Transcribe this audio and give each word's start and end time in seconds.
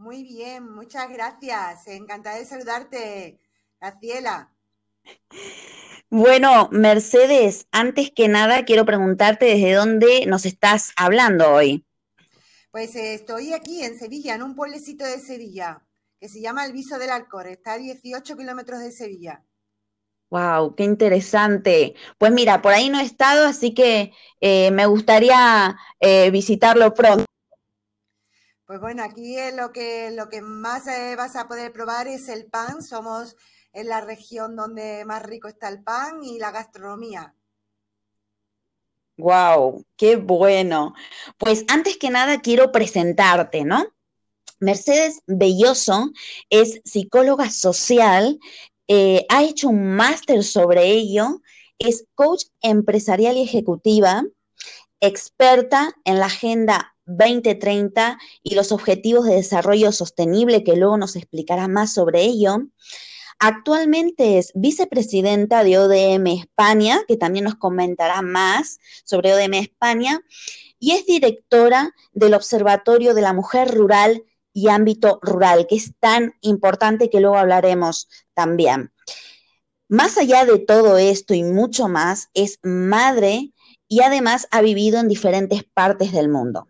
Muy 0.00 0.22
bien, 0.22 0.72
muchas 0.72 1.10
gracias. 1.10 1.86
Encantada 1.86 2.38
de 2.38 2.46
saludarte, 2.46 3.38
Graciela. 3.78 4.50
Bueno, 6.08 6.70
Mercedes, 6.72 7.66
antes 7.70 8.10
que 8.10 8.26
nada 8.26 8.64
quiero 8.64 8.86
preguntarte 8.86 9.44
desde 9.44 9.74
dónde 9.74 10.24
nos 10.26 10.46
estás 10.46 10.92
hablando 10.96 11.52
hoy. 11.52 11.84
Pues 12.70 12.96
eh, 12.96 13.12
estoy 13.12 13.52
aquí 13.52 13.84
en 13.84 13.98
Sevilla, 13.98 14.34
en 14.36 14.42
un 14.42 14.56
pueblecito 14.56 15.04
de 15.04 15.18
Sevilla, 15.18 15.86
que 16.18 16.30
se 16.30 16.40
llama 16.40 16.64
El 16.64 16.72
Viso 16.72 16.98
del 16.98 17.10
Alcor, 17.10 17.46
está 17.48 17.74
a 17.74 17.78
18 17.78 18.38
kilómetros 18.38 18.80
de 18.80 18.92
Sevilla. 18.92 19.44
Wow, 20.30 20.76
qué 20.76 20.84
interesante. 20.84 21.94
Pues 22.16 22.32
mira, 22.32 22.62
por 22.62 22.72
ahí 22.72 22.88
no 22.88 23.00
he 23.00 23.04
estado, 23.04 23.46
así 23.46 23.74
que 23.74 24.14
eh, 24.40 24.70
me 24.70 24.86
gustaría 24.86 25.76
eh, 26.00 26.30
visitarlo 26.30 26.94
pronto. 26.94 27.26
Pues 28.70 28.80
bueno, 28.80 29.02
aquí 29.02 29.34
lo 29.56 29.72
que, 29.72 30.12
lo 30.12 30.28
que 30.28 30.42
más 30.42 30.86
eh, 30.86 31.16
vas 31.16 31.34
a 31.34 31.48
poder 31.48 31.72
probar 31.72 32.06
es 32.06 32.28
el 32.28 32.46
pan. 32.46 32.84
Somos 32.84 33.34
en 33.72 33.88
la 33.88 34.00
región 34.00 34.54
donde 34.54 35.04
más 35.04 35.24
rico 35.24 35.48
está 35.48 35.68
el 35.68 35.82
pan 35.82 36.22
y 36.22 36.38
la 36.38 36.52
gastronomía. 36.52 37.34
Wow, 39.16 39.84
qué 39.96 40.14
bueno. 40.14 40.94
Pues 41.36 41.64
antes 41.66 41.96
que 41.96 42.10
nada 42.10 42.40
quiero 42.42 42.70
presentarte, 42.70 43.64
¿no? 43.64 43.88
Mercedes 44.60 45.20
Belloso 45.26 46.12
es 46.48 46.80
psicóloga 46.84 47.50
social, 47.50 48.38
eh, 48.86 49.26
ha 49.30 49.42
hecho 49.42 49.68
un 49.68 49.96
máster 49.96 50.44
sobre 50.44 50.86
ello, 50.92 51.42
es 51.80 52.04
coach 52.14 52.44
empresarial 52.60 53.36
y 53.36 53.42
ejecutiva, 53.42 54.22
experta 55.00 55.92
en 56.04 56.20
la 56.20 56.26
agenda 56.26 56.89
2030 57.06 58.18
y 58.42 58.54
los 58.54 58.72
objetivos 58.72 59.26
de 59.26 59.34
desarrollo 59.34 59.92
sostenible, 59.92 60.64
que 60.64 60.76
luego 60.76 60.96
nos 60.96 61.16
explicará 61.16 61.68
más 61.68 61.92
sobre 61.92 62.22
ello. 62.22 62.58
Actualmente 63.38 64.38
es 64.38 64.52
vicepresidenta 64.54 65.64
de 65.64 65.78
ODM 65.78 66.26
España, 66.26 67.00
que 67.08 67.16
también 67.16 67.46
nos 67.46 67.54
comentará 67.54 68.20
más 68.20 68.78
sobre 69.04 69.32
ODM 69.32 69.54
España, 69.54 70.20
y 70.78 70.92
es 70.92 71.06
directora 71.06 71.94
del 72.12 72.34
Observatorio 72.34 73.14
de 73.14 73.22
la 73.22 73.32
Mujer 73.32 73.74
Rural 73.74 74.24
y 74.52 74.68
Ámbito 74.68 75.20
Rural, 75.22 75.66
que 75.66 75.76
es 75.76 75.92
tan 76.00 76.34
importante 76.40 77.08
que 77.10 77.20
luego 77.20 77.38
hablaremos 77.38 78.08
también. 78.34 78.92
Más 79.88 80.18
allá 80.18 80.44
de 80.44 80.58
todo 80.58 80.98
esto 80.98 81.34
y 81.34 81.42
mucho 81.42 81.88
más, 81.88 82.28
es 82.34 82.58
madre 82.62 83.52
y 83.88 84.02
además 84.02 84.46
ha 84.50 84.60
vivido 84.60 85.00
en 85.00 85.08
diferentes 85.08 85.64
partes 85.64 86.12
del 86.12 86.28
mundo. 86.28 86.69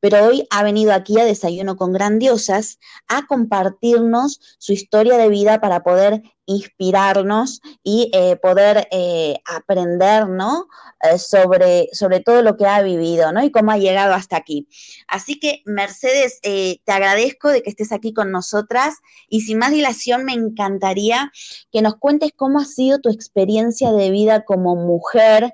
Pero 0.00 0.24
hoy 0.26 0.46
ha 0.50 0.62
venido 0.62 0.92
aquí 0.92 1.18
a 1.18 1.24
Desayuno 1.24 1.76
con 1.76 1.92
Grandiosas 1.92 2.78
a 3.08 3.26
compartirnos 3.26 4.40
su 4.58 4.72
historia 4.72 5.16
de 5.16 5.28
vida 5.28 5.60
para 5.60 5.82
poder 5.82 6.22
inspirarnos 6.46 7.60
y 7.82 8.10
eh, 8.12 8.36
poder 8.36 8.88
eh, 8.90 9.38
aprender. 9.46 10.04
Eh, 11.02 11.18
sobre, 11.18 11.88
sobre 11.92 12.20
todo 12.20 12.42
lo 12.42 12.56
que 12.56 12.66
ha 12.66 12.82
vivido, 12.82 13.32
¿no? 13.32 13.42
Y 13.42 13.50
cómo 13.50 13.70
ha 13.72 13.78
llegado 13.78 14.14
hasta 14.14 14.36
aquí. 14.36 14.68
Así 15.08 15.38
que, 15.38 15.62
Mercedes, 15.64 16.40
te 16.40 16.80
agradezco 16.86 17.48
de 17.48 17.62
que 17.62 17.70
estés 17.70 17.92
aquí 17.92 18.14
con 18.14 18.30
nosotras 18.30 18.94
y 19.28 19.42
sin 19.42 19.58
más 19.58 19.70
dilación 19.70 20.24
me 20.24 20.32
encantaría 20.32 21.32
que 21.72 21.82
nos 21.82 21.96
cuentes 21.96 22.32
cómo 22.34 22.60
ha 22.60 22.64
sido 22.64 23.00
tu 23.00 23.10
experiencia 23.10 23.92
de 23.92 24.10
vida 24.10 24.44
como 24.44 24.76
mujer, 24.76 25.52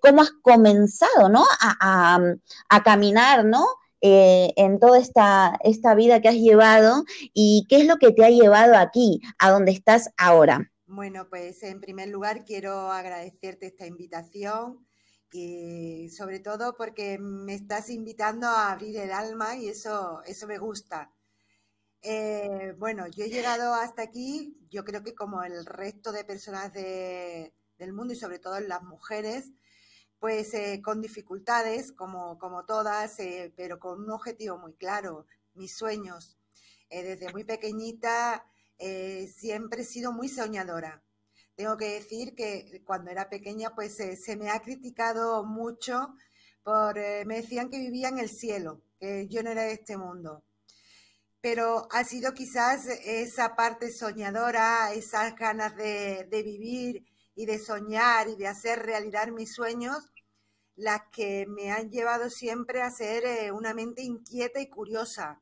cómo 0.00 0.22
has 0.22 0.30
comenzado, 0.42 1.28
¿no? 1.28 1.44
A, 1.60 2.82
caminar, 2.84 3.44
¿no? 3.44 3.66
Eh, 4.00 4.52
en 4.56 4.78
toda 4.78 4.98
esta, 4.98 5.58
esta 5.64 5.94
vida 5.94 6.20
que 6.20 6.28
has 6.28 6.34
llevado 6.34 7.04
y 7.32 7.66
qué 7.70 7.76
es 7.76 7.86
lo 7.86 7.96
que 7.96 8.12
te 8.12 8.24
ha 8.24 8.28
llevado 8.28 8.76
aquí, 8.76 9.20
a 9.38 9.50
donde 9.50 9.72
estás 9.72 10.10
ahora. 10.18 10.70
Bueno, 10.86 11.26
pues 11.30 11.62
en 11.62 11.80
primer 11.80 12.08
lugar 12.08 12.44
quiero 12.44 12.92
agradecerte 12.92 13.66
esta 13.66 13.86
invitación 13.86 14.86
y 15.32 16.10
sobre 16.10 16.38
todo 16.38 16.76
porque 16.76 17.18
me 17.18 17.54
estás 17.54 17.90
invitando 17.90 18.46
a 18.46 18.70
abrir 18.70 18.96
el 18.98 19.10
alma 19.10 19.56
y 19.56 19.68
eso, 19.68 20.22
eso 20.26 20.46
me 20.46 20.58
gusta. 20.58 21.10
Eh, 22.02 22.74
bueno, 22.78 23.06
yo 23.08 23.24
he 23.24 23.30
llegado 23.30 23.72
hasta 23.74 24.02
aquí, 24.02 24.56
yo 24.70 24.84
creo 24.84 25.02
que 25.02 25.14
como 25.14 25.42
el 25.42 25.64
resto 25.64 26.12
de 26.12 26.24
personas 26.24 26.72
del 27.84 27.92
mundo 27.92 28.14
y 28.14 28.16
sobre 28.16 28.38
todo 28.38 28.58
las 28.60 28.82
mujeres, 28.82 29.52
pues 30.24 30.54
eh, 30.54 30.80
con 30.82 31.02
dificultades, 31.02 31.92
como, 31.92 32.38
como 32.38 32.64
todas, 32.64 33.20
eh, 33.20 33.52
pero 33.58 33.78
con 33.78 34.00
un 34.04 34.10
objetivo 34.10 34.56
muy 34.56 34.72
claro, 34.72 35.26
mis 35.52 35.76
sueños. 35.76 36.38
Eh, 36.88 37.02
desde 37.02 37.30
muy 37.30 37.44
pequeñita 37.44 38.46
siempre 39.36 39.82
he 39.82 39.84
sido 39.84 40.12
muy 40.12 40.28
soñadora. 40.30 41.02
Tengo 41.56 41.76
que 41.76 41.90
decir 41.90 42.34
que 42.34 42.82
cuando 42.86 43.10
era 43.10 43.28
pequeña, 43.28 43.74
pues 43.74 43.96
se 43.96 44.36
me 44.36 44.48
ha 44.48 44.62
criticado 44.62 45.44
mucho 45.44 46.14
por, 46.62 46.94
me 46.94 47.36
decían 47.36 47.68
que 47.68 47.78
vivía 47.78 48.08
en 48.08 48.18
el 48.18 48.30
cielo, 48.30 48.80
que 48.98 49.28
yo 49.28 49.42
no 49.42 49.50
era 49.50 49.64
de 49.64 49.72
este 49.72 49.98
mundo. 49.98 50.42
Pero 51.42 51.86
ha 51.90 52.02
sido 52.02 52.32
quizás 52.32 52.86
esa 52.86 53.54
parte 53.56 53.92
soñadora, 53.92 54.94
esas 54.94 55.36
ganas 55.36 55.76
de 55.76 56.42
vivir 56.42 57.04
y 57.34 57.46
de 57.46 57.58
soñar 57.58 58.28
y 58.28 58.36
de 58.36 58.48
hacer 58.48 58.80
realidad 58.80 59.28
mis 59.28 59.54
sueños, 59.54 60.10
las 60.76 61.02
que 61.12 61.46
me 61.46 61.70
han 61.70 61.90
llevado 61.90 62.30
siempre 62.30 62.82
a 62.82 62.90
ser 62.90 63.24
eh, 63.24 63.52
una 63.52 63.74
mente 63.74 64.02
inquieta 64.02 64.60
y 64.60 64.68
curiosa. 64.68 65.40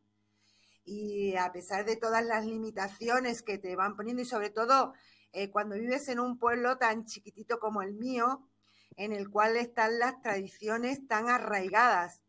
Y 0.85 1.37
a 1.37 1.53
pesar 1.53 1.85
de 1.85 1.97
todas 1.97 2.25
las 2.25 2.44
limitaciones 2.44 3.43
que 3.43 3.59
te 3.59 3.77
van 3.77 3.97
poniendo 3.97 4.23
y 4.23 4.27
sobre 4.27 4.50
todo 4.50 4.94
eh, 5.33 5.50
cuando 5.50 5.77
vives 5.77 6.09
en 6.09 6.21
un 6.21 6.39
pueblo 6.39 6.77
tan 6.77 7.05
chiquitito 7.05 7.59
como 7.59 7.83
el 7.83 7.94
mío, 7.94 8.49
en 8.97 9.12
el 9.12 9.31
cual 9.31 9.56
están 9.56 9.99
las 9.99 10.21
tradiciones 10.21 11.06
tan 11.06 11.29
arraigadas. 11.31 12.23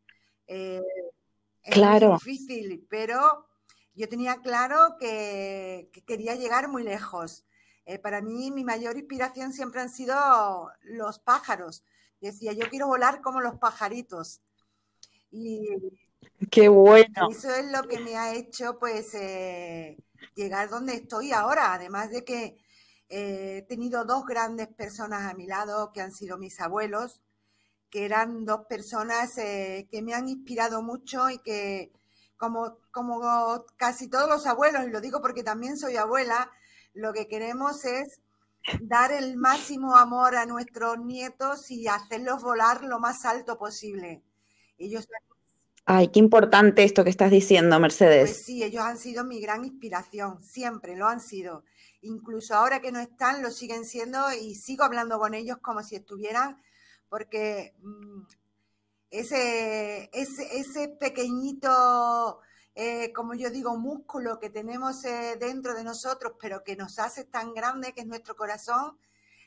Eh, 0.48 0.82
claro. 1.64 2.16
Es 2.16 2.24
difícil, 2.24 2.86
pero 2.90 3.48
yo 3.96 4.08
tenía 4.10 4.38
claro 4.38 4.96
que, 5.00 5.90
quería 6.06 6.36
llegar 6.36 6.68
muy 6.68 6.84
lejos. 6.84 7.46
Para 8.02 8.22
mí 8.22 8.52
mi 8.52 8.64
mayor 8.64 8.98
inspiración 8.98 9.54
siempre 9.54 9.82
han 9.82 9.90
sido 9.90 10.72
los 10.84 11.20
pájaros 11.20 11.84
decía, 12.24 12.54
yo 12.54 12.70
quiero 12.70 12.88
volar 12.88 13.22
como 13.22 13.42
los 13.42 13.56
pajaritos. 13.56 14.42
Y 15.32 15.68
Qué 16.50 16.70
bueno. 16.70 17.30
Eso 17.30 17.54
es 17.54 17.72
lo 17.72 17.84
que 17.84 18.00
me 18.00 18.16
ha 18.16 18.34
hecho 18.34 18.80
pues 18.80 19.14
eh, 19.14 19.98
llegar 20.36 20.70
donde 20.70 20.96
estoy 20.96 21.32
ahora, 21.32 21.74
además 21.74 22.12
de 22.12 22.24
que 22.24 22.58
eh, 23.10 23.58
he 23.58 23.62
tenido 23.64 24.06
dos 24.06 24.26
grandes 24.26 24.68
personas 24.70 25.30
a 25.30 25.36
mi 25.36 25.48
lado 25.48 25.92
que 25.92 26.02
han 26.02 26.12
sido 26.12 26.38
mis 26.38 26.60
abuelos, 26.60 27.22
que 27.90 28.06
eran 28.06 28.46
dos 28.46 28.66
personas 28.68 29.38
eh, 29.38 29.88
que 29.92 30.02
me 30.02 30.14
han 30.14 30.30
inspirado 30.30 30.82
mucho 30.82 31.30
y 31.30 31.40
que 31.40 31.92
como, 32.38 32.78
como 32.92 33.66
casi 33.76 34.10
todos 34.10 34.30
los 34.30 34.46
abuelos, 34.48 34.86
y 34.86 34.92
lo 34.92 35.02
digo 35.02 35.22
porque 35.22 35.44
también 35.44 35.78
soy 35.78 35.98
abuela, 35.98 36.50
lo 36.94 37.14
que 37.14 37.28
queremos 37.28 37.86
es 37.86 38.22
dar 38.82 39.12
el 39.12 39.36
máximo 39.36 39.96
amor 39.98 40.36
a 40.36 40.46
nuestros 40.46 41.00
nietos 41.00 41.70
y 41.70 41.88
hacerlos 41.88 42.42
volar 42.42 42.84
lo 42.84 43.00
más 43.00 43.26
alto 43.26 43.58
posible. 43.58 44.24
Ellos 44.78 45.08
Ay, 45.86 46.08
qué 46.08 46.20
importante 46.20 46.84
esto 46.84 47.04
que 47.04 47.10
estás 47.10 47.30
diciendo, 47.30 47.78
Mercedes. 47.78 48.32
Pues 48.32 48.46
sí, 48.46 48.64
ellos 48.64 48.84
han 48.84 48.98
sido 48.98 49.26
mi 49.26 49.42
gran 49.42 49.66
inspiración, 49.66 50.42
siempre 50.42 50.96
lo 50.96 51.08
han 51.08 51.20
sido. 51.20 51.66
Incluso 52.02 52.56
ahora 52.56 52.80
que 52.80 52.94
no 52.94 53.02
están, 53.02 53.42
lo 53.42 53.52
siguen 53.52 53.84
siendo 53.84 54.32
y 54.32 54.56
sigo 54.56 54.86
hablando 54.86 55.20
con 55.20 55.34
ellos 55.34 55.58
como 55.62 55.84
si 55.84 55.98
estuvieran, 55.98 56.62
porque 57.10 57.74
mm, 57.82 58.22
ese, 59.10 60.10
ese, 60.14 60.58
ese 60.58 60.88
pequeñito 60.88 62.40
eh, 62.76 63.14
como 63.14 63.36
yo 63.36 63.52
digo, 63.52 63.78
músculo 63.78 64.40
que 64.40 64.50
tenemos 64.50 65.06
eh, 65.06 65.38
dentro 65.40 65.76
de 65.76 65.84
nosotros, 65.84 66.34
pero 66.40 66.64
que 66.64 66.76
nos 66.76 66.98
hace 66.98 67.24
tan 67.24 67.54
grande, 67.54 67.94
que 67.94 68.02
es 68.02 68.08
nuestro 68.08 68.36
corazón, 68.36 68.98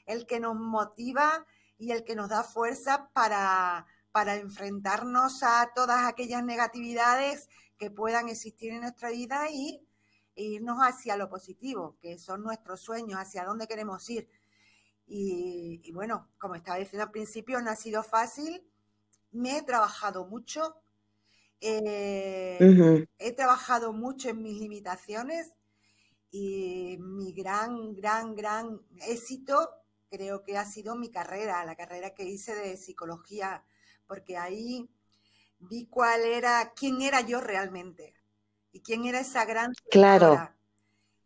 el 0.06 0.26
que 0.26 0.38
nos 0.38 0.54
motiva 0.54 1.44
y 1.78 1.90
el 1.90 2.04
que 2.04 2.14
nos 2.14 2.28
da 2.28 2.44
fuerza 2.44 3.10
para, 3.12 3.86
para 4.12 4.36
enfrentarnos 4.36 5.42
a 5.42 5.72
todas 5.74 6.06
aquellas 6.06 6.44
negatividades 6.44 7.48
que 7.76 7.90
puedan 7.90 8.28
existir 8.28 8.72
en 8.72 8.82
nuestra 8.82 9.10
vida 9.10 9.50
y 9.50 9.86
irnos 10.36 10.78
hacia 10.78 11.16
lo 11.16 11.28
positivo, 11.28 11.96
que 12.00 12.18
son 12.18 12.42
nuestros 12.42 12.80
sueños, 12.80 13.18
hacia 13.18 13.44
dónde 13.44 13.66
queremos 13.66 14.08
ir. 14.08 14.28
Y, 15.06 15.80
y, 15.84 15.92
bueno, 15.92 16.28
como 16.38 16.54
estaba 16.54 16.78
diciendo 16.78 17.04
al 17.04 17.10
principio, 17.10 17.60
no 17.60 17.70
ha 17.70 17.76
sido 17.76 18.02
fácil. 18.02 18.64
Me 19.32 19.58
he 19.58 19.62
trabajado 19.62 20.26
mucho, 20.26 20.76
eh, 21.60 23.06
he 23.18 23.32
trabajado 23.32 23.92
mucho 23.92 24.28
en 24.28 24.42
mis 24.42 24.60
limitaciones 24.60 25.52
y 26.30 26.98
mi 27.00 27.32
gran, 27.32 27.94
gran, 27.94 28.34
gran 28.34 28.80
éxito 29.06 29.70
creo 30.10 30.42
que 30.42 30.56
ha 30.56 30.64
sido 30.64 30.96
mi 30.96 31.10
carrera, 31.10 31.64
la 31.64 31.76
carrera 31.76 32.14
que 32.14 32.24
hice 32.24 32.54
de 32.54 32.76
psicología, 32.76 33.64
porque 34.06 34.36
ahí 34.36 34.88
vi 35.58 35.86
cuál 35.86 36.22
era, 36.22 36.72
quién 36.74 37.02
era 37.02 37.20
yo 37.20 37.40
realmente 37.40 38.14
y 38.72 38.80
quién 38.80 39.04
era 39.06 39.20
esa 39.20 39.44
gran... 39.44 39.72
Claro. 39.90 40.50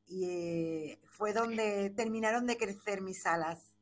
Y 0.07 0.25
eh, 0.25 1.01
fue 1.05 1.33
donde 1.33 1.91
terminaron 1.91 2.47
de 2.47 2.57
crecer 2.57 3.01
mis 3.01 3.27
alas. 3.27 3.75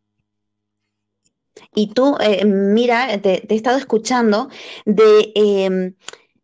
Y 1.74 1.92
tú, 1.92 2.16
eh, 2.20 2.44
mira, 2.44 3.20
te, 3.20 3.52
he 3.52 3.56
estado 3.56 3.78
escuchando 3.78 4.48
de 4.84 5.32
em, 5.34 5.94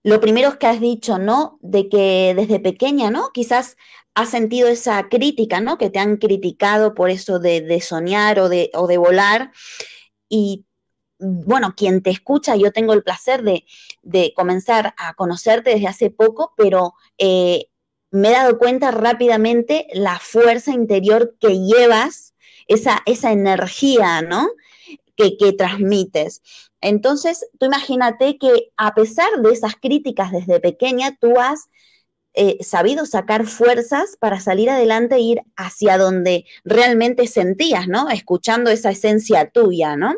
lo 0.05 0.21
primero 0.21 0.51
es 0.51 0.57
que 0.57 0.67
has 0.67 0.81
dicho, 0.81 1.19
¿no? 1.19 1.59
De 1.63 1.89
que 1.89 2.35
desde 2.37 2.61
pequeña, 2.61 3.11
¿no? 3.11 3.31
Quizás 3.33 3.77
has 4.15 4.29
sentido 4.29 4.69
esa 4.69 5.09
crítica, 5.09 5.61
¿no? 5.61 5.79
Que 5.79 5.91
te 5.91 5.99
han 5.99 6.19
criticado 6.19 6.95
por 6.95 7.11
eso 7.11 7.39
de, 7.39 7.81
soñar 7.81 8.39
o 8.39 8.51
de, 8.51 8.71
o 8.75 8.87
de 8.87 8.99
volar. 8.99 9.51
Y 10.29 10.67
bueno, 11.19 11.75
quien 11.75 12.03
te 12.03 12.11
escucha, 12.11 12.55
yo 12.55 12.71
tengo 12.71 12.93
el 12.93 13.03
placer 13.03 13.43
de, 13.43 14.33
comenzar 14.37 14.95
a 14.99 15.15
conocerte 15.15 15.71
desde 15.71 15.89
hace 15.89 16.11
poco, 16.11 16.53
pero 16.55 16.95
eh, 17.17 17.69
me 18.11 18.29
he 18.29 18.33
dado 18.33 18.59
cuenta 18.59 18.91
rápidamente 18.91 19.87
la 19.95 20.19
fuerza 20.19 20.73
interior 20.73 21.35
que 21.41 21.61
llevas, 21.61 22.35
esa, 22.67 23.03
esa 23.07 23.33
energía, 23.33 24.21
¿no? 24.21 24.49
Que, 25.17 25.39
que 25.39 25.53
transmites. 25.55 26.43
Entonces, 26.85 27.47
tú 27.59 27.65
imagínate 27.65 28.37
que 28.37 28.71
a 28.77 28.95
pesar 28.95 29.41
de 29.41 29.51
esas 29.53 29.75
críticas 29.75 30.33
desde 30.33 30.61
pequeña, 30.61 31.17
tú 31.19 31.41
has 31.41 31.71
eh, 32.35 32.59
sabido 32.63 33.07
sacar 33.07 33.47
fuerzas 33.47 34.19
para 34.21 34.39
salir 34.39 34.69
adelante 34.69 35.15
e 35.15 35.21
ir 35.21 35.41
hacia 35.57 35.97
donde 35.97 36.45
realmente 36.63 37.27
sentías, 37.27 37.89
¿no? 37.89 38.11
Escuchando 38.11 38.71
esa 38.71 38.91
esencia 38.91 39.49
tuya, 39.49 39.97
¿no? 39.97 40.15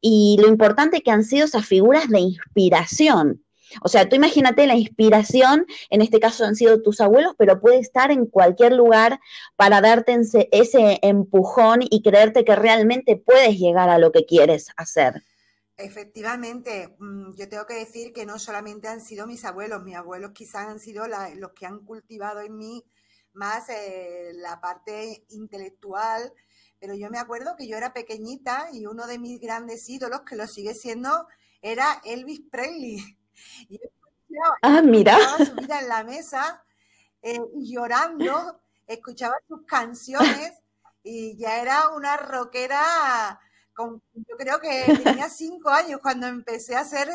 Y 0.00 0.36
lo 0.38 0.48
importante 0.48 1.00
que 1.00 1.10
han 1.10 1.24
sido 1.24 1.46
esas 1.46 1.64
figuras 1.64 2.10
de 2.10 2.20
inspiración. 2.20 3.42
O 3.82 3.88
sea, 3.88 4.06
tú 4.06 4.16
imagínate 4.16 4.66
la 4.66 4.74
inspiración, 4.74 5.64
en 5.88 6.02
este 6.02 6.20
caso 6.20 6.44
han 6.44 6.56
sido 6.56 6.82
tus 6.82 7.00
abuelos, 7.00 7.34
pero 7.38 7.58
puede 7.58 7.78
estar 7.78 8.10
en 8.10 8.26
cualquier 8.26 8.74
lugar 8.74 9.18
para 9.56 9.80
darte 9.80 10.18
ese 10.52 10.98
empujón 11.00 11.80
y 11.88 12.02
creerte 12.02 12.44
que 12.44 12.54
realmente 12.54 13.16
puedes 13.16 13.58
llegar 13.58 13.88
a 13.88 13.98
lo 13.98 14.12
que 14.12 14.26
quieres 14.26 14.68
hacer. 14.76 15.22
Efectivamente, 15.78 16.96
mm, 16.98 17.34
yo 17.34 17.48
tengo 17.48 17.66
que 17.66 17.74
decir 17.74 18.12
que 18.12 18.24
no 18.24 18.38
solamente 18.38 18.88
han 18.88 19.02
sido 19.02 19.26
mis 19.26 19.44
abuelos, 19.44 19.82
mis 19.82 19.94
abuelos 19.94 20.32
quizás 20.32 20.68
han 20.68 20.80
sido 20.80 21.06
los 21.06 21.52
que 21.52 21.66
han 21.66 21.84
cultivado 21.84 22.40
en 22.40 22.56
mí 22.56 22.84
más 23.34 23.68
eh, 23.68 24.32
la 24.36 24.58
parte 24.60 25.26
intelectual, 25.28 26.32
pero 26.80 26.94
yo 26.94 27.10
me 27.10 27.18
acuerdo 27.18 27.56
que 27.56 27.68
yo 27.68 27.76
era 27.76 27.92
pequeñita 27.92 28.68
y 28.72 28.86
uno 28.86 29.06
de 29.06 29.18
mis 29.18 29.38
grandes 29.38 29.86
ídolos, 29.88 30.22
que 30.22 30.36
lo 30.36 30.46
sigue 30.46 30.74
siendo, 30.74 31.26
era 31.60 32.00
Elvis 32.04 32.42
Presley. 32.50 32.98
Y 33.68 33.78
ah, 34.62 34.80
mira. 34.80 35.18
subida 35.44 35.80
en 35.80 35.88
la 35.88 36.02
mesa 36.04 36.64
eh, 37.20 37.38
llorando, 37.54 38.62
escuchaba 38.86 39.34
sus 39.46 39.66
canciones 39.66 40.54
y 41.02 41.36
ya 41.36 41.60
era 41.60 41.90
una 41.90 42.16
rockera 42.16 43.38
yo 43.76 44.36
creo 44.36 44.60
que 44.60 44.98
tenía 45.02 45.28
cinco 45.30 45.70
años 45.70 46.00
cuando 46.00 46.26
empecé 46.26 46.76
a 46.76 46.84
ser 46.84 47.08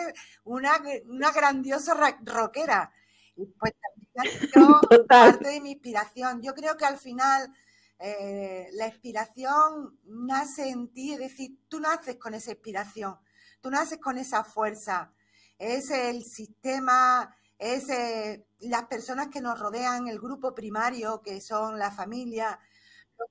una, 0.43 0.81
una 1.05 1.31
grandiosa 1.31 1.95
rockera. 2.23 2.91
Y 3.35 3.45
pues 3.45 3.73
también 4.13 5.07
parte 5.07 5.49
de 5.49 5.61
mi 5.61 5.71
inspiración. 5.71 6.41
Yo 6.41 6.53
creo 6.53 6.77
que 6.77 6.85
al 6.85 6.97
final 6.97 7.51
eh, 7.99 8.69
la 8.73 8.87
inspiración 8.87 9.97
nace 10.05 10.69
en 10.69 10.89
ti, 10.89 11.13
es 11.13 11.19
decir, 11.19 11.57
tú 11.67 11.79
naces 11.79 12.17
con 12.17 12.33
esa 12.33 12.51
inspiración, 12.51 13.17
tú 13.61 13.69
naces 13.69 13.99
con 13.99 14.17
esa 14.17 14.43
fuerza. 14.43 15.13
Es 15.57 15.91
el 15.91 16.23
sistema, 16.23 17.35
es 17.57 17.89
eh, 17.89 18.45
las 18.59 18.83
personas 18.85 19.27
que 19.29 19.41
nos 19.41 19.59
rodean, 19.59 20.07
el 20.07 20.19
grupo 20.19 20.53
primario, 20.53 21.21
que 21.21 21.39
son 21.41 21.79
la 21.79 21.91
familia, 21.91 22.59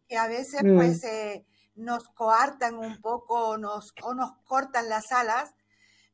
que 0.09 0.17
a 0.17 0.27
veces 0.27 0.63
pues... 0.63 1.03
Mm. 1.03 1.07
Eh, 1.07 1.47
nos 1.81 2.09
coartan 2.11 2.77
un 2.77 3.01
poco 3.01 3.57
nos, 3.57 3.95
o 4.03 4.15
nos 4.15 4.33
cortan 4.45 4.89
las 4.89 5.13
alas, 5.13 5.55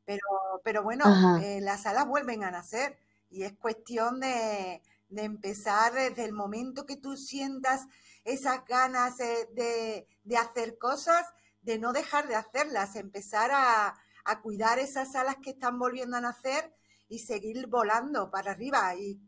pero, 0.05 0.23
pero 0.63 0.83
bueno, 0.83 1.05
eh, 1.43 1.61
las 1.61 1.87
alas 1.87 2.07
vuelven 2.07 2.45
a 2.45 2.51
nacer 2.51 2.97
y 3.29 3.43
es 3.43 3.53
cuestión 3.55 4.21
de, 4.21 4.81
empezar 5.11 5.93
desde 5.93 6.25
el 6.25 6.33
momento 6.33 6.87
que 6.87 6.97
tú 6.97 7.17
sientas 7.17 7.87
esas 8.25 8.65
ganas 8.65 9.17
de, 9.17 10.07
hacer 10.39 10.79
cosas, 10.79 11.27
de 11.63 11.79
no 11.79 11.93
dejar 11.93 12.29
de 12.29 12.37
hacerlas, 12.37 12.97
empezar 12.97 13.51
a, 13.53 13.95
cuidar 14.43 14.79
esas 14.81 15.15
alas 15.15 15.37
que 15.43 15.51
están 15.51 15.79
volviendo 15.79 16.17
a 16.17 16.21
nacer 16.21 16.75
y 17.09 17.21
seguir 17.21 17.69
volando 17.69 18.31
para 18.31 18.53
arriba 18.53 18.95
y, 18.97 19.21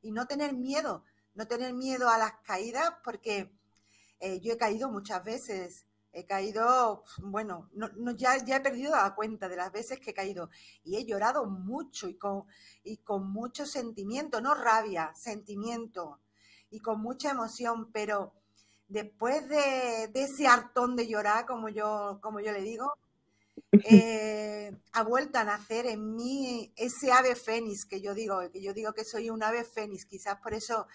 y 0.00 0.12
no 0.12 0.26
tener 0.26 0.54
miedo, 0.54 1.04
no 1.34 1.48
tener 1.48 1.72
miedo 1.72 2.08
a 2.08 2.18
las 2.18 2.34
caídas 2.44 2.92
porque 3.02 3.52
eh, 4.20 4.40
yo 4.40 4.52
he 4.52 4.56
caído 4.56 4.90
muchas 4.90 5.24
veces, 5.24 5.86
he 6.12 6.24
caído, 6.26 7.04
bueno, 7.18 7.68
no, 7.72 8.12
ya, 8.12 8.36
ya 8.44 8.56
he 8.56 8.60
perdido 8.60 8.92
la 8.92 9.14
cuenta 9.14 9.48
de 9.48 9.56
las 9.56 9.72
veces 9.72 9.98
que 10.00 10.10
he 10.10 10.14
caído 10.14 10.48
y 10.84 10.96
he 10.96 11.04
llorado 11.04 11.44
mucho 11.46 12.08
y 12.08 12.14
con, 12.16 12.44
y 12.84 12.98
con 12.98 13.30
mucho 13.30 13.66
sentimiento, 13.66 14.40
no 14.40 14.54
rabia, 14.54 15.12
sentimiento 15.14 16.20
y 16.70 16.80
con 16.80 17.00
mucha 17.00 17.30
emoción, 17.30 17.90
pero 17.92 18.32
después 18.88 19.48
de, 19.48 20.08
de 20.12 20.22
ese 20.22 20.46
hartón 20.46 20.96
de 20.96 21.08
llorar, 21.08 21.46
como 21.46 21.68
yo, 21.68 22.18
como 22.22 22.40
yo 22.40 22.52
le 22.52 22.60
digo, 22.62 22.92
eh, 23.72 24.72
ha 24.92 25.02
vuelto 25.02 25.38
a 25.38 25.44
nacer 25.44 25.86
en 25.86 26.14
mí 26.14 26.72
ese 26.76 27.12
ave 27.12 27.34
fénix 27.34 27.84
que 27.84 28.00
yo 28.00 28.14
digo, 28.14 28.40
que 28.52 28.62
yo 28.62 28.72
digo 28.72 28.92
que 28.92 29.04
soy 29.04 29.30
un 29.30 29.42
ave 29.42 29.64
fénix, 29.64 30.06
quizás 30.06 30.40
por 30.40 30.54
eso 30.54 30.86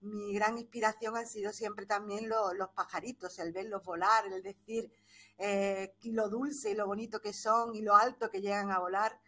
mi 0.00 0.32
gran 0.34 0.58
inspiración 0.58 1.16
han 1.16 1.26
sido 1.26 1.52
siempre 1.52 1.86
también 1.86 2.28
los 2.28 2.68
pajaritos, 2.70 3.38
el 3.38 3.52
verlos 3.52 3.82
volar, 3.82 4.26
el 4.26 4.42
decir 4.42 4.92
eh, 5.38 5.94
lo 6.02 6.28
dulce 6.28 6.70
y 6.70 6.74
lo 6.74 6.86
bonito 6.86 7.20
que 7.20 7.32
son 7.32 7.74
y 7.74 7.82
lo 7.82 7.96
alto 7.96 8.30
que 8.30 8.40
llegan 8.40 8.70
a 8.70 8.78
volar. 8.78 9.20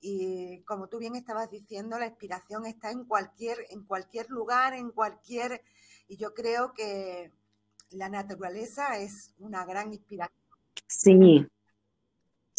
Y 0.00 0.62
como 0.62 0.88
tú 0.88 0.98
bien 0.98 1.14
estabas 1.14 1.50
diciendo, 1.50 1.98
la 1.98 2.06
inspiración 2.06 2.64
está 2.64 2.90
en 2.90 3.04
cualquier, 3.04 3.66
en 3.70 3.84
cualquier 3.84 4.30
lugar, 4.30 4.72
en 4.72 4.90
cualquier... 4.90 5.62
Y 6.08 6.16
yo 6.16 6.32
creo 6.32 6.72
que 6.72 7.30
la 7.90 8.08
naturaleza 8.08 8.98
es 8.98 9.32
una 9.38 9.64
gran 9.64 9.92
inspiración. 9.92 10.40
Sí, 10.88 11.46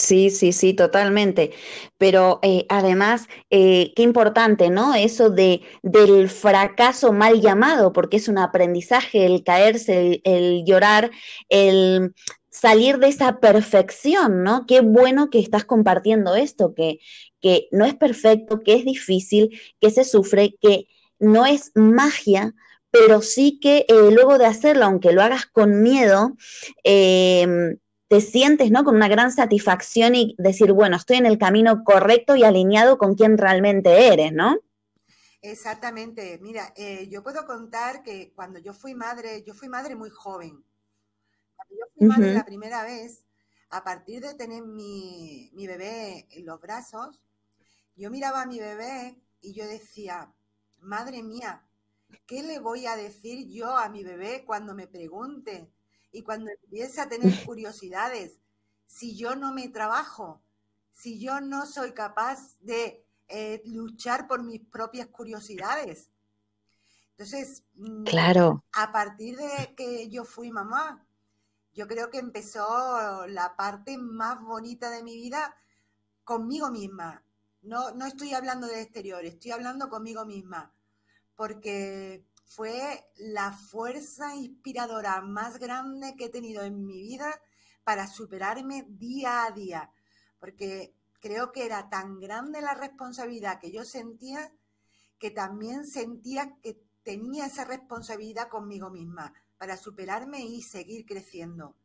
Sí, 0.01 0.31
sí, 0.31 0.51
sí, 0.51 0.73
totalmente. 0.73 1.51
Pero 1.99 2.39
eh, 2.41 2.65
además, 2.69 3.27
eh, 3.51 3.93
qué 3.95 4.01
importante, 4.03 4.69
¿no? 4.71 4.95
Eso 4.95 5.29
de, 5.29 5.61
del 5.83 6.27
fracaso 6.29 7.13
mal 7.13 7.39
llamado, 7.39 7.93
porque 7.93 8.17
es 8.17 8.27
un 8.27 8.39
aprendizaje, 8.39 9.25
el 9.27 9.43
caerse, 9.43 10.21
el, 10.23 10.63
llorar, 10.65 11.11
el 11.49 12.15
salir 12.49 12.97
de 12.97 13.09
esa 13.09 13.39
perfección, 13.39 14.43
¿no? 14.43 14.65
Qué 14.65 14.81
bueno 14.81 15.29
que 15.29 15.39
estás 15.39 15.65
compartiendo 15.65 16.35
esto, 16.35 16.73
que, 16.73 16.99
que 17.39 17.67
no 17.71 17.85
es 17.85 17.93
perfecto, 17.95 18.61
que 18.61 18.73
es 18.73 18.85
difícil, 18.85 19.61
que 19.79 19.91
se 19.91 20.03
sufre, 20.03 20.55
que 20.59 20.87
no 21.19 21.45
es 21.45 21.71
magia, 21.75 22.55
pero 22.89 23.21
sí 23.21 23.59
que 23.61 23.85
eh, 23.87 24.11
luego 24.11 24.39
de 24.39 24.47
hacerlo, 24.47 24.85
aunque 24.85 25.13
lo 25.13 25.21
hagas 25.21 25.45
con 25.45 25.81
miedo, 25.83 26.35
eh, 26.83 27.77
te 28.11 28.19
sientes, 28.19 28.71
¿no? 28.71 28.83
Con 28.83 28.97
una 28.97 29.07
gran 29.07 29.31
satisfacción 29.31 30.15
y 30.15 30.35
decir, 30.37 30.73
bueno, 30.73 30.97
estoy 30.97 31.15
en 31.15 31.25
el 31.25 31.37
camino 31.37 31.85
correcto 31.85 32.35
y 32.35 32.43
alineado 32.43 32.97
con 32.97 33.15
quien 33.15 33.37
realmente 33.37 34.11
eres, 34.11 34.33
¿no? 34.33 34.59
Exactamente. 35.41 36.37
Mira, 36.41 36.73
eh, 36.75 37.07
yo 37.07 37.23
puedo 37.23 37.45
contar 37.45 38.03
que 38.03 38.33
cuando 38.35 38.59
yo 38.59 38.73
fui 38.73 38.95
madre, 38.95 39.43
yo 39.43 39.53
fui 39.53 39.69
madre 39.69 39.95
muy 39.95 40.09
joven. 40.09 40.61
Cuando 41.55 41.73
yo 41.73 41.85
fui 41.95 42.07
madre 42.09 42.33
la 42.33 42.43
primera 42.43 42.83
vez, 42.83 43.23
a 43.69 43.81
partir 43.81 44.21
de 44.21 44.33
tener 44.33 44.61
mi, 44.63 45.49
mi 45.53 45.65
bebé 45.65 46.27
en 46.31 46.45
los 46.45 46.59
brazos, 46.59 47.23
yo 47.95 48.11
miraba 48.11 48.41
a 48.41 48.45
mi 48.45 48.59
bebé 48.59 49.21
y 49.39 49.53
yo 49.53 49.65
decía, 49.65 50.33
madre 50.81 51.23
mía, 51.23 51.65
¿qué 52.25 52.43
le 52.43 52.59
voy 52.59 52.87
a 52.87 52.97
decir 52.97 53.47
yo 53.47 53.77
a 53.77 53.87
mi 53.87 54.03
bebé 54.03 54.43
cuando 54.45 54.75
me 54.75 54.87
pregunte 54.87 55.71
y 56.11 56.23
cuando 56.23 56.51
empieza 56.51 57.03
a 57.03 57.09
tener 57.09 57.45
curiosidades, 57.45 58.39
si 58.85 59.15
yo 59.15 59.35
no 59.35 59.53
me 59.53 59.69
trabajo, 59.69 60.41
si 60.91 61.19
yo 61.19 61.39
no 61.39 61.65
soy 61.65 61.93
capaz 61.93 62.57
de 62.59 63.05
eh, 63.27 63.61
luchar 63.65 64.27
por 64.27 64.43
mis 64.43 64.61
propias 64.61 65.07
curiosidades. 65.07 66.11
Entonces, 67.11 67.63
mm, 67.75 68.03
claro. 68.03 68.63
a 68.73 68.91
partir 68.91 69.37
de 69.37 69.73
que 69.75 70.09
yo 70.09 70.25
fui 70.25 70.51
mamá, 70.51 71.05
yo 71.73 71.87
creo 71.87 72.09
que 72.09 72.17
empezó 72.17 73.25
la 73.27 73.55
parte 73.55 73.97
más 73.97 74.41
bonita 74.41 74.89
de 74.89 75.03
mi 75.03 75.15
vida 75.15 75.55
conmigo 76.25 76.69
misma. 76.69 77.23
No, 77.61 77.91
no 77.91 78.05
estoy 78.05 78.33
hablando 78.33 78.67
del 78.67 78.79
exterior, 78.79 79.23
estoy 79.23 79.51
hablando 79.51 79.89
conmigo 79.89 80.25
misma. 80.25 80.73
Porque 81.35 82.25
fue 82.55 83.09
la 83.15 83.53
fuerza 83.53 84.35
inspiradora 84.35 85.21
más 85.21 85.57
grande 85.57 86.15
que 86.17 86.25
he 86.25 86.29
tenido 86.29 86.63
en 86.63 86.85
mi 86.85 87.01
vida 87.01 87.39
para 87.85 88.07
superarme 88.07 88.85
día 88.89 89.45
a 89.45 89.51
día, 89.51 89.89
porque 90.37 90.93
creo 91.21 91.53
que 91.53 91.65
era 91.65 91.89
tan 91.89 92.19
grande 92.19 92.61
la 92.61 92.73
responsabilidad 92.73 93.59
que 93.59 93.71
yo 93.71 93.85
sentía 93.85 94.51
que 95.17 95.31
también 95.31 95.85
sentía 95.85 96.57
que 96.61 96.83
tenía 97.03 97.45
esa 97.45 97.63
responsabilidad 97.63 98.49
conmigo 98.49 98.89
misma 98.89 99.33
para 99.57 99.77
superarme 99.77 100.41
y 100.41 100.61
seguir 100.61 101.05
creciendo. 101.05 101.77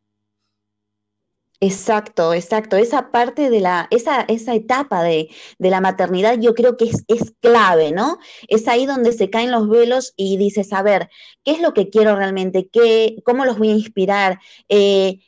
Exacto, 1.60 2.34
exacto. 2.34 2.76
Esa 2.76 3.10
parte 3.10 3.48
de 3.50 3.60
la, 3.60 3.88
esa, 3.90 4.22
esa 4.22 4.54
etapa 4.54 5.02
de, 5.02 5.28
la 5.58 5.80
maternidad 5.80 6.38
yo 6.38 6.54
creo 6.54 6.76
que 6.76 6.84
es, 6.86 7.04
es, 7.08 7.34
clave, 7.40 7.92
¿no? 7.92 8.18
Es 8.48 8.68
ahí 8.68 8.86
donde 8.86 9.12
se 9.12 9.30
caen 9.30 9.50
los 9.50 9.68
velos 9.68 10.12
y 10.16 10.36
dices, 10.36 10.72
a 10.72 10.82
ver, 10.82 11.08
¿qué 11.44 11.52
es 11.52 11.60
lo 11.60 11.72
que 11.72 11.88
quiero 11.88 12.14
realmente? 12.16 12.68
¿Qué, 12.70 13.16
¿Cómo 13.24 13.44
los 13.44 13.58
voy 13.58 13.70
a 13.70 13.74
inspirar? 13.74 14.38
Eh, 14.68 15.20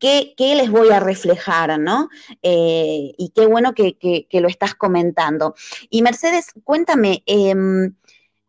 ¿qué, 0.00 0.34
les 0.38 0.70
voy 0.70 0.90
a 0.90 1.00
reflejar, 1.00 1.78
¿no? 1.78 2.08
Eh, 2.42 3.12
y 3.16 3.30
qué 3.34 3.46
bueno 3.46 3.74
que, 3.74 3.96
que, 3.98 4.40
lo 4.40 4.48
estás 4.48 4.74
comentando. 4.74 5.54
Y 5.90 6.02
Mercedes, 6.02 6.46
cuéntame, 6.64 7.22
em, 7.26 7.94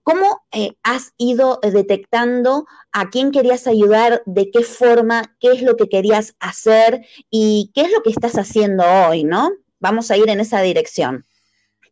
¿Cómo 0.03 0.43
eh, 0.51 0.77
has 0.81 1.13
ido 1.17 1.59
eh, 1.61 1.69
detectando 1.69 2.65
a 2.91 3.09
quién 3.09 3.31
querías 3.31 3.67
ayudar, 3.67 4.23
de 4.25 4.49
qué 4.49 4.63
forma, 4.63 5.37
qué 5.39 5.51
es 5.51 5.61
lo 5.61 5.77
que 5.77 5.89
querías 5.89 6.35
hacer 6.39 7.05
y 7.29 7.71
qué 7.75 7.81
es 7.81 7.91
lo 7.91 8.01
que 8.01 8.09
estás 8.09 8.33
haciendo 8.33 8.83
hoy, 8.83 9.23
¿no? 9.23 9.51
Vamos 9.79 10.09
a 10.09 10.17
ir 10.17 10.27
en 10.29 10.39
esa 10.39 10.61
dirección. 10.61 11.23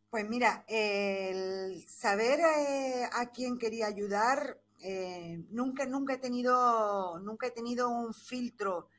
Pues 0.10 0.28
mira, 0.28 0.66
saber 1.88 2.39
eh, 2.39 3.04
a 3.13 3.30
quién 3.32 3.60
quería 3.60 3.86
ayudar, 3.86 4.60
nunca, 5.51 5.86
nunca 5.86 6.16
he 6.16 6.18
tenido, 6.18 7.20
nunca 7.20 7.48
he 7.48 7.51
tenido 7.51 7.89
un 7.89 8.16
filtro. 8.16 8.89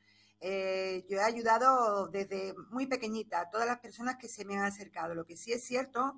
yo 0.41 1.17
he 1.17 1.21
ayudado 1.21 2.07
desde 2.07 2.53
muy 2.69 2.87
pequeñita 2.87 3.41
a 3.41 3.49
todas 3.49 3.67
las 3.67 3.79
personas 3.79 4.15
que 4.15 4.29
se 4.29 4.45
me 4.45 4.55
han 4.55 4.63
acercado. 4.63 5.13
Lo 5.15 5.25
que 5.25 5.35
sí 5.35 5.51
es 5.51 5.65
cierto 5.65 6.15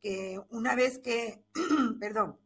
que 0.00 0.40
una 0.50 0.74
vez 0.74 0.98
que, 0.98 1.44
perdón, 2.00 2.38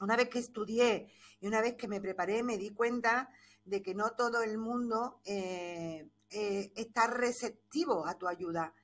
una 0.00 0.16
vez 0.16 0.28
que 0.28 0.38
estudié 0.38 1.08
y 1.40 1.46
una 1.46 1.60
vez 1.60 1.74
que 1.74 1.88
me 1.88 2.00
preparé, 2.00 2.42
me 2.42 2.58
di 2.58 2.70
cuenta 2.70 3.30
de 3.64 3.82
que 3.82 3.94
no 3.94 4.12
todo 4.12 4.42
el 4.42 4.58
mundo 4.58 5.20
eh, 5.24 6.08
eh, 6.30 6.72
está 6.76 7.06
receptivo 7.06 8.06
a 8.06 8.16
tu 8.18 8.26
ayuda. 8.26 8.74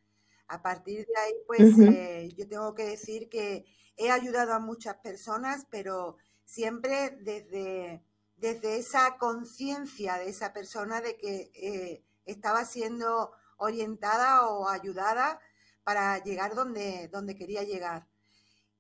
A 0.49 0.63
partir 0.63 1.07
de 1.07 1.21
ahí, 1.21 1.35
pues 1.47 1.79
eh, 1.79 2.29
yo 2.37 2.47
tengo 2.47 2.75
que 2.75 2.85
decir 2.85 3.29
que 3.29 3.65
he 3.97 4.11
ayudado 4.11 4.53
a 4.53 4.59
muchas 4.59 4.97
personas, 4.97 5.67
pero 5.71 6.17
siempre 6.45 7.17
desde, 7.23 8.05
desde 8.37 8.77
esa 8.77 9.17
conciencia 9.17 10.19
de 10.19 10.29
esa 10.29 10.53
persona 10.53 11.01
de 11.01 11.17
que 11.17 12.05
estaba 12.27 12.65
siendo 12.67 13.33
orientada 13.57 14.47
o 14.49 14.69
ayudada 14.69 15.41
para 15.85 16.23
llegar 16.23 16.55
donde, 16.55 17.09
donde 17.09 17.37
quería 17.37 17.63
llegar. 17.63 18.09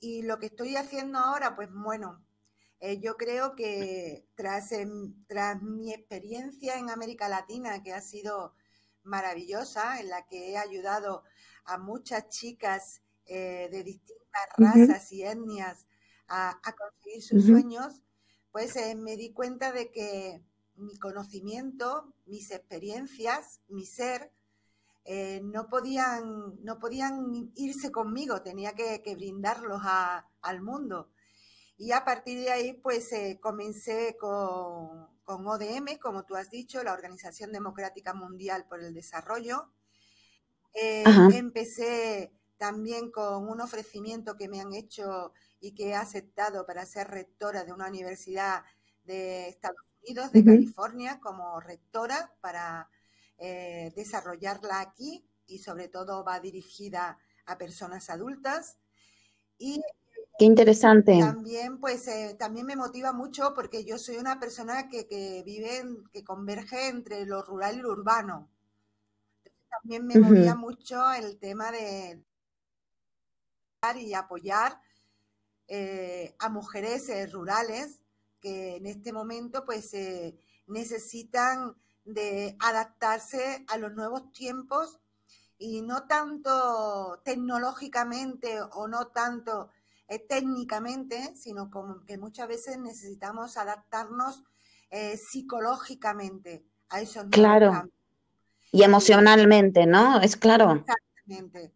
Y 0.01 0.23
lo 0.23 0.39
que 0.39 0.47
estoy 0.47 0.77
haciendo 0.77 1.19
ahora, 1.19 1.55
pues 1.55 1.69
bueno, 1.73 2.25
eh, 2.81 3.01
yo 3.01 3.17
creo 3.17 3.55
que 3.55 4.27
tras, 4.35 4.71
tras 5.27 5.63
mi 5.63 5.93
experiencia 5.93 6.79
en 6.79 6.91
América 6.91 7.29
Latina, 7.29 7.83
que 7.83 7.93
ha 7.93 8.01
sido 8.01 8.55
maravillosa, 9.03 10.01
en 10.01 10.09
la 10.09 10.27
que 10.27 10.51
he 10.51 10.59
ayudado 10.59 11.23
a 11.65 11.79
muchas 11.79 12.29
chicas 12.29 13.01
eh, 13.27 13.69
de 13.71 13.83
distintas 13.85 14.43
razas 14.57 15.13
y 15.13 15.23
etnias 15.23 15.87
a, 16.29 16.61
conseguir 16.77 17.23
sus 17.23 17.47
sueños, 17.47 18.03
pues 18.51 18.77
eh, 18.77 18.95
me 18.95 19.17
di 19.17 19.33
cuenta 19.33 19.73
de 19.73 19.91
que 19.91 20.43
mi 20.77 20.99
conocimiento, 20.99 22.13
mis 22.27 22.51
experiencias, 22.51 23.61
mi 23.69 23.87
ser, 23.87 24.33
eh, 25.05 25.41
no, 25.45 25.69
podían, 25.69 26.65
no 26.65 26.79
podían 26.79 27.53
irse 27.57 27.93
conmigo, 27.93 28.43
tenía 28.43 28.73
que, 28.73 29.15
brindarlos 29.15 29.83
al 30.41 30.63
mundo. 30.63 31.11
Y 31.77 31.93
a 31.93 32.05
partir 32.05 32.39
de 32.41 32.51
ahí, 32.51 32.73
pues 32.73 33.13
eh, 33.13 33.39
comencé 33.41 34.17
con, 34.19 35.09
con, 35.25 35.47
ODM, 35.47 35.99
como 36.01 36.25
tú 36.25 36.37
has 36.37 36.51
dicho, 36.51 36.83
la 36.83 36.95
Organización 36.95 37.53
Democrática 37.53 38.15
Mundial 38.15 38.67
por 38.69 38.81
el 38.81 38.95
Desarrollo. 38.95 39.73
Eh, 40.73 41.05
empecé 41.35 42.33
también 42.57 43.11
con 43.11 43.49
un 43.49 43.61
ofrecimiento 43.61 44.37
que 44.37 44.49
me 44.49 44.61
han 44.61 44.73
hecho 44.73 45.33
y 45.61 45.75
que 45.75 45.89
he 45.89 45.95
aceptado 45.95 46.67
para 46.67 46.87
ser 46.87 47.09
rectora 47.09 47.65
de 47.65 47.73
una 47.73 47.89
universidad 47.89 48.63
de 49.05 49.49
Estados 49.49 49.77
Unidos, 50.03 50.33
de 50.33 50.45
California, 50.45 51.21
como 51.21 51.61
rectora 51.61 52.33
para 52.41 52.89
eh, 53.39 53.93
desarrollarla 53.97 54.81
aquí 54.81 55.29
y 55.47 55.59
sobre 55.59 55.89
todo 55.89 56.25
va 56.25 56.41
dirigida 56.41 57.19
a 57.47 57.59
personas 57.59 58.11
adultas. 58.11 58.79
Y 59.59 59.83
Qué 60.37 60.45
interesante. 60.47 61.19
También, 61.21 61.79
pues, 61.79 62.09
eh, 62.09 62.35
también 62.37 62.67
me 62.67 62.75
motiva 62.75 63.13
mucho 63.13 63.55
porque 63.55 63.85
yo 63.85 63.99
soy 63.99 64.17
una 64.17 64.41
persona 64.41 64.89
que, 64.89 65.43
vive, 65.45 65.85
que 66.13 66.25
converge 66.25 66.89
entre 66.89 67.25
lo 67.25 67.43
rural 67.43 67.77
y 67.77 67.83
lo 67.83 67.93
urbano. 67.93 68.51
También 69.71 70.07
me 70.07 70.19
movía 70.19 70.57
mucho 70.57 71.13
el 71.13 71.39
tema 71.39 71.71
de 71.71 72.25
y 73.97 74.15
apoyar 74.15 74.81
eh, 75.69 76.35
a 76.39 76.49
mujeres 76.49 77.31
rurales 77.31 78.01
que 78.41 78.77
en 78.77 78.87
este 78.87 79.13
momento, 79.13 79.65
pues, 79.65 79.93
necesitan 80.67 81.77
de 82.05 82.57
adaptarse 82.61 83.65
a 83.69 83.79
los 83.79 83.95
nuevos 83.95 84.31
tiempos 84.33 85.01
y 85.59 85.83
no 85.83 86.07
tanto 86.07 87.21
tecnológicamente 87.25 88.61
o 88.61 88.89
no 88.89 89.09
tanto 89.09 89.71
eh, 90.09 90.19
técnicamente, 90.19 91.35
sino 91.35 91.71
como 91.71 92.05
que 92.05 92.19
muchas 92.19 92.49
veces 92.49 92.79
necesitamos 92.79 93.57
adaptarnos 93.57 94.43
eh, 94.91 95.17
psicológicamente 95.17 96.67
a 96.91 97.01
esos 97.01 97.27
Claro. 97.31 97.91
Y 98.71 98.83
emocionalmente, 98.83 99.87
¿no? 99.87 100.21
Es 100.21 100.37
claro. 100.37 100.73
Exactamente. 100.73 101.73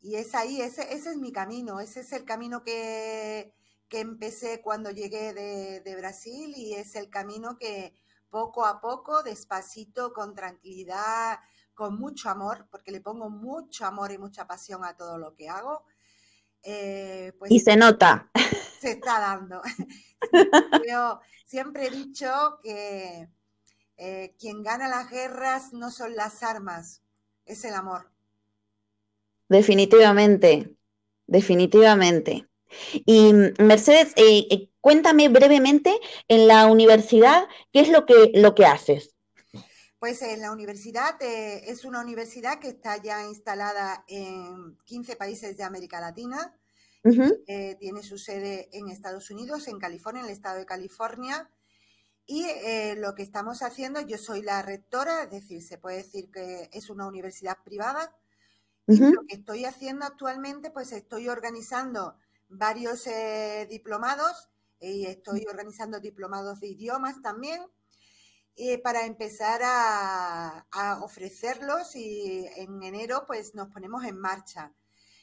Y 0.00 0.16
es 0.16 0.34
ahí, 0.34 0.60
ese, 0.60 0.92
ese 0.92 1.10
es 1.10 1.16
mi 1.16 1.32
camino, 1.32 1.80
ese 1.80 2.00
es 2.00 2.12
el 2.12 2.24
camino 2.24 2.62
que, 2.64 3.54
que 3.88 4.00
empecé 4.00 4.60
cuando 4.60 4.90
llegué 4.90 5.32
de, 5.32 5.80
de 5.80 5.96
Brasil 5.96 6.52
y 6.56 6.74
es 6.74 6.96
el 6.96 7.08
camino 7.08 7.56
que, 7.56 7.94
poco 8.30 8.64
a 8.64 8.80
poco, 8.80 9.22
despacito, 9.22 10.12
con 10.12 10.34
tranquilidad, 10.34 11.38
con 11.74 11.98
mucho 11.98 12.28
amor, 12.28 12.66
porque 12.70 12.90
le 12.90 13.00
pongo 13.00 13.30
mucho 13.30 13.86
amor 13.86 14.12
y 14.12 14.18
mucha 14.18 14.46
pasión 14.46 14.84
a 14.84 14.96
todo 14.96 15.18
lo 15.18 15.34
que 15.34 15.48
hago. 15.48 15.84
Eh, 16.62 17.32
pues 17.38 17.50
y 17.50 17.60
se 17.60 17.76
nota. 17.76 18.30
Se 18.80 18.92
está 18.92 19.18
dando. 19.18 19.60
Yo 20.88 21.20
siempre 21.44 21.86
he 21.86 21.90
dicho 21.90 22.60
que 22.62 23.28
eh, 23.96 24.36
quien 24.38 24.62
gana 24.62 24.88
las 24.88 25.10
guerras 25.10 25.72
no 25.72 25.90
son 25.90 26.14
las 26.14 26.44
armas, 26.44 27.02
es 27.44 27.64
el 27.64 27.74
amor. 27.74 28.10
Definitivamente, 29.48 30.76
definitivamente. 31.26 32.48
Y 33.04 33.32
Mercedes, 33.58 34.12
eh, 34.16 34.68
Cuéntame 34.88 35.28
brevemente 35.28 35.94
en 36.28 36.48
la 36.48 36.64
universidad 36.66 37.46
qué 37.72 37.80
es 37.80 37.90
lo 37.90 38.06
que, 38.06 38.32
lo 38.34 38.54
que 38.54 38.64
haces. 38.64 39.14
Pues 39.98 40.22
en 40.22 40.40
la 40.40 40.50
universidad 40.50 41.20
eh, 41.20 41.64
es 41.66 41.84
una 41.84 42.00
universidad 42.00 42.58
que 42.58 42.68
está 42.68 42.96
ya 42.96 43.26
instalada 43.26 44.04
en 44.08 44.78
15 44.86 45.16
países 45.16 45.58
de 45.58 45.64
América 45.64 46.00
Latina. 46.00 46.54
Eh, 47.04 47.76
tiene 47.78 48.02
su 48.02 48.16
sede 48.16 48.68
en 48.72 48.88
Estados 48.88 49.30
Unidos, 49.30 49.68
en 49.68 49.78
California, 49.78 50.20
en 50.20 50.26
el 50.26 50.32
estado 50.32 50.58
de 50.58 50.64
California. 50.64 51.50
Y 52.24 52.44
eh, 52.44 52.94
lo 52.96 53.14
que 53.14 53.22
estamos 53.22 53.62
haciendo, 53.62 54.00
yo 54.00 54.16
soy 54.16 54.40
la 54.40 54.62
rectora, 54.62 55.24
es 55.24 55.30
decir, 55.30 55.62
se 55.62 55.76
puede 55.76 55.98
decir 55.98 56.30
que 56.30 56.70
es 56.72 56.88
una 56.88 57.06
universidad 57.06 57.58
privada. 57.64 58.16
Y 58.86 58.96
lo 58.96 59.26
que 59.26 59.34
estoy 59.34 59.66
haciendo 59.66 60.06
actualmente, 60.06 60.70
pues 60.70 60.92
estoy 60.92 61.28
organizando 61.28 62.16
varios 62.48 63.04
diplomados 63.68 64.48
y 64.80 65.06
estoy 65.06 65.44
organizando 65.48 66.00
diplomados 66.00 66.60
de 66.60 66.68
idiomas 66.68 67.20
también 67.20 67.60
eh, 68.60 68.76
para 68.78 69.06
empezar 69.06 69.60
a, 69.62 70.64
ofrecerlos 71.02 71.94
y 71.94 72.44
en 72.56 72.82
enero 72.82 73.24
pues 73.24 73.54
nos 73.54 73.68
ponemos 73.68 74.02
en 74.04 74.18
marcha. 74.18 74.74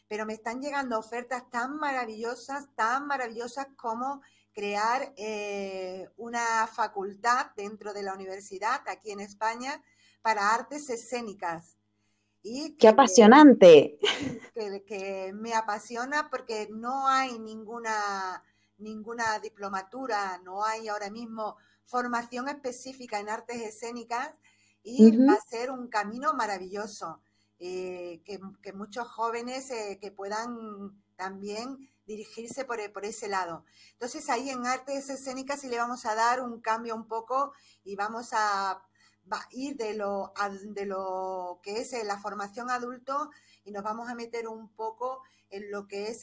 Pero 0.07 0.25
me 0.25 0.33
están 0.33 0.61
llegando 0.61 0.97
ofertas 0.97 1.49
tan 1.49 1.75
maravillosas, 1.75 2.73
tan 2.75 3.07
maravillosas 3.07 3.67
como 3.75 4.21
crear 4.53 5.13
eh, 5.17 6.07
una 6.15 6.65
facultad 6.67 7.47
dentro 7.57 7.93
de 7.93 8.03
la 8.03 8.13
universidad 8.13 8.81
aquí 8.87 9.11
en 9.11 9.19
España 9.19 9.83
para 10.21 10.53
artes 10.53 10.89
escénicas. 10.89 11.75
Y 12.47 12.77
¡Qué 12.77 12.87
apasionante! 12.87 13.97
que 14.85 15.33
me 15.33 15.55
apasiona 15.55 16.29
porque 16.29 16.69
no 16.71 17.07
hay 17.07 17.39
ninguna 17.39 18.43
ninguna 18.77 19.39
diplomatura, 19.39 20.39
no 20.43 20.63
hay 20.63 20.87
ahora 20.87 21.09
mismo 21.09 21.57
formación 21.85 22.47
específica 22.47 23.19
en 23.19 23.29
artes 23.29 23.63
escénicas 23.63 24.29
y 24.83 25.17
va 25.25 25.33
a 25.33 25.41
ser 25.41 25.71
un 25.71 25.87
camino 25.87 26.33
maravilloso. 26.35 27.19
Eh, 27.57 28.21
que, 28.25 28.73
muchos 28.73 29.07
jóvenes 29.07 29.71
eh, 29.71 29.97
que 29.99 30.11
puedan 30.11 31.01
también 31.15 31.89
dirigirse 32.05 32.63
por, 32.65 32.77
por, 32.91 33.05
ese 33.05 33.27
lado. 33.27 33.63
Entonces 33.93 34.29
ahí 34.29 34.51
en 34.51 34.67
artes 34.67 35.09
escénicas 35.09 35.61
sí 35.61 35.69
le 35.69 35.79
vamos 35.79 36.05
a 36.05 36.13
dar 36.13 36.41
un 36.41 36.61
cambio 36.61 36.93
un 36.95 37.07
poco 37.07 37.53
y 37.83 37.95
vamos 37.95 38.33
a, 38.33 38.85
ir 39.51 39.75
de 39.77 39.95
lo, 39.95 40.33
de 40.63 40.85
lo 40.85 41.59
que 41.63 41.81
es 41.81 41.93
eh, 41.93 42.03
la 42.03 42.17
formación 42.17 42.69
adulto 42.69 43.29
y 43.63 43.71
nos 43.71 43.83
vamos 43.83 44.09
a 44.09 44.15
meter 44.15 44.47
un 44.47 44.69
poco 44.69 45.23
en 45.49 45.71
lo 45.71 45.87
que 45.87 46.09
es 46.09 46.21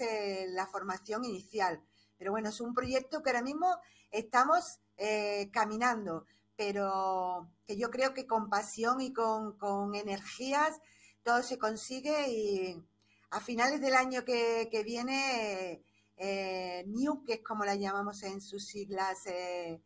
la 0.50 0.66
formación 0.66 1.24
inicial. 1.24 1.82
Pero 2.18 2.30
bueno, 2.30 2.50
es 2.50 2.60
un 2.60 2.74
proyecto 2.74 3.22
que 3.22 3.30
ahora 3.30 3.42
mismo 3.42 3.66
estamos 4.12 4.78
eh, 4.96 5.50
caminando, 5.52 6.26
pero 6.54 7.48
que 7.66 7.76
yo 7.76 7.90
creo 7.90 8.14
que 8.14 8.26
con 8.26 8.48
pasión 8.48 9.00
y 9.00 9.12
con, 9.12 9.94
energías 9.94 10.80
todo 11.24 11.42
se 11.42 11.58
consigue 11.58 12.28
y 12.30 12.82
a 13.30 13.40
finales 13.40 13.80
del 13.80 13.94
año 13.94 14.24
que, 14.24 14.82
viene, 14.84 15.82
eh, 16.16 16.84
NEW, 16.86 17.24
que 17.24 17.34
es 17.34 17.42
como 17.42 17.64
la 17.64 17.74
llamamos 17.74 18.22
en 18.22 18.40
sus 18.40 18.66
siglas 18.66 19.26
eh, 19.26 19.80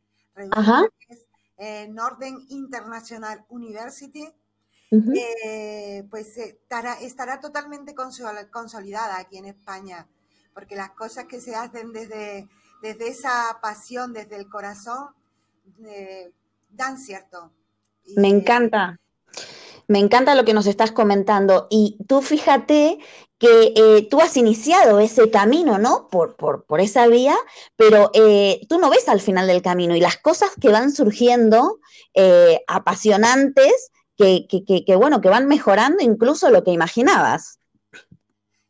eh 1.59 1.89
Northern 1.89 2.45
International 2.49 3.45
University, 3.49 4.29
pues 6.11 6.37
estará, 6.39 6.95
estará 7.01 7.41
totalmente 7.41 7.95
consolidada 7.95 9.19
aquí 9.19 9.39
en 9.39 9.47
España 9.47 10.07
porque 10.57 10.75
las 10.75 10.93
cosas 10.93 11.27
que 11.27 11.39
se 11.39 11.55
hacen 11.55 11.93
desde, 11.93 12.49
desde 12.81 13.09
esa 13.09 13.59
pasión, 13.61 14.15
desde 14.15 14.37
el 14.37 14.49
corazón, 14.49 15.09
eh, 15.85 16.33
dan 16.71 16.97
cierto. 16.97 17.53
Me 18.17 18.29
encanta. 18.29 18.99
Me 19.89 19.99
encanta 19.99 20.35
lo 20.35 20.45
que 20.45 20.55
nos 20.55 20.67
estás 20.67 20.93
comentando. 20.93 21.67
Y 21.71 21.99
tú 22.09 22.23
fíjate 22.23 22.99
que 23.39 23.75
eh, 23.77 24.09
tú 24.11 24.21
has 24.21 24.37
iniciado 24.37 24.99
ese 24.99 25.31
camino, 25.31 25.79
¿no? 25.79 26.09
Por, 26.09 26.37
por, 26.37 26.81
esa 26.81 27.07
vía, 27.07 27.37
pero 27.77 28.11
eh, 28.15 28.61
tú 28.69 28.79
no 28.79 28.89
ves 28.91 29.09
al 29.09 29.21
final 29.21 29.47
del 29.47 29.63
camino 29.63 29.95
y 29.95 30.01
las 30.01 30.17
cosas 30.17 30.51
que 30.61 30.71
van 30.71 30.91
surgiendo 30.93 31.81
apasionantes, 32.67 33.91
que, 34.17 34.47
que, 34.49 34.97
bueno, 34.97 35.21
que 35.21 35.29
van 35.29 35.47
mejorando 35.47 36.03
incluso 36.03 36.51
lo 36.51 36.65
que 36.65 36.71
imaginabas. 36.71 37.59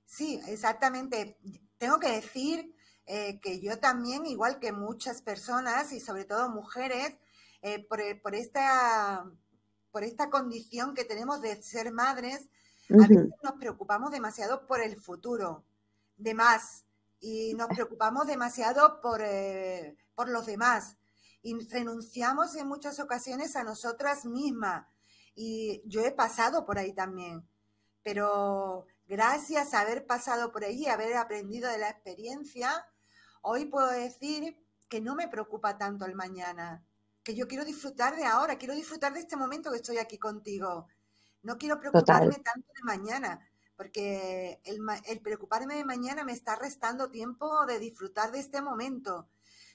Sí, 0.04 0.40
exactamente 0.48 1.38
tengo 1.78 1.98
que 1.98 2.08
decir 2.08 2.74
eh, 3.06 3.38
que 3.40 3.60
yo 3.60 3.78
también, 3.78 4.26
igual 4.26 4.58
que 4.58 4.72
muchas 4.72 5.22
personas 5.22 5.92
y 5.92 6.00
sobre 6.00 6.24
todo 6.24 6.48
mujeres, 6.50 7.16
eh, 7.62 7.86
por, 7.88 8.34
esta, 8.34 9.24
por 9.96 10.04
esta 10.04 10.28
condición 10.28 10.92
que 10.92 11.06
tenemos 11.06 11.40
de 11.40 11.62
ser 11.62 11.90
madres, 11.90 12.50
A 12.90 13.08
veces 13.08 13.30
nos 13.42 13.54
preocupamos 13.54 14.10
demasiado 14.10 14.66
por 14.66 14.82
el 14.82 14.94
futuro, 15.00 15.64
de 16.18 16.34
más, 16.34 16.84
y 17.18 17.54
nos 17.54 17.68
preocupamos 17.68 18.26
demasiado 18.26 19.00
por, 19.00 19.22
eh, 19.22 19.96
por 20.14 20.28
los 20.28 20.44
demás, 20.44 20.98
y 21.40 21.58
renunciamos 21.70 22.54
en 22.56 22.68
muchas 22.68 23.00
ocasiones 23.00 23.56
a 23.56 23.64
nosotras 23.64 24.26
mismas. 24.26 24.86
Y 25.34 25.80
yo 25.86 26.04
he 26.04 26.10
pasado 26.10 26.66
por 26.66 26.76
ahí 26.76 26.92
también, 26.92 27.48
pero 28.02 28.86
gracias 29.06 29.72
a 29.72 29.80
haber 29.80 30.06
pasado 30.06 30.52
por 30.52 30.62
ahí, 30.64 30.88
haber 30.88 31.16
aprendido 31.16 31.70
de 31.70 31.78
la 31.78 31.88
experiencia, 31.88 32.86
hoy 33.40 33.64
puedo 33.64 33.88
decir 33.88 34.62
que 34.90 35.00
no 35.00 35.14
me 35.14 35.26
preocupa 35.26 35.78
tanto 35.78 36.04
el 36.04 36.14
mañana, 36.14 36.84
que 37.26 37.34
yo 37.34 37.48
quiero 37.48 37.64
disfrutar 37.64 38.14
de 38.14 38.24
ahora, 38.24 38.56
quiero 38.56 38.72
disfrutar 38.72 39.12
de 39.12 39.18
este 39.18 39.34
momento 39.34 39.72
que 39.72 39.78
estoy 39.78 39.98
aquí 39.98 40.16
contigo. 40.16 40.86
No 41.42 41.58
quiero 41.58 41.80
preocuparme 41.80 42.36
tanto 42.36 42.68
de 42.72 42.82
mañana, 42.84 43.40
porque 43.76 44.60
el, 44.62 45.20
preocuparme 45.20 45.74
de 45.74 45.84
mañana 45.84 46.22
me 46.22 46.32
está 46.32 46.54
restando 46.54 47.10
tiempo 47.10 47.66
de 47.66 47.80
disfrutar 47.80 48.30
de 48.30 48.38
este 48.38 48.62
momento. 48.62 49.28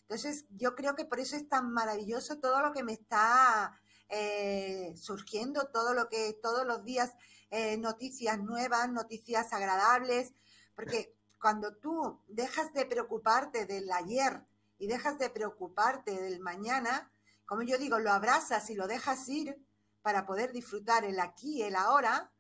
Entonces, 0.04 0.46
yo 0.52 0.76
creo 0.76 0.96
que 0.96 1.04
por 1.04 1.20
eso 1.20 1.36
es 1.36 1.50
tan 1.50 1.74
maravilloso 1.74 2.40
todo 2.40 2.62
lo 2.62 2.72
que 2.72 2.86
me 2.86 2.94
está 2.94 3.78
eh, 4.08 4.94
surgiendo, 4.96 5.68
todo 5.74 5.94
lo 5.94 6.08
que 6.08 6.40
todos 6.42 6.66
los 6.66 6.86
días 6.86 7.12
eh, 7.50 7.76
noticias 7.78 8.40
nuevas, 8.40 8.90
noticias 8.90 9.52
agradables, 9.52 10.34
porque 10.74 11.18
cuando 11.38 11.76
tú 11.76 12.22
dejas 12.30 12.74
de 12.74 12.86
preocuparte 12.86 13.66
del 13.66 13.92
ayer 13.92 14.42
y 14.80 14.88
dejas 14.88 15.20
de 15.20 15.30
preocuparte 15.30 16.18
del 16.18 16.40
mañana, 16.40 17.12
como 17.52 17.64
yo 17.64 17.78
digo, 17.78 18.00
lo 18.00 18.14
abrazas 18.14 18.70
y 18.70 18.76
lo 18.76 18.88
dejas 18.88 19.28
ir, 19.28 19.62
para 20.02 20.26
poder 20.26 20.54
disfrutar 20.54 21.04
el 21.04 21.20
aquí 21.20 21.62
el 21.62 21.76
ahora, 21.76 22.32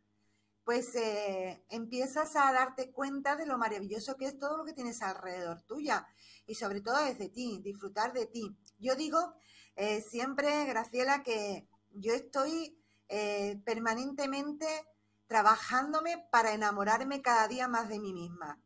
pues 0.63 0.95
eh, 0.95 1.65
empiezas 1.67 2.37
a 2.37 2.53
darte 2.53 2.93
cuenta 2.93 3.35
de 3.35 3.45
lo 3.45 3.57
maravilloso 3.57 4.15
que 4.15 4.23
es 4.23 4.39
todo 4.39 4.55
lo 4.55 4.63
que 4.63 4.71
tienes 4.71 5.01
alrededor 5.01 5.63
tuya 5.63 6.07
y 6.45 6.55
sobre 6.55 6.79
todo 6.79 7.03
desde 7.03 7.27
ti, 7.27 7.59
disfrutar 7.61 8.13
de 8.13 8.25
ti. 8.25 8.55
Yo 8.79 8.95
digo 8.95 9.33
eh, 9.75 9.99
siempre, 9.99 10.63
Graciela, 10.63 11.23
que 11.23 11.67
yo 11.91 12.13
estoy 12.13 12.81
eh, 13.09 13.61
permanentemente 13.65 14.65
trabajándome 15.27 16.25
para 16.31 16.53
enamorarme 16.53 17.21
cada 17.21 17.49
día 17.49 17.67
más 17.67 17.89
de 17.89 17.99
mí 17.99 18.13
misma 18.13 18.61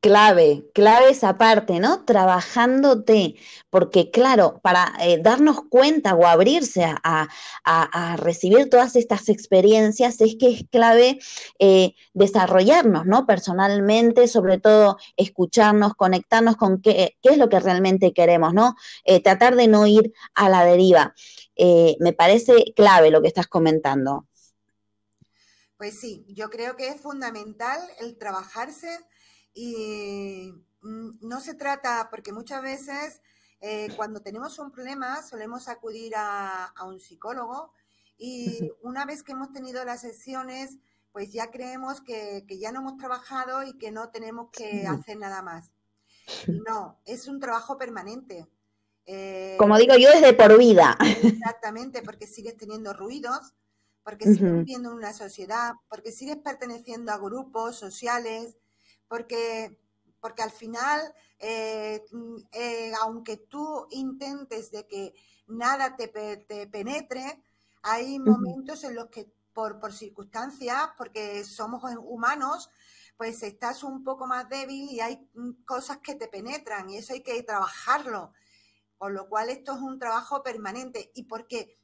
clave, 0.00 0.64
clave 0.74 1.10
esa 1.10 1.38
parte, 1.38 1.80
¿no? 1.80 2.04
Trabajándote, 2.04 3.34
porque 3.70 4.10
claro, 4.10 4.60
para 4.62 4.92
eh, 5.00 5.18
darnos 5.20 5.62
cuenta 5.68 6.14
o 6.14 6.26
abrirse 6.26 6.84
a, 6.84 7.28
recibir 8.16 8.70
todas 8.70 8.96
estas 8.96 9.28
experiencias 9.28 10.20
es 10.20 10.36
que 10.36 10.48
es 10.50 10.64
clave 10.70 11.18
eh, 11.58 11.94
desarrollarnos, 12.14 13.06
¿no? 13.06 13.26
Personalmente, 13.26 14.28
sobre 14.28 14.58
todo 14.58 14.98
escucharnos, 15.16 15.94
conectarnos 15.94 16.56
con 16.56 16.80
qué, 16.80 17.16
qué 17.22 17.30
es 17.30 17.38
lo 17.38 17.48
que 17.48 17.60
realmente 17.60 18.12
queremos, 18.12 18.54
¿no? 18.54 18.76
Eh, 19.04 19.22
tratar 19.22 19.56
de 19.56 19.68
no 19.68 19.86
ir 19.86 20.12
a 20.34 20.48
la 20.48 20.64
deriva. 20.64 21.14
me 22.00 22.12
parece 22.12 22.72
clave 22.76 23.10
lo 23.10 23.20
que 23.20 23.28
estás 23.28 23.48
comentando. 23.48 24.26
Pues 25.76 26.00
sí, 26.00 26.24
yo 26.28 26.50
creo 26.50 26.76
que 26.76 26.88
es 26.88 27.00
fundamental 27.00 27.80
el 28.00 28.16
trabajarse 28.18 28.88
y 29.60 30.54
mm, 30.82 31.18
no 31.20 31.40
se 31.40 31.54
trata, 31.54 32.08
porque 32.10 32.32
muchas 32.32 32.62
veces 32.62 33.20
eh, 33.60 33.88
cuando 33.96 34.20
tenemos 34.20 34.56
un 34.60 34.70
problema 34.70 35.20
solemos 35.22 35.66
acudir 35.66 36.12
a, 36.16 36.72
un 36.86 37.00
psicólogo 37.00 37.72
y 38.16 38.70
una 38.82 39.04
vez 39.04 39.24
que 39.24 39.32
hemos 39.32 39.52
tenido 39.52 39.84
las 39.84 40.02
sesiones, 40.02 40.78
pues 41.10 41.32
ya 41.32 41.50
creemos 41.50 42.00
que, 42.00 42.44
ya 42.48 42.70
no 42.70 42.80
hemos 42.80 42.98
trabajado 42.98 43.64
y 43.64 43.76
que 43.78 43.90
no 43.90 44.10
tenemos 44.10 44.50
que 44.52 44.86
hacer 44.86 45.18
nada 45.18 45.42
más. 45.42 45.72
No, 46.46 47.00
es 47.04 47.26
un 47.26 47.40
trabajo 47.40 47.76
permanente. 47.76 48.46
Eh, 49.06 49.56
Como 49.58 49.76
digo 49.76 49.96
yo, 49.96 50.10
es 50.10 50.20
de 50.20 50.34
por 50.34 50.56
vida. 50.56 50.96
Exactamente, 51.24 52.02
porque 52.02 52.28
sigues 52.28 52.56
teniendo 52.56 52.92
ruidos, 52.92 53.54
porque 54.04 54.26
sigues 54.26 54.52
viviendo 54.52 54.90
en 54.90 54.98
una 54.98 55.12
sociedad, 55.14 55.72
porque 55.88 56.12
sigues 56.12 56.36
perteneciendo 56.36 57.10
a 57.10 57.18
grupos 57.18 57.76
sociales, 57.76 58.56
porque, 59.08 59.76
porque 60.20 60.42
al 60.42 60.50
final, 60.50 61.00
eh, 61.38 62.04
eh, 62.52 62.92
aunque 63.00 63.38
tú 63.38 63.86
intentes 63.90 64.70
de 64.70 64.86
que 64.86 65.14
nada 65.48 65.96
te, 65.96 66.08
penetre, 66.08 67.42
hay 67.82 68.18
momentos 68.18 68.84
en 68.84 68.94
los 68.94 69.06
que 69.08 69.30
por, 69.52 69.80
por 69.80 69.92
circunstancias, 69.92 70.90
porque 70.96 71.42
somos 71.42 71.82
humanos, 72.04 72.70
pues 73.16 73.42
estás 73.42 73.82
un 73.82 74.04
poco 74.04 74.26
más 74.26 74.48
débil 74.48 74.88
y 74.90 75.00
hay 75.00 75.28
cosas 75.64 75.98
que 75.98 76.14
te 76.14 76.28
penetran 76.28 76.88
y 76.90 76.98
eso 76.98 77.14
hay 77.14 77.22
que 77.22 77.42
trabajarlo. 77.42 78.32
Por 78.98 79.12
lo 79.12 79.28
cual 79.28 79.48
esto 79.48 79.74
es 79.74 79.80
un 79.80 79.98
trabajo 79.98 80.42
permanente 80.42 81.10
y 81.14 81.24
porque 81.24 81.78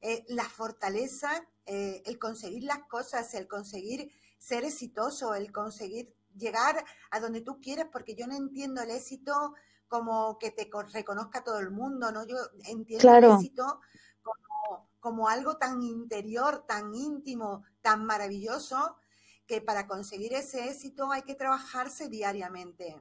eh, 0.00 0.24
la 0.28 0.44
fortaleza, 0.44 1.46
el 1.66 2.18
conseguir 2.18 2.64
las 2.64 2.84
cosas, 2.84 3.34
el 3.34 3.46
conseguir 3.46 4.10
ser 4.38 4.64
exitoso, 4.64 5.34
el 5.34 5.52
conseguir 5.52 6.14
llegar 6.38 6.84
a 7.10 7.20
donde 7.20 7.40
tú 7.40 7.60
quieres, 7.60 7.86
porque 7.92 8.14
yo 8.14 8.26
no 8.26 8.34
entiendo 8.34 8.82
el 8.82 8.90
éxito 8.90 9.54
como 9.88 10.38
que 10.38 10.50
te 10.50 10.68
reconozca 10.92 11.42
todo 11.42 11.58
el 11.58 11.70
mundo, 11.70 12.12
¿no? 12.12 12.26
Yo 12.26 12.36
entiendo 12.64 13.14
el 13.14 13.24
éxito 13.24 13.80
como, 15.00 15.28
algo 15.28 15.56
tan 15.56 15.82
interior, 15.82 16.64
tan 16.66 16.94
íntimo, 16.94 17.64
tan 17.80 18.04
maravilloso, 18.04 18.96
que 19.46 19.62
para 19.62 19.86
conseguir 19.86 20.34
ese 20.34 20.68
éxito 20.68 21.10
hay 21.10 21.22
que 21.22 21.34
trabajarse 21.34 22.08
diariamente. 22.08 23.00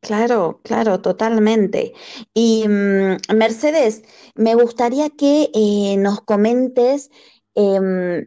Claro, 0.00 0.60
claro, 0.64 1.00
totalmente. 1.00 1.92
Y 2.34 2.66
mm, 2.66 3.18
Mercedes, 3.36 4.02
me 4.34 4.54
gustaría 4.54 5.10
que 5.10 5.50
eh, 5.54 5.96
nos 5.98 6.22
comentes 6.22 7.10
em, 7.54 8.26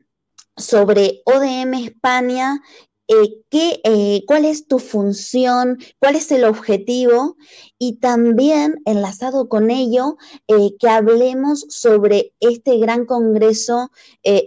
sobre 0.56 1.22
ODM 1.26 1.74
España 1.84 2.62
eh, 3.07 3.41
qué, 3.49 3.81
eh, 3.83 4.23
cuál 4.25 4.45
es 4.45 4.67
tu 4.67 4.79
función, 4.79 5.77
cuál 5.99 6.15
es 6.15 6.31
el 6.31 6.45
objetivo 6.45 7.35
y 7.77 7.97
también 7.99 8.81
enlazado 8.85 9.49
con 9.49 9.71
ello, 9.71 10.17
eh, 10.47 10.75
que 10.79 10.87
hablemos 10.87 11.65
sobre 11.67 12.33
este 12.39 12.77
gran 12.77 13.05
congreso 13.05 13.91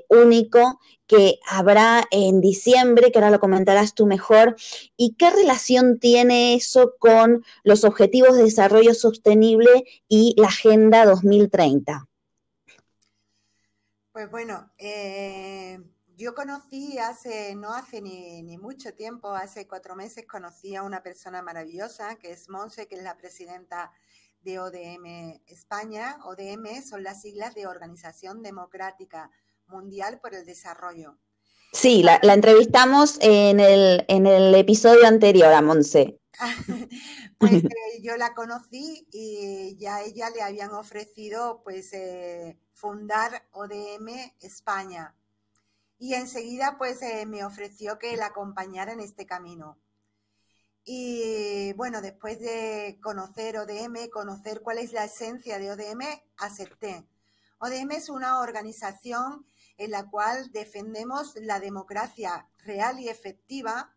único 0.09 0.81
que 1.07 1.39
habrá 1.49 2.05
en 2.11 2.41
diciembre, 2.41 3.13
que 3.13 3.19
ahora 3.19 3.31
lo 3.31 3.41
comentarás 3.41 3.95
tú 3.95 4.07
mejor, 4.07 4.57
y 4.97 5.15
qué 5.15 5.31
relación 5.31 5.99
tiene 5.99 6.55
eso 6.55 6.95
con 6.99 7.45
los 7.63 7.85
Objetivos 7.85 8.37
de 8.37 8.45
Desarrollo 8.45 8.95
Sostenible 8.95 9.85
y 10.09 10.35
la 10.39 10.49
Agenda 10.49 11.05
2030. 11.05 12.09
Pues 14.13 14.31
bueno, 14.31 14.71
yo 16.17 16.35
conocí 16.35 16.99
hace, 16.99 17.55
no 17.55 17.75
hace 17.75 18.01
ni, 18.01 18.57
mucho 18.59 18.95
tiempo, 18.95 19.35
hace 19.35 19.69
cuatro 19.69 19.95
meses, 19.95 20.27
conocí 20.27 20.75
a 20.75 20.83
una 20.83 21.03
persona 21.03 21.43
maravillosa 21.43 22.17
que 22.17 22.33
es 22.33 22.49
Monse, 22.49 22.89
que 22.89 22.97
es 22.97 23.03
la 23.03 23.19
presidenta 23.19 23.93
de 24.41 24.59
ODM 24.59 25.43
España. 25.47 26.17
ODM 26.25 26.83
son 26.83 27.03
las 27.03 27.21
siglas 27.21 27.55
de 27.55 27.67
Organización 27.67 28.43
Democrática 28.43 29.31
Mundial 29.67 30.19
por 30.21 30.35
el 30.35 30.47
Desarrollo. 30.47 31.19
Sí, 31.73 32.03
la, 32.03 32.19
entrevistamos 32.23 33.19
en 33.21 33.61
el, 33.61 34.05
en 34.09 34.27
el, 34.27 34.55
episodio 34.55 35.07
anterior 35.07 35.53
a 35.53 35.61
Monse. 35.61 36.19
pues 37.39 37.65
eh, 37.65 38.03
yo 38.03 38.17
la 38.17 38.33
conocí 38.33 39.07
y 39.13 39.77
ya 39.79 39.97
a 39.97 40.03
ella 40.03 40.31
le 40.31 40.41
habían 40.41 40.71
ofrecido 40.73 41.61
pues 41.63 41.93
eh, 41.93 42.59
fundar 42.73 43.47
ODM 43.53 44.09
España 44.41 45.15
y 45.99 46.15
enseguida 46.15 46.77
pues 46.79 47.01
eh, 47.03 47.27
me 47.27 47.45
ofreció 47.45 47.99
que 47.99 48.17
la 48.17 48.27
acompañara 48.27 48.93
en 48.93 49.01
este 49.01 49.27
camino. 49.27 49.79
Y 50.85 51.73
bueno, 51.73 52.01
después 52.01 52.39
de 52.39 52.99
conocer 53.03 53.59
ODM, 53.59 54.09
conocer 54.11 54.61
cuál 54.63 54.79
es 54.79 54.93
la 54.93 55.05
esencia 55.05 55.59
de 55.59 55.73
ODM, 55.73 56.03
acepté. 56.37 57.05
ODM 57.59 57.93
es 57.93 58.09
una 58.09 58.41
organización 58.41 59.47
en 59.79 59.91
la 59.91 60.09
cual 60.09 60.53
defendemos 60.53 61.35
la 61.37 61.59
democracia 61.59 62.49
real 62.59 63.01
y 63.01 63.09
efectiva 63.09 63.97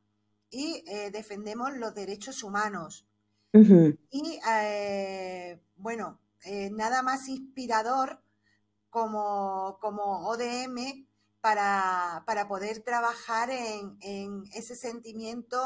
y 0.49 0.83
eh, 0.87 1.11
defendemos 1.11 1.73
los 1.77 1.93
derechos 1.93 2.43
humanos. 2.43 3.05
Y 3.51 4.39
eh, 4.47 5.59
bueno, 5.75 6.19
nada 6.71 7.01
más 7.01 7.27
inspirador 7.27 8.21
como, 8.89 9.77
como 9.81 10.27
ODM 10.27 11.08
para, 11.41 12.45
poder 12.47 12.81
trabajar 12.81 13.49
en, 13.49 14.43
ese 14.53 14.75
sentimiento 14.75 15.59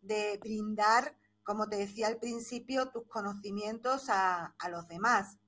de 0.00 0.38
brindar, 0.38 1.16
como 1.42 1.68
te 1.68 1.76
decía 1.76 2.08
al 2.08 2.18
principio, 2.18 2.90
tus 2.90 3.06
conocimientos 3.06 4.06
a, 4.08 4.54
los 4.70 4.88
demás. 4.88 5.38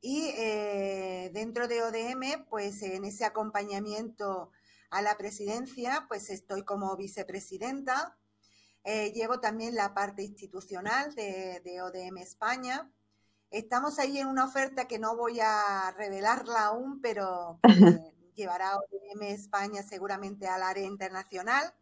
Y 0.00 0.30
eh, 0.36 1.30
dentro 1.32 1.68
de 1.68 1.82
ODM, 1.82 2.44
pues 2.50 2.82
en 2.82 3.04
ese 3.04 3.24
acompañamiento 3.24 4.50
a 4.90 5.00
la 5.00 5.16
presidencia, 5.16 6.06
pues 6.08 6.28
estoy 6.28 6.64
como 6.64 6.96
vicepresidenta. 6.96 8.18
Eh, 8.84 9.12
llevo 9.12 9.38
también 9.38 9.76
la 9.76 9.94
parte 9.94 10.24
institucional 10.24 11.14
de, 11.14 11.80
ODM 11.82 12.18
España. 12.18 12.90
Estamos 13.50 14.00
ahí 14.00 14.18
en 14.18 14.26
una 14.26 14.44
oferta 14.44 14.88
que 14.88 14.98
no 14.98 15.16
voy 15.16 15.38
a 15.40 15.94
revelarla 15.96 16.64
aún, 16.64 17.00
pero 17.00 17.60
llevará 18.34 18.76
ODM 18.76 19.22
España 19.22 19.82
seguramente 19.82 20.46
al 20.46 20.62
área 20.62 20.86
internacional. 20.86 21.72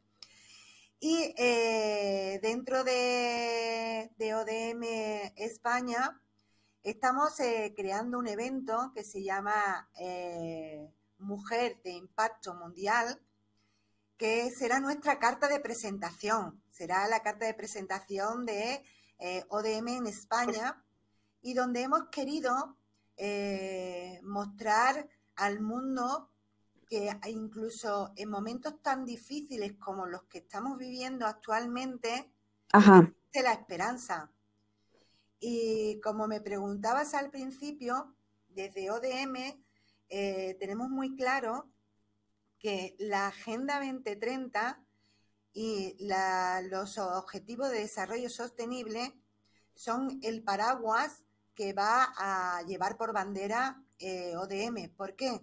Y 1.03 1.35
eh, 1.39 2.39
dentro 2.43 2.85
de, 2.85 4.11
ODM 4.19 5.33
España 5.37 6.21
estamos 6.83 7.41
eh, 7.41 7.73
creando 7.75 8.19
un 8.19 8.29
evento 8.29 8.93
que 8.95 9.03
se 9.03 9.23
llama 9.23 9.89
eh, 9.99 10.93
Mujer 11.19 11.81
de 11.83 11.93
Impacto 11.93 12.55
Mundial, 12.55 13.19
que 14.19 14.51
será 14.51 14.79
nuestra 14.81 15.19
carta 15.19 15.49
de 15.49 15.61
presentación, 15.61 16.63
será 16.71 17.09
la 17.09 17.23
carta 17.23 17.47
de 17.47 17.55
presentación 17.55 18.45
de 18.45 18.83
ODM 19.49 19.89
en 19.89 20.07
España 20.07 20.85
y 21.41 21.55
donde 21.55 21.83
hemos 21.83 22.09
querido 22.11 22.77
mostrar 24.23 25.09
al 25.37 25.61
mundo 25.61 26.30
que 26.91 27.09
incluso 27.29 28.13
en 28.17 28.29
momentos 28.29 28.83
tan 28.83 29.05
difíciles 29.05 29.75
como 29.79 30.07
los 30.07 30.25
que 30.25 30.39
estamos 30.39 30.77
viviendo 30.77 31.25
actualmente, 31.25 32.29
Ajá. 32.73 33.15
la 33.33 33.53
esperanza. 33.53 34.33
Y 35.39 36.01
como 36.01 36.27
me 36.27 36.41
preguntabas 36.41 37.15
al 37.15 37.31
principio, 37.31 38.17
desde 38.49 38.91
ODM 38.91 39.63
eh, 40.09 40.57
tenemos 40.59 40.91
muy 40.91 41.15
claro 41.15 41.71
que 42.59 42.97
la 42.99 43.29
Agenda 43.29 43.79
2030 43.79 44.85
y 45.53 45.97
los 46.69 46.99
Objetivos 46.99 47.71
de 47.71 47.79
Desarrollo 47.79 48.29
Sostenible 48.29 49.15
son 49.75 50.19
el 50.25 50.43
paraguas 50.43 51.23
que 51.55 51.73
va 51.73 52.13
a 52.17 52.63
llevar 52.63 52.97
por 52.97 53.13
bandera 53.13 53.81
eh, 54.01 54.35
ODM. 54.37 54.91
¿Por 54.97 55.15
qué? 55.15 55.41